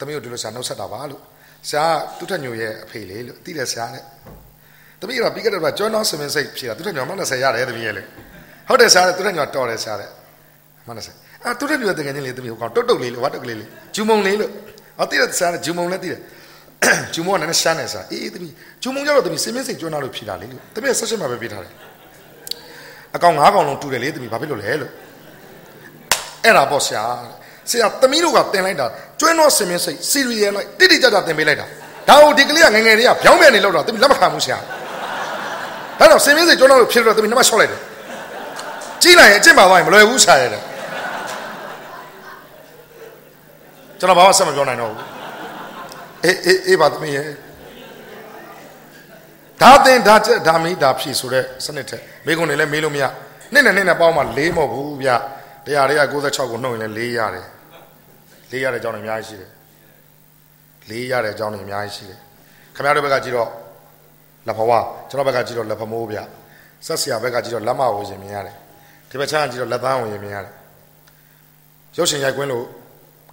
[0.00, 1.20] သမီးကိုဒီလိုဆရာနှုတ်ဆက်တာပါလို့
[1.68, 1.84] ဆရာ
[2.18, 4.02] သူ့ထက်ညိုရဲ့အဖေလေးလို့သိတယ်ဆရာတဲ့
[5.00, 8.02] သမီးကပြီးခဲ့တဲ့ကကျွမ်းတော်ဆင်မစိတ်ဖြေတာသူ့ထက်ညိုမှ20ရတယ်သမီးရဲ့လေ
[8.68, 10.08] ဟုတ်တယ်ဆရာတဲ့သူ့ထက်ညိုတော်တယ်ဆရာတဲ့
[10.86, 14.50] မှ20အာသူ့ထက်ညိုတကယ်ချင်းလေသမီးဟိုကောင်တုတ်တုတ်လေးလို့ဝတ်တုတ်ကလေးလေးဂျူမုံလေးလို့
[14.98, 16.20] ဟောသိတယ်ဆရာတဲ့ဂျူမုံလည်းသိတယ်
[17.14, 21.72] ဂျူမုံကလည်းရှမ်းနေစားအေးအေးသမီးဂျူမုံကျတော့သမီးစင်မစိတ်ကျွမ်းတော်လို့ဖြေတာလေလို့သမီးဆက်ရှင်မှာပဲပြေးထားတယ်
[23.16, 24.92] အကောင်၅ကောင်လုံးတူတယ်လေသမီးဘာဖြစ်လို့လဲလို့
[26.44, 27.04] အဲ့ဒါပေါ့ဆရာ
[27.70, 28.86] ဆရာသမီးတို့ကတင်လိုက်တာ
[29.20, 31.66] ကျွန်းတော့စင်မင်းစိတ်စီရီယယ်လိုက်တိတိကျကျတင်ပေးလိုက်တာ
[32.08, 34.58] ဒါကိုဒီကလေးကငငယ်လေးကဗျောင်းပြန်နေလို့တော့သမီးလက်မခံဘူးဆရာ
[35.98, 37.80] ဒါတော့စင်မင်းစိတ်ကျွန်းတော့လို့ဖြစ်တော့သမီးနှမလျှော့လိုက်တယ်
[39.02, 40.50] ကြီးလိုက်ရင်အကျင့်ပါသွားရင်မလွယ်ဘူးဆရာရဲ့
[43.98, 45.00] ကျွန်တော်ဘာမှဆက်မပြောနိုင်တော့ဘူး
[46.24, 47.28] အေးအေးအေးပါသမီးရဲ့
[49.62, 53.04] ဒါတင်ဒါချက်ဒါမီးဒါဖြည့်ဆိုတဲ့စနစ်ထက်မိကုံနေလဲမေးလို့မရ
[53.52, 55.10] နှစ်နဲ့နှစ်နဲ့ပေါင်းမှ၄မဟုတ်ဘူးဗျ
[55.66, 57.46] တရားတွေက96ကိုနှုတ်ရင်လည်း၄ရတယ်
[58.52, 59.50] ၄ရတဲ့အကြောင်းတွေအများကြီးရှိတယ်
[60.90, 62.18] ၄ရတဲ့အကြောင်းတွေအများကြီးရှိတယ်
[62.74, 63.50] ခင်ဗျားတို့ဘက်ကကြည့်တော့
[64.46, 64.78] လက်ဖဝါ
[65.08, 66.18] ကျွန်တော်ဘက်ကကြည့်တော့လက်ဖမိုးဗျ
[66.86, 68.56] ဆက်ဆရာဘက်ကကြည့်တော့လက်မဝရှင်မြင်ရတယ်
[69.10, 70.54] ဒီဘက်ချမ်းကြည့်တော့လက်သားဝင်မြင်ရတယ်
[71.96, 72.64] ရုပ်ရှင်ရိုက်ကွင်းလို့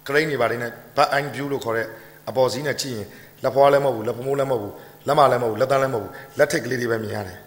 [0.06, 1.86] ကရိန်းတွေပါနေနဲ့ဘတ်အိုင်ဗျူးလို့ခေါ်တဲ့
[2.28, 3.06] အပေါ်စီးနဲ့ကြည့်ရင်
[3.42, 4.74] လက်ဖွားလည်းမဟုတ်ဘူးလက်ဖမိုးလည်းမဟုတ်ဘူး
[5.06, 7.38] လက်မလည်းမဟုတ်ဘူးလက်သားလည်းမဟုတ်ဘူးလက်ထိတ်ကလေးတွေပဲမြင်ရတယ်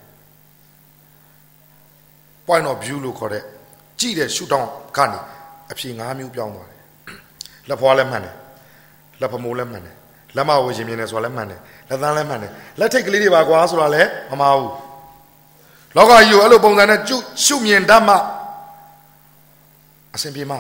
[2.48, 3.44] point of view လို့ခေါ်တဲ့
[4.00, 5.20] ကြည့်တဲ့ရှုထောင့်ကနေ
[5.72, 6.80] အဖြေ၅မျိုးပြောင်းသွားတယ်
[7.70, 8.36] လက်ဖွားလည်းမှန်တယ်
[9.22, 9.96] လက်ဖမိုးလည်းမှန်တယ်
[10.36, 14.72] လက်မဝေရှင်မြင်တယ်ဆိုတာလည်းမှန်တယ်လက်သားလည်းမှန်တယ်လက်ထိတ်ကလေးတွေပါကွာဆိုတာလည်းမမှားဘူး
[15.96, 18.16] လောကကြီးကိုအဲ့လိုပုံစံနဲ့ကျုရှုမြင်တတ်မှ
[20.16, 20.60] အစဉ်ပြေမှာ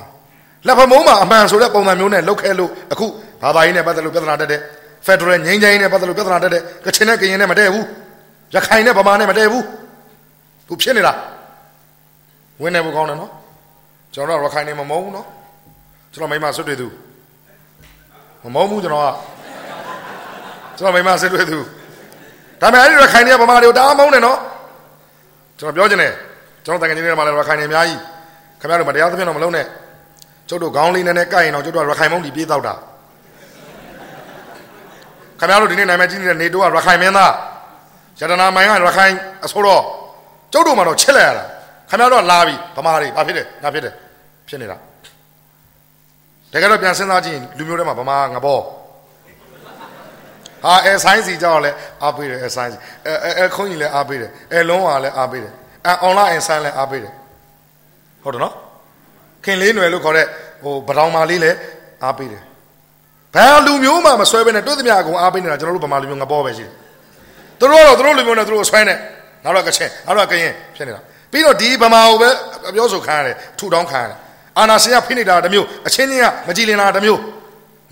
[0.67, 3.05] လက်ဖမိုးမှာအမှန်ဆိုတဲ့ပုံစံမျိုးနဲ့လောက်ခဲလို့အခု
[3.43, 4.61] ဘာသာရေးနဲ့ပတ်သက်လို့ပြဿနာတက်တယ်
[5.05, 7.85] ဖက်ဒရယ်ငြိမ်းချမ်းရေးနဲ့ပတ်သက်လို့ပြဿနာတက်တယ်ကချင်နဲ့ကရင်နဲ့မတည့်ဘူး
[8.55, 9.63] ရခိုင်နဲ့ဗမာနဲ့မတည့်ဘူး
[10.67, 11.13] သူဖြစ်နေတာ
[12.61, 13.31] ဝင်းနေဖို့ကောင်းတယ်နော်
[14.13, 15.27] ကျွန်တော်တော့ရခိုင်နေမမုန်းဘူးနော်
[16.13, 16.87] ကျွန်တော်မိမဆွတ်တွေ့သူ
[18.43, 19.07] မမုန်းဘူးကျွန်တော်က
[20.77, 21.57] ကျွန်တော်မိမဆွတ်တွေ့သူ
[22.61, 24.37] ဒါပေမဲ့အဲ့ဒီရခိုင်နေဗမာတွေကိုတအားမုန်းတယ်နော်
[25.59, 26.13] ကျွန်တော်ပြောချင်တယ်
[26.65, 27.99] ကျွန်တော်တန်ခင်ကြီးတွေမှာလည်းရခိုင်နေအများကြီး
[28.59, 29.65] ခင်ဗျားတို့မတရားသဖြင့်တော့မလုံးနဲ့
[30.49, 32.75] ကျုပ်တို့ခေါင်းလေးနဲ့နဲ့ကိုက်ရင်တော့ကျုပ်တို့ရခိုင်မုန်းဒီပြေးတော့တာ
[35.39, 37.33] ခင်ဗျားတို့ဒီနေ့နိုင်မကြီးနေတဲ့နေတိုးကရခိုင်မင်းသား
[38.19, 39.13] ရတနာမိုင်ကရခိုင်
[39.45, 39.67] အစိုးရ
[40.53, 41.43] ကျုပ်တို့မှတော့ချစ်လိုက်ရတာ
[41.89, 43.93] ခင်ဗျားတို့လာပြီဗမာတွေဘာဖြစ်တယ်ငါဖြစ်တယ်
[44.47, 44.77] ဖြစ်နေတာ
[46.53, 48.59] တကယ်တော့ပြန်စဉ်းစားကြည့်လူမျိုးတွေမှာဗမာငဘော
[50.63, 51.71] ဟာအဲဆိုင်းစီကြောက်လဲ
[52.03, 55.53] အားပေးတယ်အဲဆိုင်းစီအဲအဲခုံးကြီးလဲအားပေးတယ်အဲလုံးဝလဲအားပေးတယ်
[55.85, 57.13] အဲအွန်လိုင်းအဆိုင်းလဲအားပေးတယ်
[58.23, 58.53] ဟုတ်တယ်နော်
[59.47, 60.25] ခင်လေးຫນွယ်လို့ခေါ်တဲ့
[60.63, 61.51] ဟိုဗတောင်မာလေးလဲ
[62.03, 62.43] အားပေးတယ်
[63.35, 66.71] ဘယ်လူမျိုးမှမဆွဲဘဲနဲ့တွေ့သမျှအကုန်အားပေးနေတာကျွန်တော်တို့ဗမာလူမျိုးငဘောပဲရှိတယ်
[67.59, 68.95] သူတို့ကတော့သူတို့လူမျိုးနဲ့သူတို့ဆွဲနေ
[69.43, 72.29] နောက်တော့ကချင်နောက်တော့ကရင်ဖြစ်နေတာပြီးတော့ဒီဗမာကိုပဲ
[72.75, 74.17] ပြောဆိုခံရတယ်ထူတောင်းခံရတယ်
[74.57, 77.19] အာနာရှင်ကဖိနေတာတစ်မျိုးအချင်းချင်းကမကြည်လင်တာတစ်မျိုး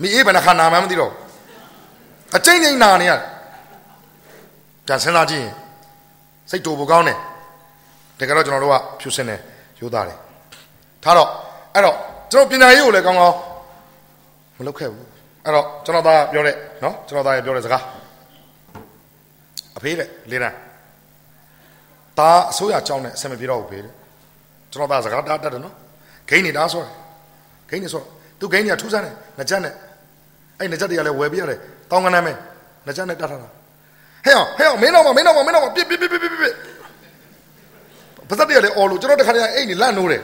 [0.00, 1.12] မိအေးဘယ်နှခါနာမှမသိတော့
[2.36, 3.12] အကျဉ်းချင်းနာနေရ
[4.86, 5.54] ပြန်စဉ်းစားကြည့်ရင်
[6.50, 7.18] စိတ်တူပူကောင်းတယ်
[8.18, 9.40] တကယ်တော့ကျွန်တော်တို့ကဖြူစင်တယ်
[9.80, 10.18] ရိုးသားတယ်
[11.06, 11.28] ထားတော့
[11.74, 11.96] အဲ့တော့
[12.32, 13.36] ကျွန်တော်ပညာရေးကိုလည်းကောင်းကောင်း
[14.58, 15.06] မလုပ်ခဲ့ဘူး
[15.44, 16.54] အဲ့တော့ကျွန်တော်သားပြောတဲ့
[16.84, 17.82] နော်ကျွန်တော်သားရပြောတဲ့စကား
[19.76, 20.56] အဖေးတဲ့လေးတန်း
[22.18, 23.92] ဒါအစိုးရအကြောင်းနဲ့အဆင်မပြေတော့ဘူးဖေးတဲ့
[24.72, 25.74] ကျွန်တော်သားစကားတားတတ်တယ်နော်
[26.28, 26.90] ဂိမ်းနေတာဆိုတယ်
[27.70, 28.02] ဂိမ်းနေဆို
[28.40, 29.74] သူဂိမ်းနေထူးဆန်းတယ်ငကြက်နဲ့
[30.58, 31.58] အဲ့ငကြက်တွေကလည်းဝယ်ပြရတယ်
[31.90, 32.32] တောင်းကနမ်းမဲ
[32.86, 33.48] ငကြက်နဲ့တတ်ထားတာ
[34.26, 36.54] ဟဲ့အောင်ဟဲ့အောင်မင်းတော့မမင်းတော့မမင်းတော့မပြစ်ပြစ်ပြစ်ပြစ်ပြစ်ပြစ်
[38.28, 40.22] ပါသက်တရလေအော်လို့ကျွန်တော်တခါတည်းအိတ်နေလန့်နိုးတယ်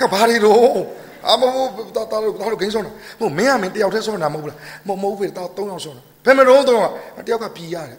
[0.00, 0.80] ကဘာတွေတော့
[1.28, 6.78] အမဟုတ်တာတာလို့ဂိမ်းဆောင်တာဟိုမင်းကမင်းတယောက်တည်းဆောင်တာမဟုတ်ဘူးလားမမဟုတ်ဘူးတာ၃ယောက်ဆောင်တာဘယ်မတော့တော့
[7.26, 7.98] တယောက်ကပြီးရတယ်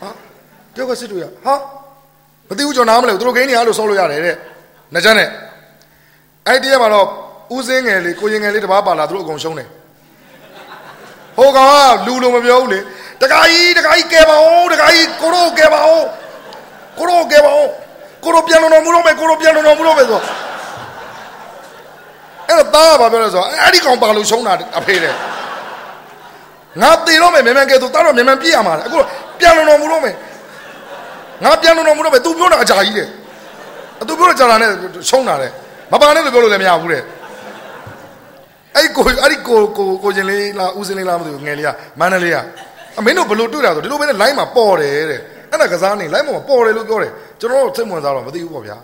[0.00, 0.10] ဟာ
[0.74, 1.54] တယောက်ကစစ်တွေ့ရဟာ
[2.48, 4.36] မသိဘူးကျွန်တော်နားမလဲသူတို့ဂိမ်းနေအားလို့ဆောက်လို့ရတယ်တဲ့
[4.94, 5.28] ငကြက်နဲ့
[6.46, 7.06] အဲ့ဒီမှာတော့
[7.56, 9.68] ဦးစင်းငယ်လေးကိုရင်ငယ်လေးတပားပါလာသူတို့အကုန်ရှုံးတယ်
[11.36, 12.80] ဟိုကောင်ကလူလိုမပြောဘူးလေ
[13.20, 16.04] တခါကြီးတခါကြီးကဲပါဦးတခါကြီးကိုရိုကဲပါဦး
[16.98, 17.68] ကိုရိုကဲပါဦး
[18.24, 20.20] ကိုရိုပြန်လို့တော့မလို့မယ်ကိုရိုပြန်လို့တော့မလို့မယ်ဆို
[22.48, 25.14] အဲ့တော့သားကဘာပြောလဲဆိုတော့အဲ့ဒီကောင်ပါလို့ရှုံးတာအဖေတဲ့
[26.82, 28.98] ငါတည်တော့မယ်မြန်မြန်ကဲသူတားတော့မြန်မြန်ပြည့်ရမှာလေအခု
[29.40, 30.14] ပြန်လုံတော်မူတော့မယ်
[31.44, 33.08] ငါပြန်လုံတော်မူတော့မယ် तू ပြောတာအကြာကြီးတဲ့
[34.08, 34.70] तू ပြောတာကြာတာနဲ့
[35.08, 35.50] ရှုံးတာတဲ့
[35.92, 37.02] မပန်နဲ့လို့ပြောလို့လည်းမရဘူးတဲ့
[38.76, 41.70] အဲ့ကိုအဲ့ဒီကိုကိုကိုချင်းလေးလားဦးစင်းလေးလားမသိဘူးငယ်လေးက
[42.00, 42.36] မန္တလေးက
[42.98, 45.20] အမင်းတို့ဘလို့တွေ့တာဆိုဒီလိုပဲနဲ့ line မှာပေါ်တယ်တဲ့
[45.50, 48.76] အဲ့ဒါကစားနေ line မှာပေါ်တယ်လို့ပြောတယ်ကျွန်တော်တို့သိမှန်သားတော့မသိဘူးပေါ့ဗျာ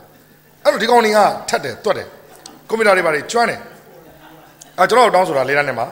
[0.64, 2.08] အဲ့တော့ဒီကောင်တွေကထက်တယ်တွက်တယ်
[2.72, 3.60] ကွန်ပျူတာတွေပါတွေကျွမ်းတယ်
[4.78, 5.86] အဲကျွန်တော်တောင်းဆိုတာလေးလမ်းနဲ့မှာ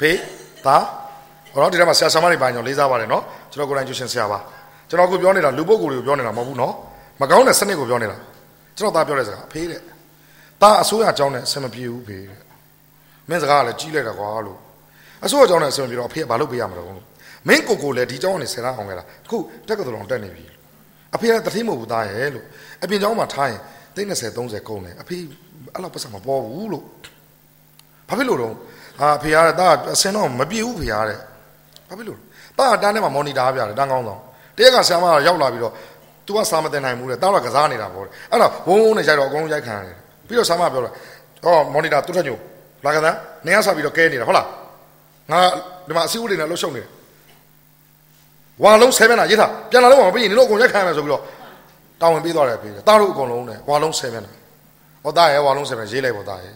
[0.00, 0.18] ဖေး
[0.66, 0.84] သား
[1.52, 4.38] ဟောတော့ဒီထဲမှာဆရာဆရာမတွေပါကျွန်တော်လေးစားပါတယ်နော်ကျွန်တော်ကိုယ်တိုင်ကျူရှင်ဆရာပါ
[4.88, 6.74] ကျွန်တော်ကိုပြောနေတာလူပုဂ္ဂိုလ်တွေကိုပြောနေတာမဟုတ်ဘူးနော်
[7.20, 8.16] မကောင်းတဲ့စနစ်ကိုပြောနေတာ
[8.76, 9.80] ကျွန်တော်သားပြောတဲ့စကားဖေးတဲ့
[10.62, 12.40] သားအစိုးရအကြောင်းနဲ့အဆင်မပြေဘူးဖေးတဲ့
[13.28, 14.58] မင်းစကားကလည်းကြီးလိုက်တာကွာလို့
[15.24, 17.04] အစိုးရအကြောင်းနဲ့အဆင်မပြေတော့ဖေးကဘာလုပ်ပေးရမှာလဲလို့
[17.48, 19.36] မင်းကိုကိုလည်းဒီအကြောင်းကနေဆယ်တန်းအောင်ခဲ့တာအခု
[19.68, 20.44] တက်ကတော်တော်တက်နေပြီ
[21.14, 22.44] အဖေကတတိမဟုတ်ဘူးသားရဲ့လို့
[22.82, 23.60] အပြင်ကျောင်းမှာထားရင်
[23.94, 25.16] သိန်း30 30ကုန်တယ်အဖေ
[25.74, 26.84] အဲ့လောက်ပတ်စံမပေါ်ဘူးလို့
[28.08, 28.54] ဘာဖြစ်လို့တော့
[29.00, 31.18] ဟာဖေရတဲ့သားအစင်တော့မပြေဘူးဖေရတဲ့
[31.88, 32.18] ဘာဖြစ်လို့
[32.58, 34.20] သားကတန်းထဲမှာမော်နီတာပြတယ်တန်းကောင်းဆောင်
[34.56, 35.72] တရက်ကဆရာမရောက်လာပြီးတော့
[36.26, 39.96] तू ကစာမတင်နိုင်ဘူးတဲ့သားတော့ကစားနေတာပေါ့တဲ့အဲ့တော့ဝုန်းဝုန်းနဲ့ရိုက်တော့အကုန်လုံးရိုက်ခံရတယ်
[40.26, 40.92] ပြီးတော့ဆရာမပြောတယ်
[41.44, 42.36] ဟောမော်နီတာသူ့ထက်ညို
[42.84, 43.16] လာကစား
[43.46, 44.46] နေရစားပြီးတော့ကဲနေတာဟုတ်လား
[45.30, 45.40] ငါ
[45.88, 46.88] ဒီမှာအစည်းအဝေးတွေနဲ့လှုပ်ရှုပ်နေတယ်
[48.62, 51.22] ဝါလုံးဆယ်မျက်နှာရေးထားပြန်လာတော့မပြီးရင်နင်တို့အကုန်ရိုက်ခံရမယ်ဆိုပြီးတော့
[52.00, 54.32] တောင်းဝင်ပေးသွားတယ်ဖေးသားတို့အကုန်လုံးနဲ့ဝါလုံးဆယ်မျက်နှာ
[55.04, 56.54] ဟောသားရဲ့ဝါလုံးဆယ်မျက်နှာရေးလိုက်ပေါ့သားရဲ့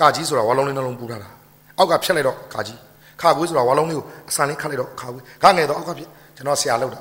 [0.00, 1.30] ကာကြီးဆိုတာဝါလုံးလေးနှလုံးပူထားတာ
[1.78, 2.78] အောက်ကဖြတ်လိုက်တော့ကာကြီး
[3.20, 7.00] ခါကွေးဆိုတာဝါလုံးလေးကိုအစံလေးခတ်လိုက်တော့ခါကွေးခါငယ်တော့အောက်ကဖြစ်ကျွန်တော်ဆရာလောက်တာ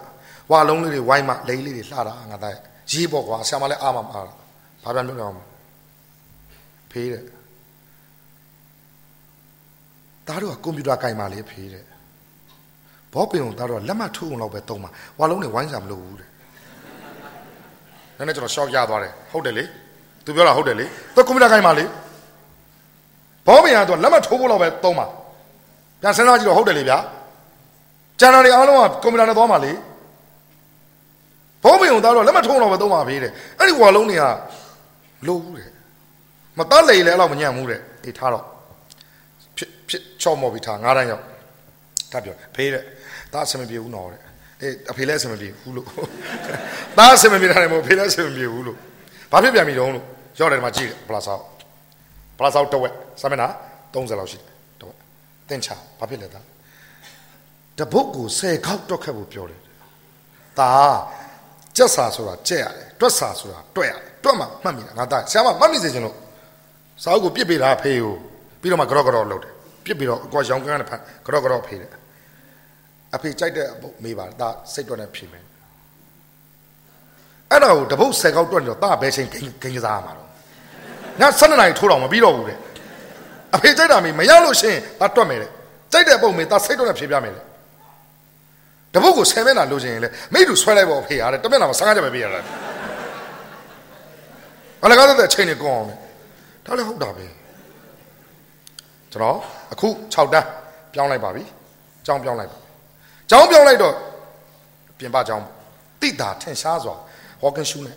[0.51, 2.61] ဝါလုံးလေးတွေဝိုင်းမှလိမ့်လေးတွေလှတာငါသားရဲ့
[2.91, 4.34] ရေးပေါ့ကွာဆရာမလည်းအားမအားတာ
[4.84, 5.36] ဘာပြန်ပြောကြအောင်
[6.91, 7.24] ဖေးတဲ့
[10.28, 11.84] သားတို့ကကွန်ပျူတာကင်ပါလေဖေးတဲ့
[13.14, 14.89] ဘောပင်ုံသားတို့ကလက်မှတ်ထိုးအောင်လောက်ပဲတုံးပါ
[15.20, 16.30] ဝါလုံးတွေဝိုင်းစားမလို့ဘူးတဲ့
[18.18, 19.64] နည်းနည်းကျွန်တော်ရှော့ရသွားတယ်ဟုတ်တယ်လေ
[20.26, 21.86] သူပြောတာဟုတ်တယ်လေသူကွန်ပျူတာကင်ပါလေ
[23.47, 25.05] ဘောပင်ကတော့လက်မှတ်ထိုးဖို့လောက်ပဲတုံးပါ
[26.01, 26.97] ပြန်စဉ်းစားကြည့်တော့ဟုတ်တယ်လေဗျာ
[28.19, 29.71] ကျန်တာတွေအားလုံးကကွန်ပျူတာနဲ့သွားမှာလေ
[31.63, 34.24] ဘောပင်ုံသားတော့လက်မှတ်ထိုးအောင်လောက်ပဲတုံးပါဖေးတဲ့အဲ့ဒီဝါလုံးတွေက
[35.28, 35.69] လိုဘူးတဲ့
[36.57, 38.45] မတတ်လေလေအဲ့လောက်မညံ့ဘူးတဲ့အေးထားတော့
[39.57, 41.24] ဖြစ်ဖြစ်ချော့မော်ပြီးထားငါးတန်းရောက်
[42.11, 42.84] တတ်ပြောဖေးတဲ့
[43.34, 44.21] ဒါအဆင်မပြေဘူးနော်တဲ့
[44.61, 45.88] အေးအဖေလည်းအဆင်မပြေဘူးလို့
[46.97, 48.78] ဒါအဆင်မပြေတာလည်းမဟုတ်ဖေးလည်းအဆင်မပြေဘူးလို့
[49.34, 50.05] ဘာဖြစ်ပြန်ပြီတုံးလို့
[50.39, 51.41] ရောက်တယ်ဒီမှာကြည့်တယ်ပလာဆောက်
[52.38, 53.47] ပလာဆောက်တဝက်စမနာ
[53.93, 54.47] 30လောက်ရှိတယ်
[54.79, 54.97] တဝက်
[55.49, 55.69] တင်ချ
[55.99, 56.45] ဘာဖြစ်လဲသား
[57.77, 59.59] တပုတ်ကို10ခေါက်တွက်ခတ်ဖို့ပြောတယ်
[60.59, 60.71] ဒါ
[61.77, 66.15] ကြက်စာဆိုတာကြက်ရတယ်တွက်စာဆိုတာတွက်ရတယ်တွက်မှမှတ်မိတာငါသားဆရာမမှတ်မိစေချင်လို့
[67.03, 68.13] စာအုပ်ကိုပြစ်ပေးတာဖေးကို
[68.61, 69.53] ပြီးတော့မှကြော့ကြော့လုပ်တယ်
[69.86, 71.91] ပြစ်ပြီးတော့အကွာရောင်ကန်းနဲ့ဖန်ကြော့ကြော့ဖေးတယ်
[73.15, 75.43] အဖေကြိုက်တဲ့အပုတ်မေးပါဒါစိတ်တွက်နဲ့ဖြေမယ်
[77.54, 80.28] အဲ့ဒါကိုတပုတ်10ခေါက်တွက်နေတော့ဒါဘယ်ချိန်ဂိမ်းဂိမ်းကစားရမှာတော့
[81.20, 82.58] ည7နာရီထိုးတော့မပြီးတော့ဘူးတဲ့
[83.56, 85.49] အဖေကြိုက်တာမေးမရလို့ရှိရင်ဒါတွက်မယ်တဲ့
[85.91, 87.43] ကြိုက်တဲ့အပုတ်မေးဒါစိတ်တွက်နဲ့ဖြေပြမယ်တဲ့
[88.93, 92.39] တပုတ်ကို10မျက်နှာလိုချင်ရင်လေမိတူဆွဲလိုက်ပါဖေးရတယ်တမျက်နှာမှာ15ချက်ပဲပေးရတာ
[94.82, 95.95] ဘာလဲကားတဲ့အချိန်နဲ့ကောင်းအောင်လေ
[96.66, 97.26] ဒါလည်းဟုတ်တာပဲ
[99.12, 99.38] ကျွန်တော်
[99.74, 100.47] အခု6တန်း
[100.93, 101.43] ပြောင်းလိုက်ပါပြီ
[102.06, 102.58] ကြောင်းပြောင်းလိုက်ပါ
[103.30, 103.93] ကြောင်းပြောင်းလိုက်တော့
[104.99, 105.45] ပြင်ပကြောင်း
[106.01, 106.95] တိတာထင်ရှားစွာ
[107.44, 107.96] ဟောကင်ရှူးနဲ့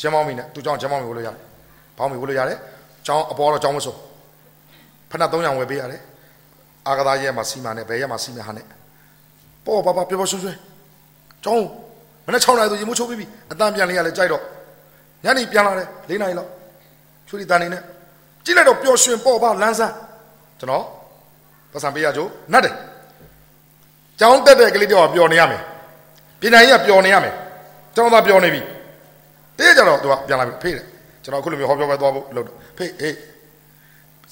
[0.00, 1.42] ဂျမောင်းမီနဲ့သူကြောင်းဂျမောင်းမီဝလို့ရတယ်
[1.98, 2.58] ဘောင်းမီဝလို့ရတယ်
[3.06, 3.98] ကြောင်းအပေါ်တော့ကြောင်းမစိုး
[5.10, 6.00] ဖဏ300ဝယ်ပေးရတယ်
[6.88, 8.66] အာကသာရဲမှာစီမာနဲ့ဘယ်ရဲမှာစီမာဟာနဲ့
[9.64, 10.50] ပေါ်ပါပါပြောပြောဆွဆွ
[11.44, 11.66] ကြောင်း
[12.26, 14.42] မနေ့6နာရီဆိုရေမိုးချိုးပြီးပြီအတန်ပြန်လေးရလဲကြိုက်တော့
[15.24, 16.50] ညနေပြန်လာတယ်၄နာရီလောက်
[17.28, 17.82] ချူရီတန်နေနဲ့
[18.44, 19.94] ကြည့်လိုက်တော့ပျော်ရွှင်ပေါ့ပါလန်းဆန်း
[20.58, 20.84] ကျွန်တော်
[21.72, 22.74] ပတ်စံပေးရကြိုးနတ်တယ်
[24.20, 25.62] ကျောင်းတက်တဲ့ကလေးတယောက်ပျော်နေရမယ်
[26.40, 27.34] ပြည်နိုင်ကြီးကပျော်နေရမယ်
[27.94, 28.60] ကျောင်းသားပျော်နေပြီ
[29.58, 30.86] တည့်ကြတော့သူကပြန်လာပြီဖေးတယ်
[31.22, 32.46] ကျွန်တော်အခုလိုမျိုးဟောပြောပဲသွားဖို့လုပ်
[32.78, 33.16] ဖေးဟေး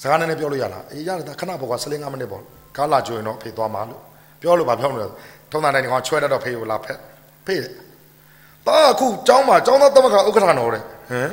[0.01, 2.41] စကားနည်းနည်းပြောလို့ရလားအေးရတယ်ခဏပေါ့ကွာ15မိနစ်ပေါ့
[2.77, 4.01] ကားလာကြိုရင်တော့ဖေးသွားမှာလို့
[4.41, 5.11] ပြောလို့ဗာပြောမလို့
[5.51, 6.97] ထုံးသားတိုင်းကချွဲတတ်တော့ဖေးကိုလာဖက်
[7.45, 7.71] ဖေးတယ်
[8.67, 11.31] တာအခုကျောင်းမှာကျောင်းသားသမဂ္ဂဥက္ကဋ္ဌတော်တဲ့ဟမ်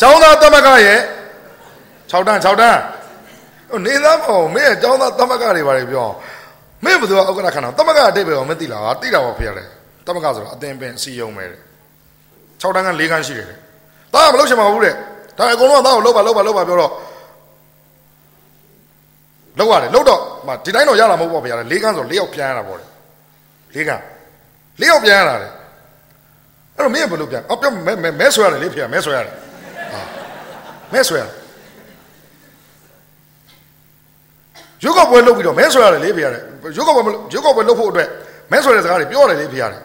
[0.00, 1.00] ကျောင်းသားသမဂ္ဂရဲ့
[2.10, 2.80] 6တန်း6တန်း
[3.86, 6.06] နေသားမဟုတ်မင်းကျောင်းသားသမဂ္ဂတွေပါလေပြော
[6.84, 9.68] မင်းဘယ်သူကဥက္ကဋ္ဌခဏသမဂ္ဂအတိတ်ပဲမသိလားသိတာပါဖေရတယ်
[10.06, 11.60] သမဂ္ဂဆိုတာအသင်ပင်အစီယုံပဲတဲ့
[12.60, 13.48] 6တန်းက4ခန်းရှိတယ်
[14.14, 14.94] တာမလုပ်ချင်ပါဘူးတဲ့
[15.38, 16.92] ဒါအကုန်လုံးကသားကိုလှုပ်ပါလှုပ်ပါလှုပ်ပါပြောတော့
[19.58, 20.20] လောက်ရတယ်လောက်တော့
[20.64, 22.86] ဒီတိုင်းတော့ရလာမဟုတ်ပါဗျာ၄ခန်းဆို၄ယောက်ပြန်ရတာပေါ့လေ
[23.74, 24.02] ၄ခန်း
[24.80, 25.48] ၄ယောက်ပြန်ရတာလေ
[26.76, 29.34] အဲ့တော့မင်းဘယ်လိုပြန်အော်ပြောမဲမဲဆွဲရတယ်လေဖေမဲဆွဲရတယ်
[29.92, 30.00] ဟာ
[30.92, 31.34] မဲဆွဲရတယ်
[34.84, 36.42] ရုပ်ကပွဲလုပ်ပြီးတော့မဲဆွဲရတယ်လေဖေရတယ်
[36.76, 37.02] ရုပ်ကပွဲ
[37.34, 38.08] ရုပ်ကပွဲလုပ်ဖို့အတွက်
[38.52, 39.82] မဲဆွဲတဲ့စကားတွေပြောတယ်လေဖေရတယ်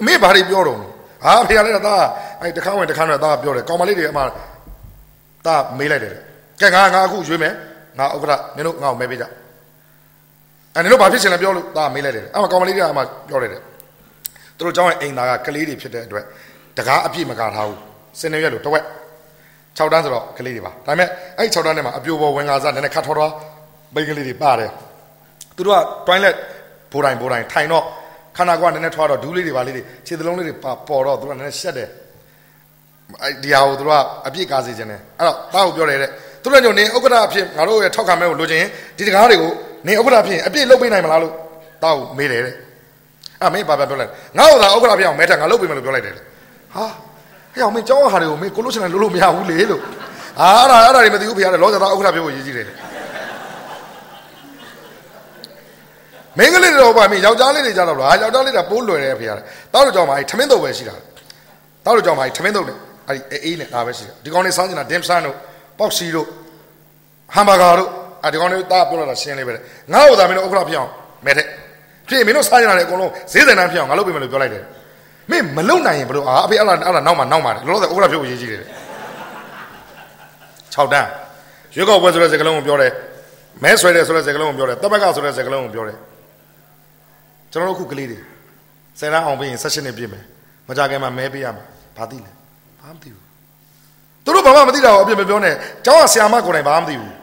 [0.00, 0.78] အမေဘာတွေပြောတော့
[1.24, 2.04] ဟာဖေရလည်းသား
[2.42, 4.22] အဲ့တခါဝင်တခါနဲ့သားပြောတယ်ကောင်မလေးတွေအမှ
[5.46, 6.14] သားမေးလိုက်တယ်
[6.60, 7.54] ကဲငါငါအခုရွေးမယ်
[7.98, 9.24] ငါဥက္ကဋ္ဌမင်းတို့ငါ့ကိုမဲပေးကြ
[10.74, 13.62] အဲ့ဒီလိုဘာဖြစ်ချင်လဲပြောလို့ဒါမေးလိုက်တယ်အဲ့မှာကောင်မလေးကအမှပြောလိုက်တယ်
[14.56, 16.24] သူတို့เจ้าရဲ့အိမ်သားကကလေးတွေဖြစ်တဲ့အတွက်
[16.78, 17.78] တကားအပြည့်မကာထားဘူး
[18.20, 18.84] စင်နေရက်လို့တစ်ဝက်
[19.78, 21.08] 6တန်းဆိုတော့ကလေးတွေပါဒါပေမဲ့
[21.38, 23.32] အဲ့6တန်းထဲမှာအပြိုပေါ်ဝင်ကားစားနည်းနည်းခတ်ထော်ထော်
[23.94, 24.70] ပိတ်ကလေးတွေပါတယ်
[25.56, 26.36] သူတို့က toilet
[26.92, 27.84] ဘိုးတိုင်းဘိုးတိုင်းထိုင်တော့
[28.37, 31.89] ခန္ဓာကိုယ်ကနည်းနည်းထွားတော့ဒူးလေးတွေပါလေးတွေခြေသလုံးလေးတွေပေါ်တော့သူကနည်းနည်းရှက်တယ်
[33.23, 36.09] အဲ့ဒီဟာကိုသူတို့ကအပြည့်ကားစေခြင်းတယ်အဲ့တော့တားကိုပြောတယ်တဲ့
[36.43, 39.51] သူတို့ညိုနေဥက္ကဋ္ဌအဖြစ်ငါတို့ရဲ့ထောက်ခံမဲကိုလိုချင်ရင်ဒီတကားတွေကို
[39.87, 41.33] နေဥက္ကဋ္ဌအဖြစ်အပြည့်လုပ်ပေးနိုင်မလားလို့
[41.83, 42.55] တားကိုမေးတယ်တဲ့
[43.41, 46.19] အဲ့မင်းဘာပြောလိုက်ငါ့ကိုသာဥက္ကဋ္ဌဖြစ်အောင်မဲထငါလုပ်ပေးမယ်လို့ပြောလိုက်တယ်ဟာ
[47.53, 49.81] ဟဲ့အောင်မင်းကြောင်းဟာတွေကိုမင်းကိုလို့ချင်တယ်လို့လို့မရဘူးလေလို့
[50.39, 52.65] ဟာအဲ့ဒါအဲ့ဒါတွေမသိဘူးဖေရတယ်လောကသားဥက္ကဋ္ဌဖြစ်ဖို့ရည်ကြီးတယ်
[56.37, 60.95] မင်းကလေးတွေတော့ပါမင်းယောက်ျားလေးတွေကြတော့လားယောက်ျားလေးကပိုးလွယ်တယ်ဖေရတယ်တောက်လို့ကြောင်းမှာထမင်းတုပ်ပဲရှိတာ
[61.85, 62.77] တောက်လို့ကြောင်းမှာထမင်းတုပ်တယ်
[63.07, 65.35] အဲ့ဒီအေးနဲ့ဒါပဲရှိတယ်ဒီကောင်လေးစားနေတာဒင်ဆန်တို့
[65.79, 66.27] ပေါက်စီတို့
[67.35, 67.89] ဟမ်ဘာဂါတို့
[68.23, 69.53] အဲ့ဒီကောင်လေးတာပြောလာတာရှင်းလေးပဲ
[69.93, 70.91] ငါ့ကိုသာမင်းတို့ဥက္ကဋ္ဌဖြစ်အောင်
[71.25, 71.45] မဲတဲ့
[72.07, 74.63] ဖြစ်မင်းတို့စားနေတာလေအကုန်လုံးဈေးစံတန်းဖြစ်အောင်ငါလုပ်ပေးမယ်လို့ပြောလိုက်တယ်
[75.31, 78.61] မင်းမလုံနိုင်ရင်ဘလို့အာအဖေအဲ့လားအဲ့လားနောက်မှနောက်မှတယ်လောလောဆယ်ဥက္ကဋ္ဌဖြစ်ဖို့ရေးကြည့်တယ်
[80.75, 81.07] 6တန်း
[81.75, 82.91] ရွေးကောက်ပွဲဆိုတဲ့စကားလုံးကိုပြောတယ်
[83.63, 85.97] မဲဆွဲတယ်ဆိုတဲ့စကားလုံးကိုပြောတယ်တပတ်ကဆိုတဲ့စကားလုံးကိုပြောတယ်
[87.51, 88.19] ကျွန်တော်တို့ခုကလေးတွေ
[88.99, 90.23] ဆယ်တန်းအောင်ပြီးရင်16နှစ်ပြည့်မယ်
[90.67, 91.63] မကြခင်မှာမဲပေးရမှာ
[91.97, 92.31] ဘာသိလဲ
[92.81, 93.25] ဘာမသိဘူး
[94.23, 97.13] သူတို့ဘာမှမသိတာကိုအပြစ်မပြောနဲ့ကျောင်းကဆရာမကိုယ်တိုင်ဘာမှမသိဘူး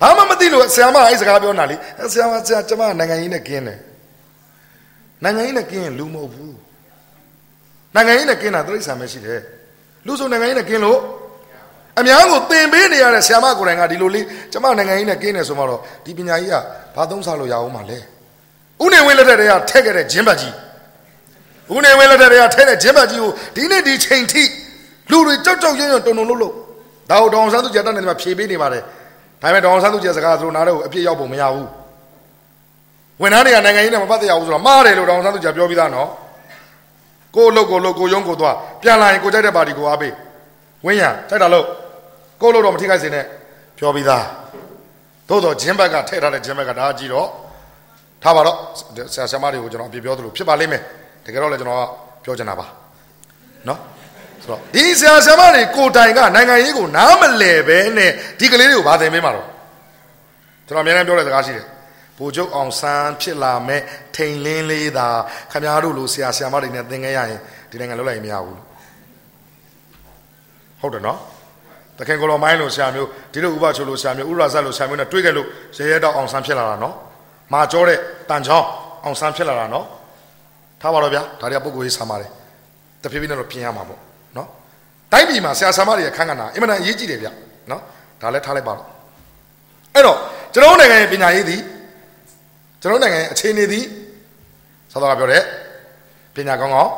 [0.00, 1.76] ဘာမှမသိလို့ဆရာမအဲ့စကားပြောနေတာလေ
[2.12, 3.78] ဆရာမဆရာကျမနိုင်ငံရေးနဲ့ကင်းတယ်
[5.24, 6.56] နိုင်ငံရေးနဲ့ကင်းရင်လူမဟုတ်ဘူး
[7.94, 9.40] နိုင်ငံရေးနဲ့ကင်းတာတိရစ္ဆာန်ပဲရှိတယ်
[10.06, 10.98] လူဆိုနိုင်ငံရေးနဲ့ကင်းလို့
[11.98, 16.56] အများကိုသင်ပေးနေရတဲ့ဆရာမကိုယ်တိုင်ကဒီလိုလေးကျမနိုင်ငံရေးနဲ့ကင်းတယ်ဆိုမှတော့ဒီပညာကြီးက
[16.94, 17.98] ဘာသုံးစားလို့ရအောင်မလဲ
[18.82, 20.54] ဥနေဝင်းလက်ထက်ကထက်ခဲ့တဲ့ဂျင်းဘတ်ကြီး
[21.74, 24.42] ဥနေဝင်းလက်ထက်ကထက်တဲ့ဂျင်းဘတ်ကြီးကိုဒီနေ့ဒီချိန်ထိ
[25.10, 26.52] လူတွေကြောက်ကြောက်ရွံ့ရွံ့တုံတုံလို့လို့
[27.10, 28.82] ဒါကိုဒေါအောင်ဆန်းသူကျတက်နေတယ်မှာဖြေပေးနေပါတယ်
[29.42, 31.68] ဒါပေမဲ့ဒေါအောင်ဆန်းသူကျစကားသူတို့နားတော့အပြည့်ရောက်ပုံမရဘူး
[33.22, 36.08] ဝန်ထမ်းတွေကနိုင်ငံရေးနဲ့မပတ်သက်ရဘူးဆိုတော့မှားတယ်လို့ဒေါအောင်ဆန်းသူကျပြောပြီးသားနော်
[37.36, 40.12] ကိုလုတ်ကိုလုတ်ကိုယုံကိုသွားပြန်လာရင်ကိုကြိုက်တဲ့ပါတီကိုအားပေး
[40.84, 41.66] ဝင်းရကြိုက်တာလို့
[42.40, 43.24] ကိုလုတ်တော့မထိခိုက်စေနဲ့
[43.78, 44.24] ပြောပြီးသား
[45.28, 47.28] သို့တော့ဂျင်းဘက်ကထည့်ထားတဲ့ဂျင်းဘက်ကဒါကြည့်တော့
[48.24, 48.56] ထားပါတော့
[49.14, 50.82] ဆရာဆရာမတွေကိုကျွန်တော်အပြည့်ပြောသလိုဖြစ်ပါလိမ့်မယ်
[51.24, 51.82] တကယ်တော့လည်းကျွန်တော်က
[52.24, 52.66] ပြောချင်တာပါ
[53.68, 53.78] နော်
[54.42, 59.46] ဆိုတော့ဒီဆရာဆရာမတွေကိုတိုင်ကနိုင်ငံရေးကိုနားမလဲပဲနဲ့ဒီကလေးတွေကိုဗာသင်ပေးမှာတော့
[60.66, 61.64] ကျွန်တော်အများနဲ့ပြောတဲ့စကားရှိတယ်
[62.18, 63.80] ဘိုလ်ချုပ်အောင်ဆန်းဖြစ်လာမဲ့
[64.16, 65.08] ထိန်လင်းလေးသာ
[65.52, 68.60] ခမားတို့လိုဆရာဆရာမတွေနဲ့သင်ခဲ့ရရင်ဒီနိုင်ငံလုံးလိုက်မရဘူး
[70.80, 71.18] ဟုတ်တယ်နော်
[71.98, 75.46] တခင်ကိုလိုမိုင်းလိုဆရာမျိုးဒီလိုဥပချိုလိုဆရာမျိုးဥရဇတ်လိုဆရာမျိုးနဲ့တွေ့ခဲ့လို့
[75.76, 76.94] ရဲရဲတော့အောင်ဆန်းဖြစ်လာတာနော်
[77.52, 77.98] မာကြောတဲ့
[78.30, 78.66] တန်ချောင်း
[79.04, 79.86] အောင်ဆန်းဖြစ်လာတာနော်
[80.80, 82.30] ထားပါတော့ဗျာဒါတွေကပုဂ္ဂိုလ်ရေးဆာမာတယ်
[83.02, 84.00] တဖြည်းဖြည်းနဲ့တော့ပြင်ရမှာပေါ့
[84.36, 84.48] နော်
[85.12, 87.28] တိုင်းပြည်မှာဆရာဆာမတွေရဲ့ခန်းကဏ္ဍအင်မတန်အရေးကြီးတယ်ဗျ
[87.70, 87.82] နော်
[88.20, 88.88] ဒါလည်းထားလိုက်ပါတော့
[89.94, 90.18] အဲ့တော့
[90.54, 91.60] ကျွန်တော်နိုင်ငံရဲ့ပညာရေးသည်
[92.80, 93.84] ကျွန်တော်နိုင်ငံရဲ့အခြေအနေသည်
[94.92, 95.42] သောတော်ကပြောတဲ့
[96.34, 96.92] ပညာကောင်းကောင်း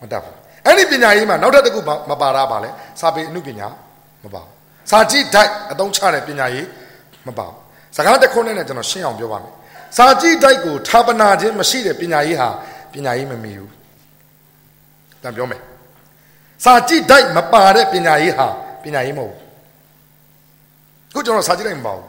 [0.00, 2.70] မတတ်ဘူးအဲ့ဒီပညာရေးမှာနောက်ထပ်တစ်ခုမပါတာပါလဲ
[3.00, 3.68] စာပေအမှုပညာ
[4.24, 4.52] မပါဘူး
[4.90, 6.66] စာကြည့်ဒိုက်အသုံးချတဲ့ပညာရေး
[7.26, 7.56] မပါဘူး
[7.96, 9.54] စကားတစ်ခုနဲ့ကျွန်တော်ရှင်းအောင်ပြောပါမယ်
[9.96, 12.48] စာကြည့်ဒိုက်ကိုဌာပနာခြင်းမရှိတဲ့ပညာရေးဟာ
[12.92, 13.72] ပညာရေးမမီဘူး
[15.22, 15.60] တန်ပြောမယ်
[16.64, 18.46] စာကြည့်ဒိုက်မပါတဲ့ပညာရေးဟာ
[18.82, 19.48] ပညာရေးမဟုတ်ဘူး
[21.14, 22.06] ခုကျွန်တော်စာကြည့်လိုက်မပါဘူး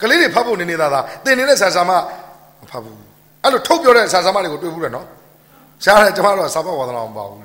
[0.00, 1.90] ကလေးတွေဖတ်ဖို့နေနေသားသားသင်နေတဲ့ဆရာဆာမ
[2.60, 2.96] မဖတ်ဘူး
[3.42, 5.06] အဲ့လိုထုတ်ပြောတဲ့ဆရာဆာမတွေကိုတွေ့ဘူးတယ်နော်
[5.84, 7.40] ရှားတယ်ကျွန်တော်တို့စာပတ်ဝါဒနာမပါဘူး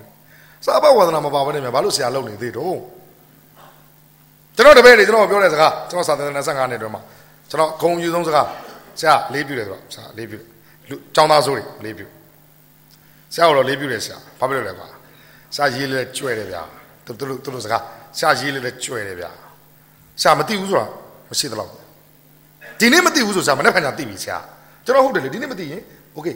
[0.66, 2.78] စာပတ်ဝါဒနာမပါဘဲနဲ့ဘာလို့ဆရာလုပ်နေသေးတော့
[4.56, 7.02] ကျွန်တော်တပည့်တွေကျွန်တော်ပြောတဲ့စကားကျွန်တော်စာသင်25နှစ်အတွင်းမှာ
[7.55, 8.47] ကျွန်တော်ဂုံယူဆုံးစကား
[9.01, 10.35] ဆရာလေးပြတယ်ဆိုတော့ဆရာလေးပြ
[10.89, 12.03] လူចောင်းသားစိုးတွေလေးပြ
[13.35, 14.89] ဆရာကတော့လေးပြတယ်ဆရာဘာဖြစ်လို့လဲကွာ
[15.55, 16.63] ဆရာရေးလဲကျွဲတယ်ဗျာ
[17.05, 17.83] သူတို့သူတို့စကား
[18.19, 19.31] ဆရာရေးလဲလဲကျွဲတယ်ဗျာ
[20.21, 20.87] ဆရာမသိဘူးဆိုတာ
[21.31, 21.71] မရှိသလောက်
[22.81, 24.39] ဒီနေ့မသိဘူးဆိုဆရာမနေ့ကညသိပြီဆရာ
[24.85, 25.83] ကျွန်တော်ဟုတ်တယ်လေဒီနေ့မသိရင်
[26.15, 26.29] โอเค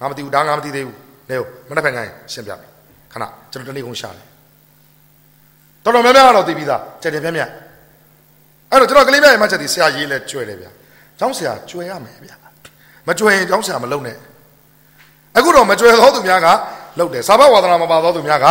[0.00, 0.96] ငါမသိဘူးဒါငါမသိသေးဘူး
[1.30, 2.70] နေဟုတ်မနေ့ကညရင်ရှင်းပြမယ်
[3.12, 4.26] ခဏကျွန်တော်တနေ့ကုန်ရှာတယ်
[5.84, 7.50] တော်တော်များများတော့သိပြီးသားကြက်တယ်ပြက်ပြက်
[8.74, 10.70] အဲ့တော့ကျွန်တော်ကလေးပြရဲ့မှချက်ဒီဆရာရေးလဲကျွဲတယ်ဗျာ
[11.18, 12.36] ကျောင်းဆရာကျွဲရမယ်ဗျာ
[13.08, 14.16] မကျွဲရင်ကျောင်းဆရာမလုံနဲ့
[15.36, 16.48] အခုတော့မကျွဲသောသူများက
[16.98, 18.46] လုံတယ်စာဘဝါဒနာမပါသောသူများက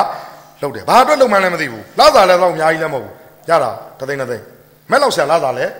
[0.61, 3.13] လုံတယ်ဘာအတွက်လုံမှန်းလည်းမသိဘူးလာစာလည်းတော့အများကြီးလည်းမဟုတ်ဘူး
[3.49, 4.43] ရတာတသိန်းတသိန်း
[4.91, 5.71] မဲ့လောက်ဆရာလာစာလည်း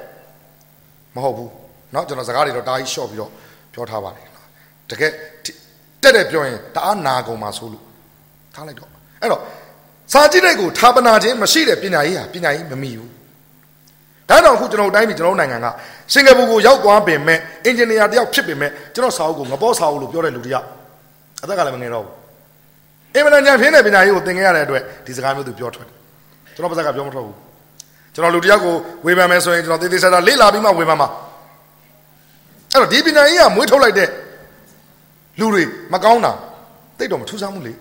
[1.16, 1.50] မဟုတ်ဘူး
[1.94, 3.32] เนาะကျွန်တော်စကားတွေတော့တာကြီးရှော့ပြီးတော့
[3.74, 4.28] ပြောထားပါတယ်
[4.90, 5.12] တကယ်
[6.04, 7.84] တက်တယ်ပြောရင်တအားနာကုန်ပါဆိုလို့
[8.56, 8.90] ထားလိုက်တော့
[9.22, 9.42] အဲ့တော့
[10.14, 13.12] စာကြည့်တဲ့ကိုဌာပနာခြင်းမရှိတဲ့ပညာရေးဟာပညာရေးမမီဘူး
[14.31, 15.67] ဒါတော့အခုကျွန်တော်တိုင်းပြည်ကျွန်တော်နိုင်ငံက
[16.13, 20.67] စင်ကာပူကိုရောက်သွားပင်မဲ့အင်ဂျင်နီယာတယောက်ဖြစ်ပင်မဲ့ကျွန်တော်စာအုပ်ကိုငပေါ်စာအုပ်လို့ပြောတဲ့လူတယောက်
[21.43, 22.15] အသက်ကလည်းမငယ်တော့ဘူး
[23.15, 25.97] အင်မတန်ညံပြင်းတဲ့ပညာရေးကိုသင်ခဲ့ရတဲ့အတွက်ဒီစကားမျိုးသူပြောထွက်တယ်
[26.55, 27.37] ကျွန်တော်ပါဇက်ကပြောမထွက်ဘူး
[28.15, 28.75] ကျွန်တော်လူတယောက်ကို
[29.07, 31.09] ဝေဖန်မယ်ဆိုရင်ကျွန်တော်သေသေးချာချာလေ့လာပြီးမှဝေဖန်မှာ
[32.73, 34.09] အဲ့တော့ဒီပညာရေးကမွေးထုတ်လိုက်တဲ့
[35.41, 36.33] လူတွေမကောင်းတာ
[36.99, 37.73] တိတ်တော့မထူးဆန်းဘူးလေ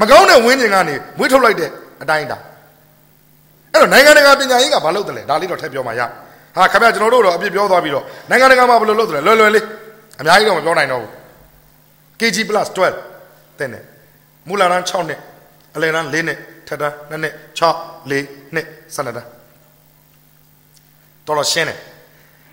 [0.00, 1.70] မကောင်းတဲ့ဝင်းကျင်ကနေမွေးထုတ်လိုက်တဲ့
[2.02, 2.38] အတိုင်းတာ
[3.72, 6.00] အဲ့တော့နိုင်ငံတကာပညာရေးကဘာလုပ်တယ်လဲဒါလေးတော့ထည့်ပြောမှရ
[6.56, 9.64] ဟာခင်ဗျာကျွန်တော်တို့တော့အပြစ်ပြောသွားပြီးတော့နိုင်ငံတကာမှာဘယ်လိုလုပ်တယ်လဲလွယ်လွယ်လေး
[10.20, 11.10] အများကြီးတော့မပြောနိုင်တော့ဘူး
[12.20, 13.82] KG+ 12တဲ့နဲ့
[14.48, 15.20] မူလာတန်း6နှစ်
[15.76, 16.38] အလယ်တန်း4နှစ်
[16.68, 17.62] ထက်တန်း2နှစ်6
[18.10, 19.28] 4နှစ်12တန်း
[21.26, 21.78] တော်တော်ရှင်းတယ်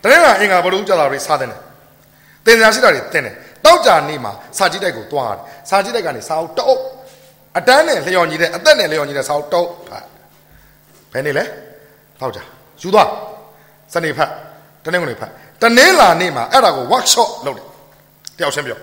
[0.04, 1.50] တနေ့ကအင်္ဂါဘလူးကြတာတွေစားတယ်
[2.46, 3.36] တင်ညာရှိတာတွေတင်တယ်
[3.66, 6.82] တောက်ကြနေမှာစာကြည့်တိုက်ကိုတွားတယ်စာကြည့်တိုက်ကနေစာအုပ်တအုပ်
[7.58, 10.06] အတန်းနဲ့လျော်ညီတဲ့အသက်နဲ့လျော်ညီတဲ့စာအုပ်တအုပ်ဖတ်
[11.14, 11.44] ဘယ်နေလဲ
[12.20, 12.40] တောက်ကြ
[12.82, 13.10] ယူသွား
[13.94, 14.30] စနေဖတ်
[14.86, 15.30] တနေ့ကနေဖတ်
[15.62, 17.66] တနေ့လာနေမှာအဲ့ဒါကို workshop လုပ်တယ်
[18.38, 18.80] တယောက်ချင်းပြော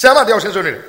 [0.00, 0.84] ဆရာမတယောက်ချင်းဆွေးနွေးတယ်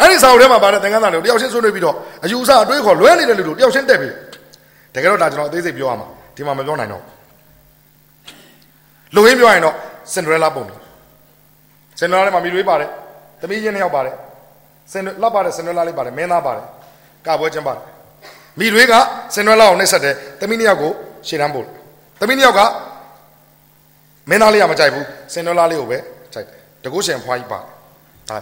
[0.00, 4.12] အဲ့ဒီစာအုပ်ထဲမှာပါတဲ့သင်္ကန်းသားတွေကိုတယောက်ချင်းဆွေးနွေးပြီးတော့အယူအဆအတွေးခေါ်လွဲနေတဲ့လူတို့တယောက်ချင်းတက်ပြီး
[4.94, 6.06] တကယ်တော့ဒါကျွန်တော်အသေးစိတ်ပြောရမှာ
[6.36, 7.02] ဒီမှာမပြောနိုင်တော့
[9.14, 9.74] လူရင်းပြောရင်တော့
[10.12, 10.78] စင်ဒရဲလာပုံတယ်
[11.98, 12.90] စင်ဒရဲလာထဲမှာမိတွေးပါတယ်
[13.40, 14.14] သမီးချင်းနှစ်ယောက်ပါတယ်
[14.92, 16.66] စင်လက်ပါတယ်စင်ဒရဲလာလေးပါတယ်မင်းသားပါတယ်
[17.26, 17.82] ကပွဲချင်းပါတယ်
[18.58, 18.94] မိတွေက
[19.34, 20.92] စင်ဒရဲလာကိုနှိပ်ဆက်တယ်သမီးနှစ်ယောက်ကို
[21.28, 21.66] ရှေ့တန်းပို့
[22.20, 22.60] သမီးနှစ်ယောက်က
[24.28, 25.98] မင်းသားလေးကမကြိုက်ဘူးစင်ဒရဲလာလေးကိုပဲ
[26.32, 27.58] ကြိုက်တယ်တကုရှင်ဖွားကြီးပါ
[28.30, 28.38] ဒါ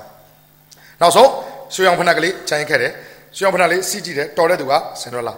[1.00, 1.30] နောက်ဆုံး
[1.74, 2.92] ရွှေအောင်ဖနက်ကလေးခြံရင်ခဲ့တယ်
[3.36, 4.72] ရွှေအောင်ဖနက်လေးစီးကြည့်တယ်တော်တဲ့သူက
[5.02, 5.34] စင်ဒရဲလာ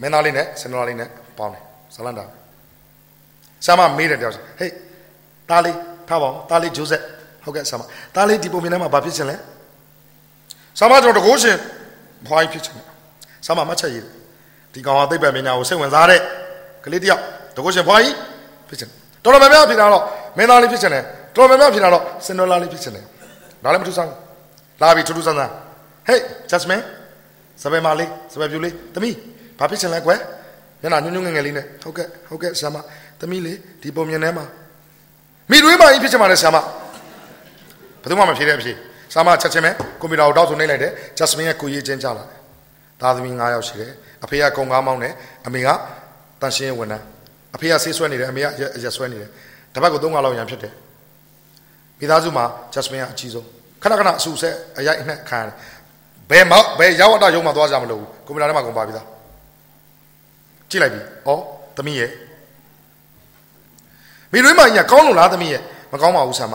[0.00, 1.08] မင်းသားလေးနဲ့စင်ဒရဲလာလေးနဲ့
[1.38, 1.62] ပေါင်းတယ်
[1.94, 2.24] ဇလန်တာ
[3.66, 4.72] ဆာမမေးတယ်တယောက်ဟေး
[5.50, 5.76] တားလေး
[6.08, 7.02] ထားပါဦးတားလေးဂျိုးဆက်
[7.44, 7.82] ဟုတ်ကဲ့ဆာမ
[8.14, 9.36] တားလေးဒီပုံမြင်ထဲမှာဘာဖြစ်ချင်လဲ
[10.78, 11.56] ဆာမကျွန်တော်တကိုးရှင်
[12.26, 12.95] ဖွားကြီးဖြစ်ချင်တယ်
[13.46, 14.04] ဆာမမတ်ချက်ရေး
[14.72, 16.20] ဒီကောင်ကသိပ္ပံပညာကိုစိတ်ဝင်စားတဲ့
[16.84, 17.22] ကလေးတယောက်
[17.56, 18.14] တကိုးရှင်ဖွားကြီး
[18.68, 18.90] ဖြစ်ချင်
[19.24, 20.02] တော်တော်များများဖြစ်တာတော့
[20.36, 21.02] မင်းသားလေးဖြစ်ချင်တယ်
[21.36, 23.04] တော်တော်များများဖြစ်တာတော့စင်ဒလာလေးဖြစ်ချင်တယ်
[23.64, 24.10] ဒါလည်းမထူးဆန်း
[24.80, 25.52] လာပြီထူးထူးဆန်းဆန်း
[26.06, 26.80] ဟေးဂျက်စမင်
[27.62, 29.14] စပယ်မာလေးစပယ်ပြူလေးသမီး
[29.58, 30.18] ဘာဖြစ်ချင်လဲကွယ်
[30.80, 32.76] မျက်နှာညွန့်ညွန့်ငယ်ငယ်လေးနဲ့ဟုတ်ကဲ့ဟုတ်ကဲ့ဆရာမ
[33.20, 34.44] သမီးလေးဒီပုံမြင်ထဲမှာ
[35.50, 36.64] မိတွေးမကြီးဖြစ်ချင်ပါလေဆရာမဘယ်
[38.10, 38.72] သူမှမဖြေတဲ့အဖြေ
[39.12, 42.35] ဆရာမချက်ချင်းပဲကွန်ပျူတာကိုတောက်ဆိုနှိပ်လိုက်တယ်ဂျက်စမင်ရဲ့ကိုရေးချင်းကြလာတယ်
[43.00, 43.92] သားသမီး9ယောက်ရှိတယ်
[44.24, 45.12] အဖေကကုံကားမောင်းတယ်
[45.46, 45.68] အမေက
[46.40, 47.04] တန်ရှင်းဝန်ထမ်း
[47.54, 48.46] အဖေကဆေးဆွဲနေတယ်အမေက
[48.84, 49.30] ရက်ဆွဲနေတယ်
[49.74, 50.72] တပတ်ကို3ခါလောက်ရံဖြစ်တယ်
[52.00, 53.46] မိသားစုမှာဂျက်စမင်ကအကြီးဆုံး
[53.82, 55.54] ခဏခဏအဆူဆက်အရိုက်အနှက်ခံရတယ်
[56.30, 59.06] ဘယ်မောက်ဘယ်ရောက်တော့ရုံမှာသွားကြမလို့ကွန်ပျူတာထဲမှာကုန်ပါပြီသား
[60.70, 61.30] ကြည့်လိုက်ပြီဩ
[61.76, 62.10] သမီးရဲ့
[64.32, 65.62] မိရွေးမကြီးကကောင်းလို့လားသမီးရဲ့
[65.92, 66.54] မကောင်းပါဘူးဆာမ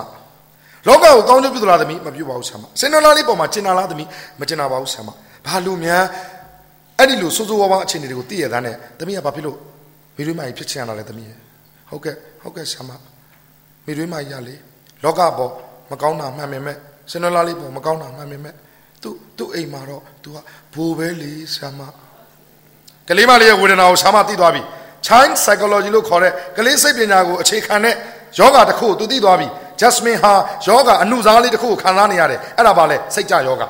[0.87, 4.07] လောကကိုကောင်းကျိုးပြုသလားသမီးမပြုပါဘူးဆာမစင်တော်လားလေးပေါ်မှာကျင်နာလားသမီး
[4.39, 5.09] မကျင်နာပါဘူးဆာမ
[5.45, 6.03] ဘာလို့များ
[7.01, 9.57] အဲ့ဒီလိုစိုးစိုးဝါးဝါအခြေအနေတွေကိုသိရတဲ့နဲ့သမီးကဘာဖြစ်လို့
[10.15, 11.37] မိရွေးမကြီးဖြစ်ချင်ရတာလဲသမီးရဲ့
[11.89, 12.89] ဟုတ်ကဲ့ဟုတ်ကဲ့ဆာမ
[13.85, 14.55] မိရွေးမကြီးကလေ
[15.03, 15.51] လောကပေါ်
[15.91, 16.77] မကောင်းတာမှန်ပေမဲ့
[17.11, 18.53] စင်တော်လားလေးပေါ်မကောင်းတာမှန်ပေမဲ့
[19.01, 20.37] သူ့သူ့အိမ်မှာတော့ तू က
[20.73, 21.79] ဘိုးပဲလေဆာမ
[23.07, 24.61] ကလေးမလေးရဲ့ဝေဒနာကိုဆာမသိသွားပြီ
[25.07, 27.95] child psychology လို့ခေါ်တဲ့ကလေးစိတ်ပညာကိုအခြေခံတဲ့
[28.39, 29.47] ယောဂတစ်ခုကိုသူသိသွားပြီ
[29.81, 30.33] Jasmine ဟာ
[30.67, 33.63] ယောဂအနုစားလေးတစ်ခုကိုခံစားနေရတယ်အဲ့ဒါပါလေစိတ်ကြယောဂ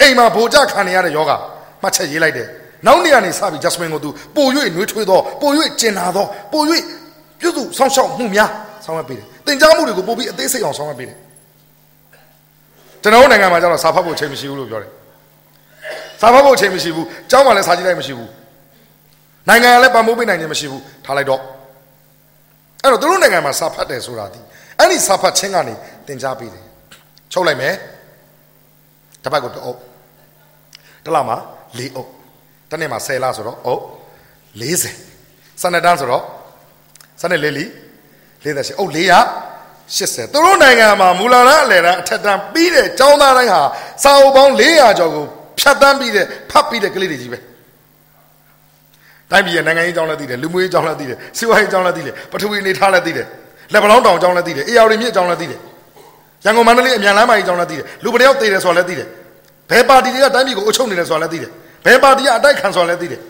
[0.00, 1.32] အိမ်မှာဗိုလ်ကြခံနေရတဲ့ယောဂ
[1.84, 2.48] မှတ်ချက်ရေးလိုက်တယ်
[2.86, 5.50] နောက်နေ့ကနေစပြီး Jasmine ကိုသူပို၍နှွေးထွေးသောပို၍
[5.80, 6.62] ကျင်နာသောပို၍
[7.40, 8.50] ပြုစုဆောင်းရှောက်မှုများ
[8.84, 11.16] ဆောင်းရပေးတယ်သင်ကြားမှုတွေကိုပိုပြီးအသေးစိတ်အောင်ဆောင်းရပေးတယ်
[13.02, 14.90] ကျွန်တော်နိုင်ငံမှာကျတော့စာဖတ်ဖို့အချိန်မရှိဘူးလို့ပြောတယ်
[16.20, 18.30] စာဖတ်ဖို့အချိန်မရှိဘူးကျောင်းမှာလည်းစာကြည့်လိုက်မရှိဘူး
[19.48, 21.40] နိုင်ငံကလည်းပံ့ပိုးပေးနိုင်ခြင်းမရှိဘူးထားလိုက်တော့
[22.82, 24.40] အဲ့တော့သူတို့နိုင်ငံမှာစာဖတ်တယ်ဆိုတာဒီ
[24.78, 25.74] အဲ့ဒီစာဖတ်ခြင်းကနေ
[26.06, 26.64] သင်ကြားပေးတယ်
[27.32, 27.74] ချုပ်လိုက်မယ်
[29.22, 29.78] တစ်ပတ်ကိုတအုပ်
[31.04, 31.36] တစ်လမှာ
[31.78, 32.10] ၄အုပ်
[32.70, 33.82] တစ်နေ့မှာ10လဆိုတော့အုပ်
[34.60, 36.24] 40စနတန်းဆိုတော့
[37.20, 37.64] စန၄လီ
[38.44, 43.62] 48အုပ်480သူတို့နိုင်ငံမှာမူလာရန်အလယ်တန်းအထက်တန်းပြီးတဲ့ចောင်းသားတိုင်းဟာ
[44.02, 45.24] စာအုပ်ပေါင်း400ကျော်ကို
[45.58, 47.38] ဖြတ်တန်းပြီးတဲ့ဖတ်ပြီးတဲ့ကလေးတွေကြီးပဲ
[49.30, 53.26] တိုင်းပြည်ရဲ့နိုင်ငံရေးအကြောင်းလည်းသိတယ်လူမျိုးရေးအကြောင်းလည်းသိတယ်စီးပွားရေးအကြောင်းလည်းသိတယ်ပထဝီအနေထားလည်းသိတယ်
[53.72, 55.58] လက်ပလောင်းတောင်အကြောင်းလည်းသိတယ်အေယာရီမြစ်အကြောင်းလည်းသိတယ်
[56.44, 59.08] ရန်ကုန်မန္တလေးအမြန်လမ်းမကြီးအကြောင်းလည်းသိတယ်လူပတယောက်သိတယ်ဆိုတာလည်းသိတယ်
[59.70, 61.50] ဘယ်ပါတီတွေကတိုင်းပြည်ကိုအုပ်ချုပ်နေတယ်ဆိုတာလည်းသိတယ်
[61.84, 63.20] ဘယ်ပါတီကအတိုက်ခံဆိုတာလည်းသိတယ်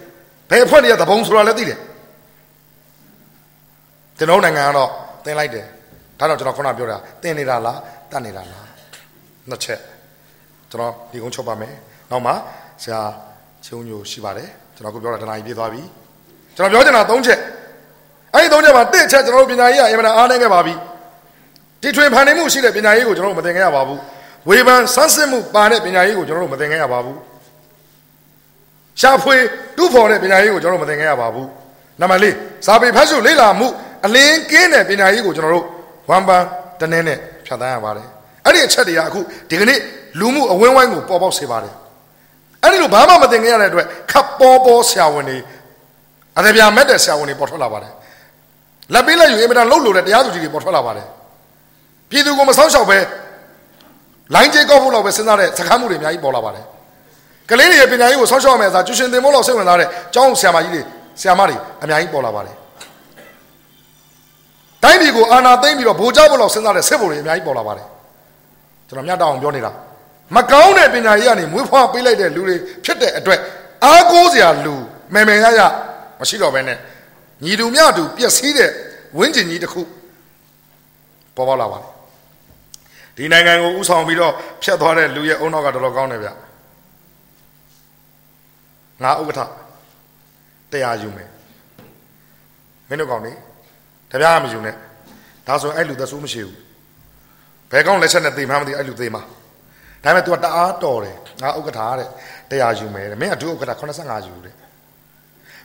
[0.51, 1.79] ဘယ်အဖွဲ့တွေကသဘုံဆိုတာလည်းသိတယ်
[4.19, 4.91] ကျွန်တော်နိုင်ငံကတော့
[5.25, 5.65] တင်လိုက်တယ်
[6.19, 7.79] ဒါတော့ကျွန်တော်ခုနပြောတာတင်နေတာလား
[8.11, 8.67] တတ်နေတာလား
[9.49, 9.81] နှစ်ချက်
[10.71, 11.75] ကျွန်တော်ဒီကုန်းချုပ်ပါမယ်
[12.11, 12.33] နောက်မှ
[12.83, 13.01] ဆရာ
[13.67, 15.83] ချုံညိုရှိပါတယ်ကျွန်တော်ခုပြောတာတနားကြီးပြေးသွားပြီ
[16.57, 17.39] ကျွန်တော်ပြောချင်တာ၃ချက်
[18.35, 20.75] အဲ့ဒီ၃ချက်မှာတစ်ချက်ကျွန်တော်တို့ပညာရေးကအင်မတန်အားနည်းခဲ့ပါပြီ
[21.83, 24.01] တီထွင်ဖန်နေမှုရှိတဲ့ပညာရေးကိုကျွန်တော်တို့မသင်ခဲ့ရပါဘူး
[24.49, 27.19] ဝေဖန်ဆန်းစစ်မှုပါတဲ့ပညာရေးကိုကျွန်တော်တို့မသင်ခဲ့ရပါဘူး
[29.01, 29.37] ရှာဖွေ
[29.77, 31.49] တူးဖော်တဲ့ပညာရေးကိုကျွန်တော်တို့မသင်ခဲ့ရပါဘူး
[32.01, 32.27] နံပါတ်၄
[32.67, 33.67] စာပေဖတ်ရှုလေ့လာမှု
[34.07, 35.65] အလင်းကင်းတဲ့ပညာရေးကိုကျွန်တော်တို့
[36.11, 36.43] ဝမ်ပန်
[36.81, 38.07] တနည်းနဲ့ဖြတ်သန်းရပါတယ်
[38.45, 39.79] အဲ့ဒီအချက်တွေကအခုဒီကနေ့
[40.21, 41.75] လူမှုအဝန်းဝိုင်းကိုပေါ်ပေါက်စေပါတယ်
[42.63, 45.39] အဲ့ဒီလိုဘာမှမသင်ခဲ့ရတဲ့အတွက်ခပ်ပေါ်ပေါ်ဆရာဝန်တွေ
[46.39, 47.93] အတပြာမက်တဲ့ဆရာဝန်တွေပေါ်ထွက်လာပါတယ်
[48.93, 51.07] လက်ပေးလက်ယူအင်မတန်လှုပ်လို့တဲ့တရားသူကြီးတွေပေါ်ထွက်လာပါတယ်
[52.11, 52.99] ပြည်သူကိုမဆောင်ရှောက်ပဲ
[54.35, 56.65] လိုင်းကျေကောက်ဖို့လောက်ပဲစဉ်းစားတဲ့စကားမှုတွေအများကြီးပေါ်လာပါတယ်
[57.51, 60.83] ကလေးတွေရဲ့ပညာရေးကိုဆောင်ရှောက်ရမယ်ဆိုတာကျူရှင်တင်မို့လောက်စိတ်ဝင်စားတဲ့ကျောင်းဆရာမကြီးတွေ
[61.21, 62.57] ဆရာမတွေအများကြီးပေါ်လာပါတယ်
[64.83, 67.87] တိုင်းပြည်ကိုအာဏာသိမ်းပြီးတော့ဗိုလ်ချဖို့လောက်စဉ်းစားတဲ့စစ်ဗိုလ်တွေအများကြီးပေါ်လာပါတယ်
[68.89, 69.71] ကျွန်တော်မြတ်တောင်ပြောနေတာ
[70.37, 73.41] မကောင်းတဲ့ပညာရေးကနေမွေးဖွားပေးလိုက်တဲ့လူတွေဖြစ်တဲ့အတွက်
[73.85, 74.75] အားကိုးစရာလူ
[75.15, 75.61] မယ်မယ်ရရ
[76.21, 76.79] မရှိတော့ဘဲနဲ့
[77.45, 78.71] ညီတူမြတူပျက်စီးတဲ့
[79.19, 79.83] ဝင်းကျင်ကြီးတစ်ခု
[81.37, 81.91] ပေါ်ပေါက်လာပါတယ်
[83.17, 86.29] ဒီနိုင်ငံကိုဥဆောင်ပြီးတော့ဖျက်သွားတဲ့လူရဲ့အုံနောက်ကတော်တော်ကောင်းတယ်ဗျ
[89.03, 89.51] ငါဥက္ကဋ္ဌ
[90.73, 91.29] တရားယူမယ်
[92.89, 93.33] မင်းတို့ကောင်းနေ
[94.11, 94.75] တပြားမယူနဲ့
[95.47, 96.57] ဒါဆိုအဲ့လူသက်ဆိုးမရှိဘူး
[97.71, 99.23] ဘယ်ကောင်းလက်ချက်နဲ့သိမှမသိအဲ့လူသိမှာ
[100.05, 102.09] ဒါပေမဲ့ तू ကတအားတော်တယ်ငါဥက္ကဋ္ဌတဲ့
[102.51, 104.55] တရားယူမယ်တဲ့မင်းကဒုဥက္ကဋ္ဌ85ယူတယ်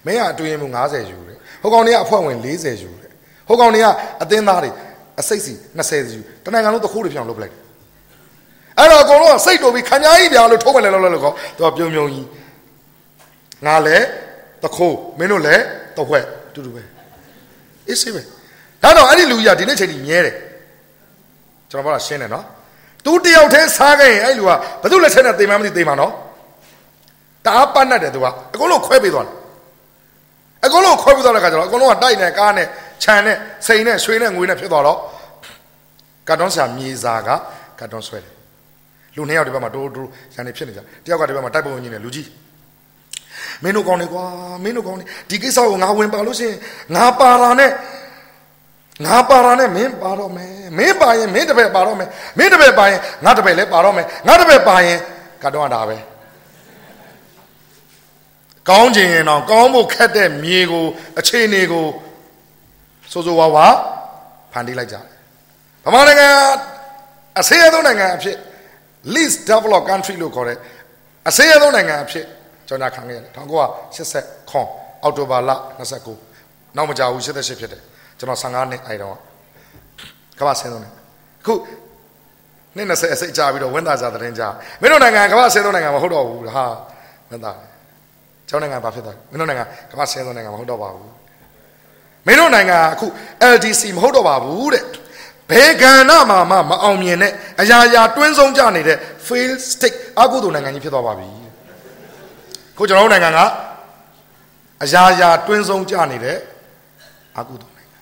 [0.05, 3.11] မင်းကအတွင်းမှု90ယူတယ်ဟိုကောင်တွေကအဖွဲ့ဝင်40ယူတယ်
[3.47, 3.87] ဟိုကောင်တွေက
[4.23, 4.71] အသင်းသားတွေ
[5.19, 7.53] အစိတ်စီ20ယူတနိုင်ငံလုံးတခိုးတွေပြောင်းလုပ်ပလိုက်
[8.77, 12.25] အဲ့တော့အကုန်လုံးကစိတ်တော်ပြီးခံညာကြီးပြာလို့ထိုးမယ်လဲလို့လို့ကောသူကပြုံပြုံကြီး
[13.65, 14.05] ငါလည်း
[14.63, 15.63] တခိုးမင်းတို့လည်း
[15.97, 16.83] တဝက်တူတူပဲ
[17.87, 18.21] အေးစေးပဲ
[18.83, 20.35] ဒါတော့အဲ့ဒီလူကြီးကဒီနေ့ချိန်ကြီးမြဲတယ်
[21.69, 22.45] ကျွန်တော်ပြောတာရှင်းတယ်နော်
[23.05, 26.13] သူတယောက်တည်းစားခဲ့ရင်အဲ့လူကဘယ်သူလက်ချက်နဲ့တေမှန်းမသိတေမှန်းနော်
[27.45, 29.35] တအားပတ်နဲ့တယ်သူကအကုန်လုံးခွဲပေးသွားတယ်
[30.65, 32.67] အကုန်လုံးခွဲပေးသွားတဲ့ခါကျတော့အကုန်လုံးကတိုက်နဲ့ကားနဲ့
[33.03, 33.37] ခြံနဲ့
[33.67, 34.97] စိန်နဲ့ရွှေနဲ့ငွေနဲ့ဖြစ်သွားတော့
[36.27, 37.29] ကတ်တွန်းဆရာမြေစာက
[37.79, 38.33] ကတ်တွန်းဆွဲတယ်
[39.15, 42.27] လူနှစ်ယောက်ဒီဘက်မှာတိုးတိုးရန်နေဖြစ်နေကြတယောက်ကဒီဘက်မှာတိုက်ပုံကြီးနဲ့လူကြီး
[43.63, 44.25] မင်းတို့ကောင်းနေကွာ
[44.63, 46.57] မင်းတို့ကောင်းနေဒီကိစ္စကိုငါဝင်ပါလို့ရှိရင်
[46.95, 47.71] ငါပါတာနဲ့
[49.05, 54.97] ငါပါတာနဲ့မင်းပါတော့မယ်မင်းပါရင်မင်းတပည့်ပါတော့မယ်မင်းတပည့်ပါရင်ငါတပည့်လည်းပါတော့မယ်ငါတပည့်ပါရင်
[55.43, 55.97] ကတော့တာပဲ
[58.69, 60.85] ကောင်းခြင်းရင်တော့ကောင်းဖို့ခက်တဲ့မြေကို
[61.19, 61.85] အခြေအနေကို
[63.11, 63.67] စိုးစိုးဝါးဝါ
[64.51, 65.05] ဖန်တီးလိုက်ကြတယ်
[65.85, 66.29] ဗမာနိုင်ငံ
[67.39, 68.37] အဆေးအသုံးနိုင်ငံအဖြစ်
[69.13, 70.57] least developed country လို့ခေါ်တဲ့
[71.29, 72.25] အဆေးအသုံးနိုင်ငံအဖြစ်
[72.69, 73.31] ကြော်ညာခံခဲ့ရတယ်
[73.97, 74.67] 1980ခွန်
[75.03, 75.51] အောက်တိုဘာလ
[76.13, 77.81] 29နောက်မကြဘူး88ဖြစ်တယ်
[78.19, 79.15] ကျွန်တော်15နှစ်အဲတော့
[80.39, 80.93] ကမ္ဘာဆင်းသုံးတယ်
[81.41, 81.53] အခု
[82.75, 84.47] နှစ်20အစိတ်ကြာပြီးတော့ဝင်းသားစာသတင်းကြာ
[84.81, 86.65] မင်းတို့နိုင်ငံကမ္ဘာဆင်းသုံးနိုင်ငံမဟုတ်တော့ဘူးဟာ
[87.29, 87.57] ဝင်းသား
[88.49, 91.11] ကျောင်းနိုင်ငံဘာဖြစ်သွားမင်းတို့နိုင်ငံကမ္ဘာဆင်းသုံးနိုင်ငံမဟုတ်တော့ပါဘူး
[92.27, 93.05] မင်းတို့နိုင်ငံအခု
[93.53, 94.83] LDC မဟုတ်တော့ပါဘူးတဲ့
[95.51, 97.31] ဘယ်ကဏ္ဍမှာမှမအောင်မြင်တဲ့
[97.61, 98.97] အရာရာတွင်းဆုံးကြနေတဲ့
[99.27, 101.48] fail state အကုသိုလ်နိုင်ငံကြီးဖြစ်သွားပါပြီ
[102.79, 103.39] ခုကျွန်တော်တို့နိုင်ငံက
[104.83, 106.37] အရာရာတွင်းဆုံးကြနေတဲ့
[107.37, 107.99] အကုသိုလ်နိုင်ငံ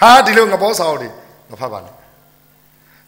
[0.00, 1.08] ဟာဒီလိုငဘောစာအုပ်တွေ
[1.50, 1.94] မဖတ်ပါနဲ့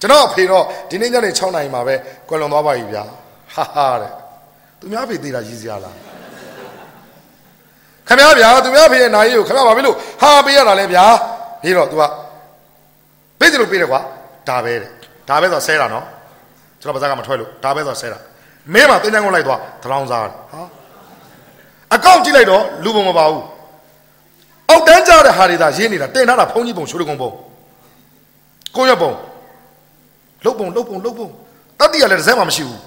[0.00, 1.94] ကျွန်တော်အဖေတော့ဒီနေ့ညနေ6နာရီမှာပဲ
[2.28, 3.04] ကွယ်လွန်သွားပါပြီဗျာ
[3.54, 4.12] ဟာဟာတဲ့
[4.78, 5.96] သူများဖေသေးတာရည်စရာလား
[8.08, 11.04] ခင်ဗျားဗျာသူများဖေရဲ့နာရီကိုခင်ဗျားဘာဖြစ်လို့ဟာပေးရတာလဲဗျာ
[11.62, 12.02] ပြီးတော့ तू က
[13.40, 14.00] ပေးတယ်လို့ပေးတယ်ကွာ
[14.48, 14.90] ဒါပဲတဲ့
[15.28, 16.04] ဒါပဲဆိုဆဲတာနော်
[16.80, 18.18] ကျွန်တော်ပါဇက်ကမထွက်လို့ဒါပဲဆိုဆဲတာ
[18.72, 20.62] မင်းမတင်းတန်းကိုလိုက်သွားတလောင်းစားတယ်ဟာ
[21.94, 23.42] အကောင့်ကြည့်လိုက်တော့လူပုံမပါဘူး
[24.68, 27.30] အောက်တန်းကြတဲ့ဟာတွေသာရင်းနေတာတင်ထားတာဖုံးကြီးပုံချိုးတကုံပုံ
[28.76, 29.12] ကိုရပုံ
[30.44, 31.28] လုတ်ပုံလုတ်ပုံလုတ်ပုံ
[31.80, 32.80] တတိကလည်းတစ်စက်မှမရှိဘူး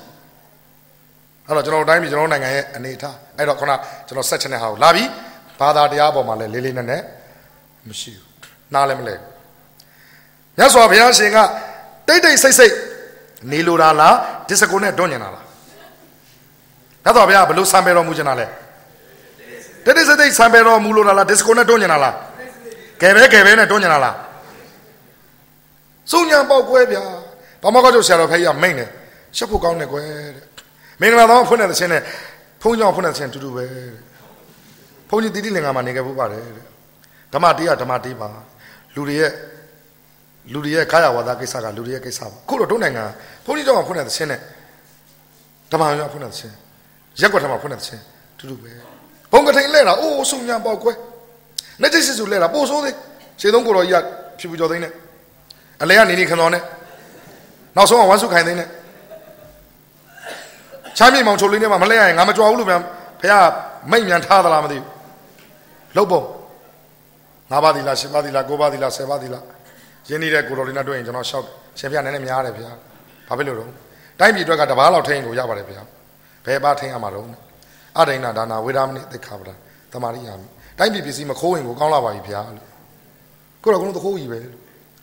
[1.47, 3.71] အဲ့တော့ကျွန်တော်တိုင်းပြည်ကျွန်တော်နိုင်ငံရဲ့အနေအထားအဲ့တော့ခုန
[4.07, 5.03] ကျွန်တော်ဆက်ချင်တဲ့ဟာကိုလာပြီ
[5.59, 7.03] ဘာသာတရားပေါ်မှာလည်းလေးလေးနက်နက်
[7.89, 8.29] မရှိဘူး
[8.73, 9.15] နားလည်းမလဲ
[10.57, 11.37] မြတ်စွာဘုရားရှင်က
[12.07, 12.73] တိတ်တိတ်ဆိတ်ဆိတ်
[13.51, 14.15] နေလိုတာလား
[14.49, 15.46] ဒစ္စကိုနဲ့တွန့်ညင်တာလား
[17.07, 18.45] မြတ်စွာဘုရားဘယ်လိုစံပယ်တော်မူချင်တာလဲ
[19.85, 22.15] တိတ်တိတ်ဆိတ်ဆိတ်စံပယ်တော်မူလိုတာလားဒစ္စကိုနဲ့တွန့်ညင်တာလား
[23.01, 24.15] ကဲပဲကဲပဲနဲ့တွန့်ညင်တာလား
[26.11, 27.03] စုညံပေါက်ကွဲဗျာ
[27.61, 28.89] ဘာမကောက်ကျဆရာတော်ဖေးရမိန်တယ်
[29.37, 30.05] ရှက်ဖို့ကောင်းတယ်ကွယ်
[30.35, 30.43] တဲ့
[31.01, 32.01] မင်္ဂလာသောဖွင့်တဲ့ခြင်းနဲ့
[32.61, 33.87] ဖုန်းကြောင့်ဖွင့်တဲ့ခြင်းတူတူပဲတဲ့
[35.09, 36.65] ဘုန်းကြီးတိတိလင်္ကာမှာနေခဲ့ဖို့ပါတယ်တဲ့
[37.33, 38.29] ဓမ္မတေးကဓမ္မတေးပါ
[38.95, 39.31] လူတွေရဲ့
[40.53, 43.03] လူတွေရဲ့ကာယဝါဒကိစ္စကလူတွေရဲ့ကိစ္စပါခုတော့တို့နိုင်ငံ
[43.45, 44.39] ဘုန်းကြီးကြောင့်ဖွင့်တဲ့ခြင်းနဲ့
[45.71, 46.55] ဓမ္မရောဖွင့်တဲ့ခြင်း
[47.21, 48.01] ရက်ကွက်ထမှာဖွင့်တဲ့ခြင်း
[48.37, 48.71] တူတူပဲ
[49.31, 50.91] ဘုံကထိန်လဲတာအိုးဆုံညာပေါက်ကွဲ
[51.81, 52.95] လက်ကျစစ်စုလဲတာပို့ဆိုးသေး
[53.39, 54.03] ခြေသုံးကိုတော်ကြီးက
[54.39, 54.93] ဖြူဖြူကျော်သိန်းနဲ့
[55.81, 56.63] အလဲကနေနေခတော်နဲ့
[57.75, 58.67] နောက်ဆုံးကဝမ်းစုခိုင်သိန်းနဲ့
[60.97, 62.81] ချမ်းမြေမောင်ချိုလေးနဲ့မှမလဲရရင်ငါမကြွားဘူးလို့မြန်
[63.21, 63.33] ဖះ
[63.91, 64.87] မိတ်မြန်ထားသလားမသိဘူး
[65.95, 66.21] လှုပ်ပုံ
[67.51, 69.43] ၅ပါးသီလား၈ပါးသီလား၉ပါးသီလား၁၀ပါးသီလား
[70.09, 71.45] ရင်းနေတဲ့ကိုတော်လေးနဲ့တွေ့ရင်ကျွန်တော်ရှောက်
[71.79, 72.73] ရှင်ဖះနည်းနည်းများတယ်ဖះဘာ
[73.37, 73.69] ဖြစ်လို့တော့
[74.19, 75.96] တိုင်းပြည်အတွက်ကတပားလောက်ထိန်ကိုရပါတယ်ဖះ
[76.47, 77.25] ဘယ်ပါထိန်ရမှာတော့
[77.99, 79.49] အဒိဏဒါနာဝေဒမနိသိခါပဒ
[79.93, 80.47] တမာရိယာမိ
[80.77, 82.67] တိုင်းပြည်ပစ္စည်းမခိုးရင်ကိုကောင်းလာပါပြီဖះလို့
[83.63, 84.39] ကိုတော့ကတော့တခိုးကြီးပဲ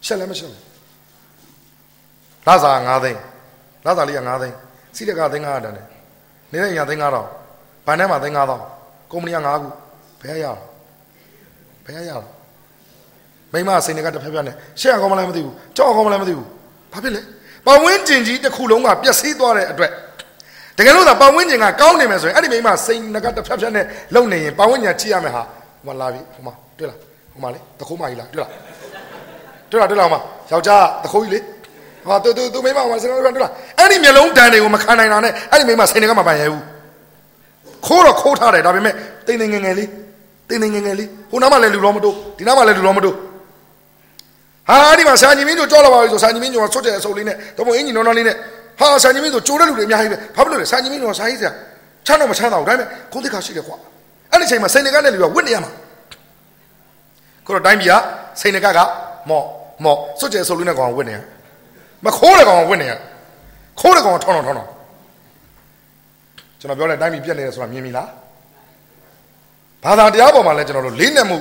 [0.06, 0.62] ရှက်လည်းမရှက်ဘူး
[2.46, 3.20] လာစာ9သိန်း
[3.86, 4.56] လာစာလေးက9သိန်း
[4.96, 5.86] စီးတကသိန်း900တန်းတယ်
[6.52, 9.68] နေတဲ့ညာသိန်း9000ဘန်ထဲမှာသိန်း9000ကုမ္ပဏီက9ခု
[10.22, 10.46] ဘယ်ရရ
[11.86, 12.12] ဘယ်ရရ
[13.52, 16.48] မိမစိန်ကတစ်ဖက်ဖက်နဲ့ရှေ့အကောင်မလည်းမသိဘူးကြောက်အကောင်မလည်းမသိဘူး
[16.92, 17.22] ဘာဖြစ်လဲ
[17.66, 19.90] ပဝင်းကျင်ကြီးတစ်ခုလုံးကပျက်စီးသွားတဲ့အတွက်
[20.78, 23.84] တကယ်လို့သာပဝင်းကျင်ကကောင်းနေမယ်ဆိုရင်အဲ့ဒီမိမစိန်ကတစ်ဖက်ဖက်နဲ့
[24.14, 26.98] လုံနေရင်ပဝင်းကျင်ကြည့်ရမယ်ဟာဟိုမှာလာပြီဟိုမှာတွေ့လား
[27.32, 28.50] ဟိုမှာလေတခိုးမကြီးလားတွေ့လား
[29.70, 30.20] တွေ့လားတွေ့လားဟိုမှာ
[30.50, 31.40] ယောက်ျားတခိုးကြီးလေ
[32.08, 36.62] ဟာတူတူတူမိမဟိုမှာစကားပြောတွေ့လားအဲ့ဒီမျိုးလုံးတန်တွေကိုမခံနိုင်တာနဲ့အဲ့ဒီမိမစိန်ကမပိုင်ရဘူး
[37.86, 38.94] ခိုးတော့ခိုးထားတယ်ဒါပေမဲ့
[39.26, 39.88] တိမ်တိမ်ငယ်ငယ်လေး
[40.48, 43.14] တိမ်တိမ်ငယ်ငယ်လေးဟိုနားမှာလည်းလူတော်မတို့ဒီနားမှာလည်းလူတော်မတို့
[44.68, 48.36] ဟာဒီမှာဆာညီမင်းတို့ကြောက်လာပါပြီဆိုဆာညီမင်းတို့ကဆွတ်တဲ့အစုပ်လေးနဲ့တော့မအင်ကြီးနော်နော်လေးနဲ့
[48.78, 51.52] ဟာဆာညီမင်းတို့ကြိုးတဲ့လူတွေအများကြီးပဲဘာဖြစ်လို့လဲဆာညီမင်းတို့ဆာကြီးစရာ
[52.06, 53.76] ချမ်းတော့မချမ်းသာဘူးဒါပေမဲ့ကိုသိခါရှိတယ်ကွာ
[54.30, 55.70] အဲ့ဒီချိန်မှာစိန်နကနဲ့လူကဝစ်နေရမှာ
[57.46, 57.94] ကိုတော့တိုင်းပြည်က
[58.40, 58.78] စိန်နကက
[59.30, 59.44] မော့
[59.84, 61.18] မော့ဆွတ်တဲ့အစုပ်လေးနဲ့ကောင်ဝစ်နေရ
[62.04, 62.92] မခိုးတဲ့ကောင်ဝစ်နေရ
[63.80, 64.70] ခိုးတဲ့ကောင်ထောင်းထောင်းထောင်း
[66.60, 68.08] ကျွန်တော်ပြောတဲ့တိုင်းပြည်ပြက်နေတယ်ဆိုတာမြင်ပြီလား
[69.84, 71.36] ဘာသာတရားပေါ်မှာလည်းကျွန်တော်တို့လေးနက်မှု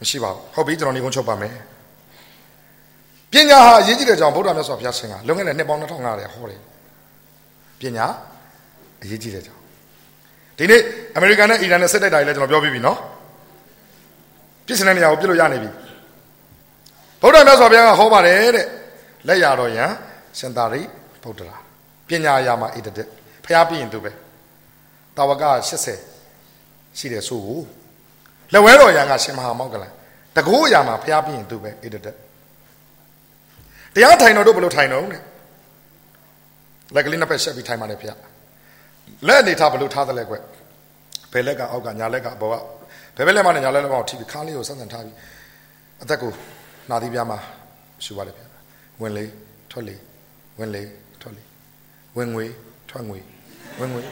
[0.00, 1.52] မရှိပါဘူးဟုတ်ပြီကျွန်တော်နေကုန်းချုပ်ပါမယ်
[3.32, 6.60] ပညာဟာအရေးကြီးတဲ့ကြောင့်ဗုဒ္ဓမြတ်စွာဘုရားရှင်ကလွန်ခဲ့တဲ့နှစ်ပေါင်း2500ဟောတယ်
[7.80, 8.06] ပညာ
[9.02, 9.60] အရေးကြီးတဲ့ကြောင့်
[10.58, 10.80] ဒီနေ့
[11.16, 12.98] အမေရိကန်နဲ့အီရန်နဲ့စစ်တိုက်တာကြီးလည်းကျွန်တော်ပြောပြီးပြီနော်
[14.66, 15.70] ပြစ်စတဲ့နေရာကိုပြစ်လို့ရနေပြီ
[17.22, 18.66] ဗုဒ္ဓမြတ်စွာဘုရားကဟောပါတယ်တဲ့
[19.28, 19.84] လက်ရတော်ယံ
[20.38, 20.80] ရှင်သာရိ
[21.22, 21.56] ဗုဒ္ဓရာ
[22.08, 23.08] ပညာရာမှာဣတတက်
[23.44, 24.10] ဖျားပြရင်သူပဲ
[25.16, 25.44] တာဝက
[26.12, 27.60] 80ရှိတယ်ဆိုကို
[28.52, 29.92] လက်ဝဲတော်ယံကရှင်မဟာမောက္ကလန်
[30.36, 32.16] တကူအရာမှာဖျားပြရင်သူပဲဣတတက်
[33.94, 35.18] တရားထိုင်တော်တို့ဘယ်လိုထိုင်တော်လဲ
[36.94, 38.06] လက်ကလေးနှစ်ဖက်ရှက်ပြီးထိုင်ပါလေဖေ
[39.26, 40.34] လက်အနေထားဘယ်လိုထားသလဲကွ
[41.32, 42.54] ဘယ်လက်ကအောက်ကညာလက်ကဘောက
[43.16, 45.16] ဘယ်ဘက်လက်မှနဲ့ညာလက်လက်မှထိပြီးခါးလေးကိုဆက်ဆံထားပြီး
[46.02, 46.30] အသက်ကို
[46.90, 47.38] နှာသီးပြားမှာ
[48.04, 48.42] ရှူပါလေဖေ
[49.00, 49.24] ဝင်လေ
[49.70, 49.96] ထွက်လေ
[50.58, 50.82] ဝင်လေ
[51.20, 51.42] ထွက်လေ
[52.16, 52.44] ဝင်ငွေ
[52.90, 53.18] ထွက်ငွေ
[53.80, 54.02] ဝင်ငွေ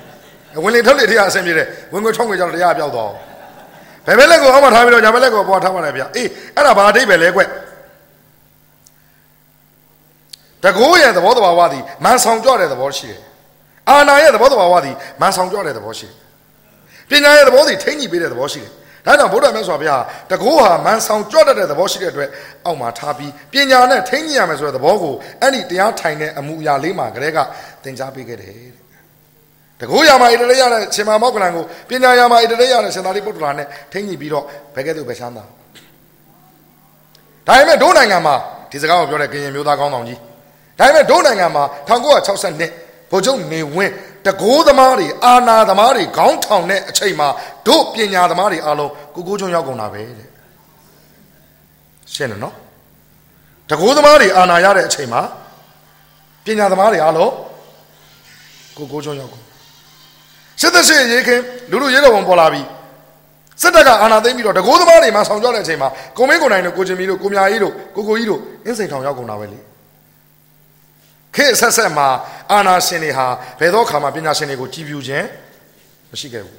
[0.65, 3.13] ဝင်လေထွက်လေတရားအဆင်ပြေတယ်ဝင်ငွေထွက်ငွေကြောင့်တရားပြောက်သွား
[4.07, 7.41] ဘယ်ဘက်လက်ကိုအောက်မှာထားပြီးတော့ညာဘက်လက်ကိုပေါ်ထားပါလေဗျအေးအဲ့ဒါဘာအဓိပ္ပာယ်လဲကွ
[10.65, 13.21] တကိုးရဲ့သဘောတဘာဝသည်မန်ဆောင်ကြတဲ့သဘောရှိတယ်။
[13.89, 16.15] အာနာရဲ့သဘောတဘာဝသည်မန်ဆောင်ကြတဲ့သဘောရှိတယ်။
[17.11, 18.71] ပညာရဲ့သဘောသည်ထိမ့်ညိပေးတဲ့သဘောရှိတယ်။
[19.07, 22.29] ဒါကြောင့်ဗုဒ္ဓမြတ်စွာဘုရားတကိုးဟာမန်ဆောင်ကြတဲ့သဘောရှိတဲ့အတွက်
[22.67, 27.39] အောက်မှာထားပြီးပညာနဲ့ထိမ့်ညိရမယ်ဆိုတဲ့သဘောကိုအဲ့ဒီတရားထိုင်တဲ့အမှုအရာလေးမှာကလေးက
[27.83, 28.73] သင်ကြားပေးခဲ့တယ်တဲ့။
[29.81, 35.45] တကိုးရာမှာဣတရေရတဲ့ရှင်မမောက္ကလံကိုပညာရာမှာဣတရေရတဲ့ရှင်သာရိပုတ္တရာနဲ့ထိမ့်ညိပြီးတော့ဘယ်ကဲ့သို့ပဲချမ်းသာ။
[37.47, 38.35] ဒါပေမဲ့ဒိုးနိုင်ငံမှာ
[38.71, 40.19] ဒီစကားကိုပြောတဲ့ကရင်မျိုးသားကောင်းဆောင်ကြီး
[40.81, 43.93] ဒါပေမဲ့ဒိုးနိုင်ငံမှာ1962ဗိုလ်ချုပ်နေဝင်း
[44.27, 47.29] တကိုးသမားတွေအာနာသမားတွေခေါင်းထောင်တဲ့အချိန်မှာ
[47.67, 50.29] တို့ပညာသမားတွေအားလုံးကိုကိုချုံရောက်ကုန်တာပဲတဲ့
[52.15, 52.55] ရှင်းတယ်နော်
[53.71, 55.23] တကိုးသမားတွေအာနာရတဲ့အချိန်မှာ
[56.45, 57.33] ပညာသမားတွေအားလုံး
[58.77, 59.43] ကိုကိုချုံရောက်ကုန်
[60.61, 61.41] စစ်သက်ရှိရေးခင်
[61.71, 62.63] လူလူရဲတော်ဝန်ပေါ်လာပြီ
[63.63, 69.59] စစ်တပ်ကအာဏာသိမ်းပြီးတော့တကိုးသမားတွေမှာဆောင်ကြတဲ့အချိန်မှာကိုမင်းကိုနိုင်တို့ကိုချင်းမီတို့ကိုမြာကြီးတို့ကိုကိုကြီးတို့အင်းစိန်ထောင်ရောက်ကုန်တာပဲလေ
[71.37, 72.09] ခေတ်ဆက်ဆက်မှာ
[72.53, 73.27] အာနာရှင်တွေဟာ
[73.61, 75.27] ဘယ်သောအခါမှပညာရှင်တွေကိုကြည်ပြူခြင်း
[76.13, 76.57] မရှိခဲ့ဘူး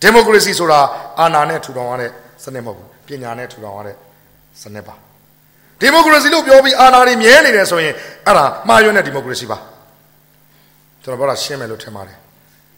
[0.00, 0.80] ဒီမိုကရေစီဆိုတာ
[1.20, 2.10] အာဏာနဲ့ထူထောင်ရတဲ့
[2.44, 3.96] စနစ်မဟုတ်ဘူးပညာနဲ့ထူထောင်ရတဲ့
[4.62, 4.94] စနစ်ပါ
[5.80, 7.94] ဒီမိုကရေစီလို့ပြောပြီးအာဏာတွေမြဲနေတယ်ဆိုရင်
[8.26, 9.58] အဲ့ဒါမှားယွင်းတဲ့ဒီမိုကရေစီပါ
[11.02, 12.16] ကျွန်တော်ပြောတာရှင်းမယ်လို့ထင်ပါတယ်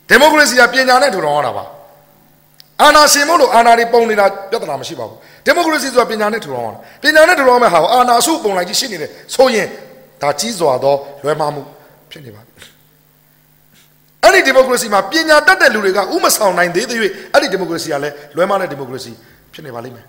[0.08, 1.64] ဒီမိုကရေစီကပညာနဲ့ထူထောင်ရတာပါ
[2.82, 9.66] အာဏာရှင်မို့လို့အာဏာတွေပုံနေတာပြဿနာမရှိပါဘူးဒီမိုကရေစီဆိုတာပညာနဲ့ထူထောင်ရတာပညာနဲ့ထူထောင်မဲ့ဟာကိုအာဏာစုပုံလိုက်ကြီးရှိနေတယ်ဆိုရင်
[10.22, 10.94] ဒါကြီးစွာသော
[11.24, 11.62] လွဲမှားမှု
[12.10, 12.52] ဖြစ်နေပါပြီ
[14.22, 16.98] အဲ့ဒီဒီမိုကရေစီမှာပညာတတ်တဲ့လူတွေကဥမဆောင်နိုင်သေးသေး၍
[17.32, 19.12] အဲ့ဒီဒီမိုကရေစီကလည်းလွဲမှားတဲ့ဒီမိုကရေစီ
[19.52, 20.06] ဖြစ်နေပါလိမ့်မယ်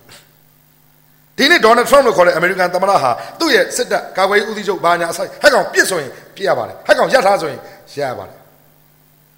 [1.38, 7.60] ဒီနေ့ဒေါ်နယ်ထရမ့်လို့ခေါ်တဲ့အမေရိကန်သမ္မတဟာသူ့ရဲ့စစ်တပ်ကာကွယ်ရေးဦးစီးချုပ်ဘာညာအဆိုင်ဟက်ကောင်ပြစ်ဆိုရင်ပြစ်ရပါတယ်ဟက်ကောင်ရပ်ထားဆိုရင်
[7.92, 8.38] ရပ်ရပါတယ်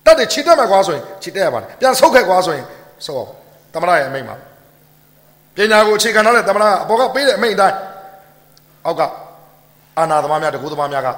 [0.05, 2.65] တက်တယ်ခြေတက်မှာကွာဆိုရင်ခြေတက်ရပါတယ်ပြန်ဆုတ်ခဲ့ကွာဆိုရင်
[3.05, 3.31] ဆုတ်အောင်
[3.73, 4.35] သမ္မတရဲ့အမိန့်ပါ
[5.55, 7.77] ပညာကိုအခြေခံထားတဲ့သမ္မတကအပေါ်ကပေးတဲ့အမိန့်အတိုင်း
[8.85, 9.01] အောက်က
[9.97, 11.09] အာနာသမားများတကူသမားများက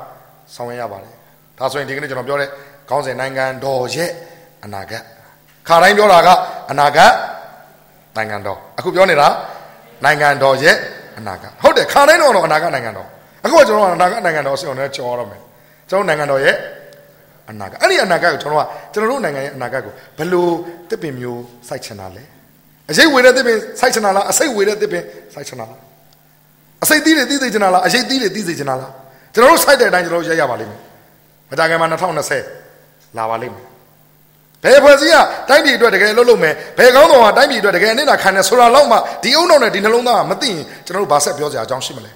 [0.56, 1.14] ဆောင်ရွက်ရပါတယ်
[1.58, 2.50] ဒါဆိုရင်ဒီကနေ့ကျွန်တော်ပြောတဲ့
[2.90, 4.10] ခေါင်းစဉ်နိုင်ငံတော်ရဲ့
[4.66, 5.02] အနာဂတ်
[5.68, 6.30] ခါတိုင်းပြောတာက
[6.72, 7.12] အနာဂတ်
[8.16, 9.28] နိုင်ငံတော်အခုပြောနေတာ
[10.04, 10.76] နိုင်ငံတော်ရဲ့
[11.18, 13.08] အနာဂတ်ဟုတ်တယ်ခါတိုင်းတော့အနာဂတ်နိုင်ငံတော်
[13.46, 15.42] အခုကကျွန်တော်ကအနာဂတ်နိုင်ငံတော်ဆင်အောင်လည်းကြော်ရတော့မယ်
[15.90, 16.56] ကျွန်တော်နိုင်ငံတော်ရဲ့
[17.50, 20.48] အနာဂတ်အဲ့ဒီအနာဂတ်ကိုကျွန်တော်ကကျွန်တော်တို့နိုင်ငံရဲ့အနာဂတ်ကိုဘယ်လို
[20.90, 22.24] တစ်ပင်မျိုးစိုက်ချင်တာလဲ
[22.92, 25.04] အရေးဝေတဲ့တစ်ပင်စိုက်ချင်တာလားအစိတ်ဝေတဲ့တစ်ပင်
[25.34, 25.80] စိုက်ချင်တာလား
[26.84, 28.92] အစိတ်သီးတွေသီးစေချင်တာလားအရေးသီးတွေသီးစေချင်တာလား
[29.34, 30.82] ကျွန်တော်တို့စိုက်တဲ့အတိုင်းကျွန်တော်တို့ရရပါလိမ့်မယ်
[31.50, 31.88] မကြခင်မှာ
[32.54, 33.66] 2020လာပါလိမ့်မယ်
[34.64, 35.16] ဘယ်ဖွဲ့စည်းက
[35.50, 42.12] တိုင်းပြည်အတွက်တကယ်လုပ်လို့မယ်ဘယ်ကောင်းတော်ကတိုင်းပြည်အတွက်တကယ်အနစ်နာခံတယ်ဆိုတာတော့မှဒီအုံနောက်နဲ့ဒီနှလုံးသားကမသိရင်ကျွန်တော်တို့ဘာဆက်ပြောစရာအကြောင်းရှိမလဲ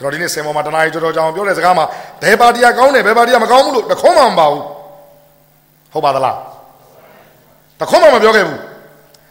[0.00, 1.84] ကျွန်တော်ဒီနေ့စင်ပေါ်မှာတနားရီတော်တော်ကြောင်ပြောတဲ့စကားမှာ
[2.22, 4.62] ဘယ်ပါတီကကောင်းတယ်ဘယ်ပါတီကမကောင်းဘူးလို့တခေါမှမပါဘူး
[5.92, 6.36] ဟုတ်ပါသလား
[7.80, 8.58] တခွန်းမှမပြောခဲ့ဘူး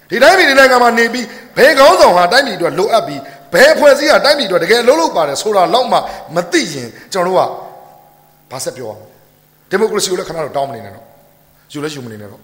[0.09, 1.25] ဒီတိုင်းပြည်ဒီနိုင်ငံမှာနေပြီး
[1.57, 3.21] ဘယ်ကောင်းဆောင်ဟာတိုင်းပြည်အတွက်လိုအပ်ပြီး
[3.53, 5.97] ဘယ်ဖွဲ့စည်းဟာတိုင်းပြည်အတွက်တကယ်အလုံးလုံးပါတယ်ဆိုတာတော့မှ
[6.35, 7.41] မသိရင်ကျွန်တော်တို့က
[8.51, 9.01] ဘာဆက်ပြောအောင်
[9.69, 11.05] ဒီမိုကရေစီကိုလည်းခဏတော့တောင်းမနေနဲ့တော့
[11.73, 12.41] ယူလဲယူမနေနဲ့တော့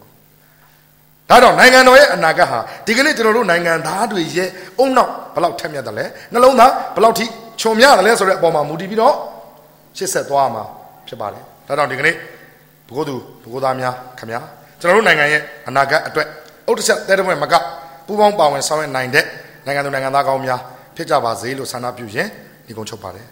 [1.30, 4.50] ဒါတော့နိုင်ငံတော်ရဲ့အနာဂတ်ဟာဒီကနေ့ကျွန်တော်တို့နိုင်ငံသားတွေရဲ့
[4.80, 7.26] အုံနောက်ဘယ်လောက်ထက်မြက်တယ်လဲနှလုံးသားဘယ်လောက်ထိ
[7.62, 9.16] ခြုံမြတယ်လဲဆိုတဲ့အပေါ်မှာမူတည်ပြီးတော့
[9.98, 10.64] ရှစ်ဆက်သွားမှာ
[11.08, 12.16] ဖြစ်ပါတယ်ဒါကြောင့်ဒီကနေ့
[12.88, 14.42] ဘုဂုသူဘုဂုသားများခင်ဗျာ
[14.80, 16.28] ကျွန်တော်တို့နိုင်ငံရဲ့အနာဂတ်အတွက်
[16.70, 17.54] ဥဒ္ဒချက်တဲတမွဲ့မက
[18.06, 19.26] ပူးပေါင်းပါဝင်ဆောင်ရွက်နိုင်တဲ့
[19.66, 20.60] နိုင်ငံသူနိုင်ငံသားကောင်းများ
[20.96, 22.28] ဖြစ်ကြပါစေလို့ဆန္ဒပြုရင်
[22.68, 23.26] ဒီကုန်းချုပ်ပါတယ်